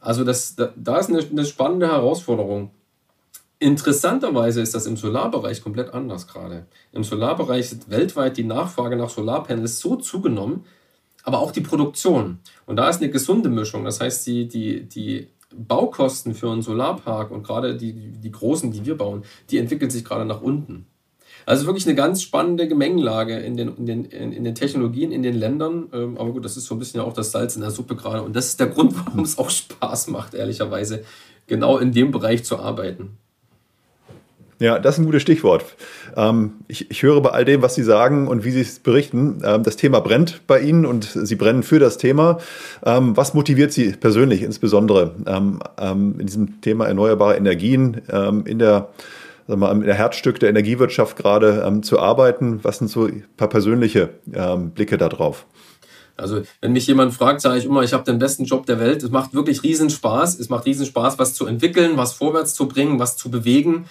Also 0.00 0.24
das, 0.24 0.56
da, 0.56 0.72
da 0.76 0.98
ist 0.98 1.10
eine, 1.10 1.20
eine 1.20 1.44
spannende 1.44 1.88
Herausforderung. 1.88 2.70
Interessanterweise 3.58 4.60
ist 4.60 4.74
das 4.74 4.86
im 4.86 4.96
Solarbereich 4.96 5.62
komplett 5.62 5.94
anders 5.94 6.26
gerade. 6.26 6.66
Im 6.92 7.04
Solarbereich 7.04 7.60
ist 7.72 7.90
weltweit 7.90 8.36
die 8.36 8.44
Nachfrage 8.44 8.96
nach 8.96 9.10
Solarpanels 9.10 9.78
so 9.78 9.96
zugenommen, 9.96 10.64
aber 11.22 11.38
auch 11.38 11.52
die 11.52 11.60
Produktion. 11.60 12.40
Und 12.66 12.76
da 12.76 12.88
ist 12.88 13.00
eine 13.00 13.10
gesunde 13.10 13.48
Mischung. 13.48 13.84
Das 13.84 14.00
heißt, 14.00 14.26
die, 14.26 14.48
die, 14.48 14.88
die 14.88 15.28
Baukosten 15.56 16.34
für 16.34 16.50
einen 16.50 16.62
Solarpark 16.62 17.30
und 17.30 17.42
gerade 17.44 17.76
die, 17.76 17.92
die 17.92 18.30
großen, 18.30 18.70
die 18.70 18.84
wir 18.84 18.96
bauen, 18.96 19.24
die 19.50 19.58
entwickeln 19.58 19.90
sich 19.90 20.04
gerade 20.04 20.24
nach 20.24 20.42
unten. 20.42 20.86
Also 21.44 21.66
wirklich 21.66 21.86
eine 21.86 21.96
ganz 21.96 22.22
spannende 22.22 22.68
Gemengelage 22.68 23.36
in 23.38 23.56
den, 23.56 23.76
in 23.76 23.86
den, 23.86 24.04
in 24.04 24.44
den 24.44 24.54
Technologien, 24.54 25.10
in 25.10 25.22
den 25.22 25.34
Ländern. 25.34 25.88
Ähm, 25.92 26.16
aber 26.18 26.30
gut, 26.30 26.44
das 26.44 26.56
ist 26.56 26.66
so 26.66 26.74
ein 26.74 26.78
bisschen 26.78 27.00
ja 27.00 27.06
auch 27.06 27.14
das 27.14 27.32
Salz 27.32 27.56
in 27.56 27.62
der 27.62 27.70
Suppe 27.70 27.96
gerade. 27.96 28.22
Und 28.22 28.36
das 28.36 28.48
ist 28.48 28.60
der 28.60 28.68
Grund, 28.68 28.94
warum 29.06 29.24
es 29.24 29.38
auch 29.38 29.50
Spaß 29.50 30.08
macht, 30.08 30.34
ehrlicherweise, 30.34 31.04
genau 31.46 31.78
in 31.78 31.92
dem 31.92 32.12
Bereich 32.12 32.44
zu 32.44 32.58
arbeiten. 32.58 33.18
Ja, 34.58 34.78
das 34.78 34.94
ist 34.94 35.00
ein 35.00 35.06
gutes 35.06 35.22
Stichwort. 35.22 35.64
Ähm, 36.16 36.52
ich, 36.68 36.90
ich, 36.90 37.02
höre 37.02 37.20
bei 37.20 37.30
all 37.30 37.44
dem, 37.44 37.62
was 37.62 37.74
Sie 37.74 37.82
sagen 37.82 38.28
und 38.28 38.44
wie 38.44 38.50
Sie 38.50 38.60
es 38.60 38.78
berichten, 38.78 39.42
ähm, 39.44 39.62
das 39.62 39.76
Thema 39.76 40.00
brennt 40.00 40.46
bei 40.46 40.60
Ihnen 40.60 40.86
und 40.86 41.04
Sie 41.04 41.34
brennen 41.34 41.62
für 41.62 41.78
das 41.78 41.98
Thema. 41.98 42.38
Ähm, 42.84 43.16
was 43.16 43.34
motiviert 43.34 43.72
Sie 43.72 43.92
persönlich 43.92 44.42
insbesondere 44.42 45.14
ähm, 45.26 45.60
ähm, 45.78 46.20
in 46.20 46.26
diesem 46.26 46.60
Thema 46.60 46.86
erneuerbare 46.86 47.36
Energien 47.36 48.02
ähm, 48.10 48.44
in 48.46 48.58
der 48.58 48.90
wir, 49.48 49.72
in 49.72 49.80
der 49.82 49.96
Herzstück 49.96 50.38
der 50.38 50.50
Energiewirtschaft 50.50 51.16
gerade 51.16 51.80
zu 51.82 51.98
arbeiten? 51.98 52.60
Was 52.62 52.78
sind 52.78 52.88
so 52.88 53.06
ein 53.06 53.24
paar 53.36 53.48
persönliche 53.48 54.10
Blicke 54.72 54.96
darauf? 54.96 55.46
Also 56.16 56.42
wenn 56.60 56.72
mich 56.72 56.86
jemand 56.86 57.12
fragt, 57.12 57.40
sage 57.40 57.58
ich 57.58 57.64
immer, 57.64 57.82
ich 57.82 57.92
habe 57.92 58.04
den 58.04 58.18
besten 58.18 58.44
Job 58.44 58.66
der 58.66 58.78
Welt. 58.78 59.02
Es 59.02 59.10
macht 59.10 59.34
wirklich 59.34 59.62
riesen 59.62 59.90
Spaß. 59.90 60.38
Es 60.38 60.48
macht 60.48 60.66
riesen 60.66 60.86
Spaß, 60.86 61.18
was 61.18 61.34
zu 61.34 61.46
entwickeln, 61.46 61.96
was 61.96 62.12
vorwärts 62.12 62.54
zu 62.54 62.68
bringen, 62.68 62.98
was 62.98 63.16
zu 63.16 63.30
bewegen. 63.30 63.86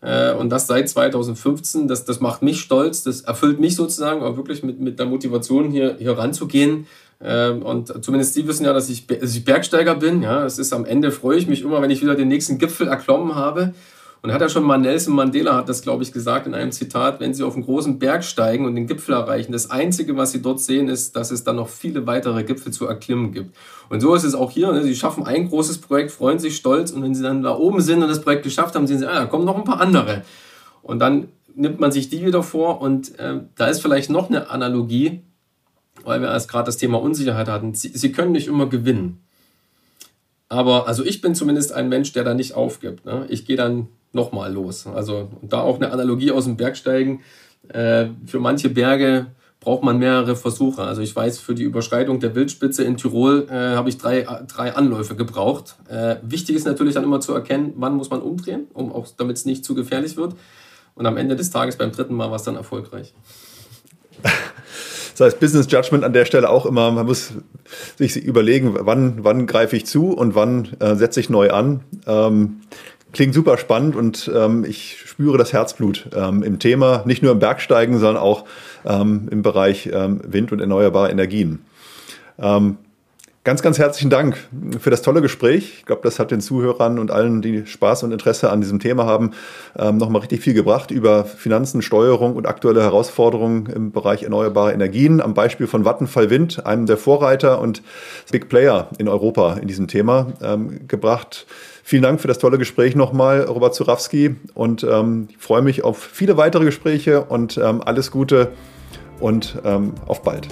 Äh, 0.00 0.32
und 0.34 0.50
das 0.50 0.66
seit 0.66 0.88
2015, 0.88 1.88
das, 1.88 2.04
das 2.04 2.20
macht 2.20 2.42
mich 2.42 2.60
stolz, 2.60 3.02
das 3.02 3.22
erfüllt 3.22 3.60
mich 3.60 3.76
sozusagen 3.76 4.22
auch 4.22 4.36
wirklich 4.36 4.62
mit, 4.62 4.80
mit 4.80 4.98
der 4.98 5.06
Motivation, 5.06 5.70
hier, 5.70 5.96
hier 5.98 6.16
ranzugehen. 6.16 6.86
Ähm, 7.22 7.62
und 7.62 8.04
zumindest 8.04 8.34
Sie 8.34 8.46
wissen 8.46 8.64
ja, 8.64 8.72
dass 8.72 8.90
ich, 8.90 9.06
dass 9.06 9.34
ich 9.34 9.44
Bergsteiger 9.44 9.94
bin. 9.94 10.22
Ja, 10.22 10.44
es 10.44 10.58
ist 10.58 10.72
am 10.72 10.84
Ende 10.84 11.10
freue 11.10 11.38
ich 11.38 11.46
mich 11.46 11.62
immer, 11.62 11.80
wenn 11.80 11.90
ich 11.90 12.02
wieder 12.02 12.14
den 12.14 12.28
nächsten 12.28 12.58
Gipfel 12.58 12.88
erklommen 12.88 13.34
habe. 13.34 13.74
Und 14.24 14.32
hat 14.32 14.40
ja 14.40 14.48
schon 14.48 14.64
mal 14.64 14.78
Nelson 14.78 15.14
Mandela 15.14 15.54
hat 15.54 15.68
das, 15.68 15.82
glaube 15.82 16.02
ich, 16.02 16.10
gesagt 16.10 16.46
in 16.46 16.54
einem 16.54 16.72
Zitat, 16.72 17.20
wenn 17.20 17.34
Sie 17.34 17.42
auf 17.42 17.56
einen 17.56 17.64
großen 17.66 17.98
Berg 17.98 18.24
steigen 18.24 18.64
und 18.64 18.74
den 18.74 18.86
Gipfel 18.86 19.14
erreichen, 19.14 19.52
das 19.52 19.70
Einzige, 19.70 20.16
was 20.16 20.32
Sie 20.32 20.40
dort 20.40 20.60
sehen, 20.60 20.88
ist, 20.88 21.14
dass 21.14 21.30
es 21.30 21.44
dann 21.44 21.56
noch 21.56 21.68
viele 21.68 22.06
weitere 22.06 22.42
Gipfel 22.42 22.72
zu 22.72 22.86
erklimmen 22.86 23.32
gibt. 23.32 23.54
Und 23.90 24.00
so 24.00 24.14
ist 24.14 24.24
es 24.24 24.34
auch 24.34 24.50
hier. 24.50 24.72
Ne? 24.72 24.82
Sie 24.82 24.96
schaffen 24.96 25.26
ein 25.26 25.50
großes 25.50 25.76
Projekt, 25.76 26.10
freuen 26.10 26.38
sich 26.38 26.56
stolz 26.56 26.90
und 26.90 27.02
wenn 27.02 27.14
Sie 27.14 27.22
dann 27.22 27.42
da 27.42 27.54
oben 27.54 27.82
sind 27.82 28.02
und 28.02 28.08
das 28.08 28.22
Projekt 28.22 28.44
geschafft 28.44 28.74
haben, 28.74 28.86
sehen 28.86 28.98
Sie, 28.98 29.06
ah, 29.06 29.12
da 29.12 29.26
kommen 29.26 29.44
noch 29.44 29.58
ein 29.58 29.64
paar 29.64 29.82
andere. 29.82 30.22
Und 30.80 31.00
dann 31.00 31.28
nimmt 31.54 31.78
man 31.78 31.92
sich 31.92 32.08
die 32.08 32.24
wieder 32.24 32.42
vor 32.42 32.80
und 32.80 33.18
äh, 33.18 33.40
da 33.56 33.66
ist 33.66 33.82
vielleicht 33.82 34.08
noch 34.08 34.30
eine 34.30 34.48
Analogie, 34.48 35.20
weil 36.02 36.22
wir 36.22 36.28
erst 36.28 36.50
gerade 36.50 36.64
das 36.64 36.78
Thema 36.78 36.98
Unsicherheit 36.98 37.48
hatten. 37.48 37.74
Sie, 37.74 37.88
Sie 37.88 38.10
können 38.10 38.32
nicht 38.32 38.46
immer 38.46 38.70
gewinnen. 38.70 39.22
Aber 40.48 40.88
also 40.88 41.04
ich 41.04 41.20
bin 41.20 41.34
zumindest 41.34 41.74
ein 41.74 41.90
Mensch, 41.90 42.14
der 42.14 42.24
da 42.24 42.32
nicht 42.32 42.54
aufgibt. 42.54 43.04
Ne? 43.04 43.26
Ich 43.28 43.44
gehe 43.44 43.56
dann 43.56 43.88
nochmal 44.14 44.52
los. 44.52 44.86
Also 44.86 45.28
da 45.42 45.60
auch 45.60 45.76
eine 45.76 45.92
Analogie 45.92 46.30
aus 46.30 46.44
dem 46.44 46.56
Bergsteigen. 46.56 47.20
Äh, 47.68 48.06
für 48.26 48.40
manche 48.40 48.68
Berge 48.68 49.26
braucht 49.60 49.82
man 49.82 49.98
mehrere 49.98 50.36
Versuche. 50.36 50.82
Also 50.82 51.00
ich 51.00 51.16
weiß, 51.16 51.38
für 51.38 51.54
die 51.54 51.62
Überschreitung 51.62 52.20
der 52.20 52.34
Wildspitze 52.34 52.84
in 52.84 52.96
Tirol 52.96 53.46
äh, 53.50 53.54
habe 53.54 53.88
ich 53.88 53.98
drei, 53.98 54.26
drei 54.46 54.74
Anläufe 54.74 55.16
gebraucht. 55.16 55.76
Äh, 55.88 56.16
wichtig 56.22 56.56
ist 56.56 56.66
natürlich 56.66 56.94
dann 56.94 57.04
immer 57.04 57.20
zu 57.20 57.32
erkennen, 57.32 57.72
wann 57.76 57.94
muss 57.94 58.10
man 58.10 58.20
umdrehen, 58.20 58.66
um 58.74 58.92
auch 58.92 59.06
damit 59.16 59.38
es 59.38 59.46
nicht 59.46 59.64
zu 59.64 59.74
gefährlich 59.74 60.16
wird. 60.16 60.34
Und 60.94 61.06
am 61.06 61.16
Ende 61.16 61.34
des 61.34 61.50
Tages 61.50 61.76
beim 61.76 61.92
dritten 61.92 62.14
Mal 62.14 62.28
war 62.28 62.36
es 62.36 62.42
dann 62.42 62.56
erfolgreich. 62.56 63.14
Das 65.16 65.26
heißt, 65.26 65.40
Business 65.40 65.70
Judgment 65.70 66.02
an 66.02 66.12
der 66.12 66.24
Stelle 66.24 66.50
auch 66.50 66.66
immer, 66.66 66.90
man 66.90 67.06
muss 67.06 67.32
sich 67.96 68.16
überlegen, 68.16 68.74
wann, 68.80 69.22
wann 69.22 69.46
greife 69.46 69.76
ich 69.76 69.86
zu 69.86 70.08
und 70.10 70.34
wann 70.34 70.68
äh, 70.80 70.96
setze 70.96 71.20
ich 71.20 71.30
neu 71.30 71.50
an. 71.50 71.84
Ähm, 72.06 72.62
Klingt 73.14 73.32
super 73.32 73.58
spannend 73.58 73.94
und 73.94 74.28
ähm, 74.34 74.64
ich 74.64 74.98
spüre 75.06 75.38
das 75.38 75.52
Herzblut 75.52 76.08
ähm, 76.16 76.42
im 76.42 76.58
Thema, 76.58 77.04
nicht 77.06 77.22
nur 77.22 77.30
im 77.30 77.38
Bergsteigen, 77.38 78.00
sondern 78.00 78.20
auch 78.20 78.44
ähm, 78.84 79.28
im 79.30 79.42
Bereich 79.42 79.88
ähm, 79.92 80.20
Wind 80.24 80.50
und 80.50 80.58
erneuerbare 80.58 81.12
Energien. 81.12 81.64
Ähm, 82.40 82.76
ganz, 83.44 83.60
ganz 83.60 83.78
herzlichen 83.78 84.08
Dank 84.08 84.38
für 84.80 84.90
das 84.90 85.02
tolle 85.02 85.20
Gespräch. 85.20 85.74
Ich 85.78 85.84
glaube, 85.84 86.00
das 86.02 86.18
hat 86.18 86.30
den 86.30 86.40
Zuhörern 86.40 86.98
und 86.98 87.10
allen, 87.10 87.42
die 87.42 87.66
Spaß 87.66 88.02
und 88.02 88.12
Interesse 88.12 88.50
an 88.50 88.62
diesem 88.62 88.80
Thema 88.80 89.04
haben, 89.04 89.32
ähm, 89.78 89.98
nochmal 89.98 90.22
richtig 90.22 90.40
viel 90.40 90.54
gebracht 90.54 90.90
über 90.90 91.24
Finanzen, 91.24 91.82
Steuerung 91.82 92.36
und 92.36 92.46
aktuelle 92.46 92.82
Herausforderungen 92.82 93.66
im 93.66 93.92
Bereich 93.92 94.22
erneuerbare 94.22 94.72
Energien. 94.72 95.20
Am 95.20 95.34
Beispiel 95.34 95.66
von 95.66 95.84
Vattenfall 95.84 96.30
Wind, 96.30 96.64
einem 96.64 96.86
der 96.86 96.96
Vorreiter 96.96 97.60
und 97.60 97.82
Big 98.32 98.48
Player 98.48 98.88
in 98.98 99.08
Europa 99.08 99.54
in 99.54 99.68
diesem 99.68 99.88
Thema, 99.88 100.32
gebracht. 100.88 101.46
Vielen 101.82 102.02
Dank 102.02 102.20
für 102.20 102.28
das 102.28 102.38
tolle 102.38 102.56
Gespräch 102.56 102.96
nochmal, 102.96 103.42
Robert 103.42 103.74
Zurawski. 103.74 104.36
Und 104.54 104.84
ähm, 104.84 105.28
ich 105.30 105.36
freue 105.36 105.60
mich 105.60 105.84
auf 105.84 105.98
viele 105.98 106.38
weitere 106.38 106.64
Gespräche 106.64 107.24
und 107.24 107.58
ähm, 107.58 107.82
alles 107.84 108.10
Gute 108.10 108.52
und 109.20 109.58
ähm, 109.64 109.92
auf 110.06 110.22
bald. 110.22 110.48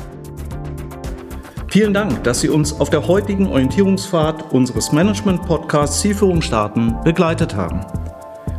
Vielen 1.73 1.95
Dank, 1.95 2.23
dass 2.25 2.43
Sie 2.43 2.51
uns 2.51 2.79
auf 2.81 2.91
der 2.91 3.09
heutigen 3.09 3.47
Orientierungsfahrt 3.47 4.53
unseres 4.53 4.93
Management-Podcasts 4.93 6.03
Zielführung 6.03 6.43
starten 6.43 6.97
begleitet 7.03 7.57
haben. 7.57 7.81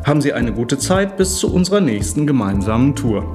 Haben 0.03 0.19
Sie 0.19 0.33
eine 0.33 0.51
gute 0.51 0.79
Zeit 0.79 1.15
bis 1.15 1.37
zu 1.37 1.53
unserer 1.53 1.79
nächsten 1.79 2.25
gemeinsamen 2.25 2.95
Tour. 2.95 3.31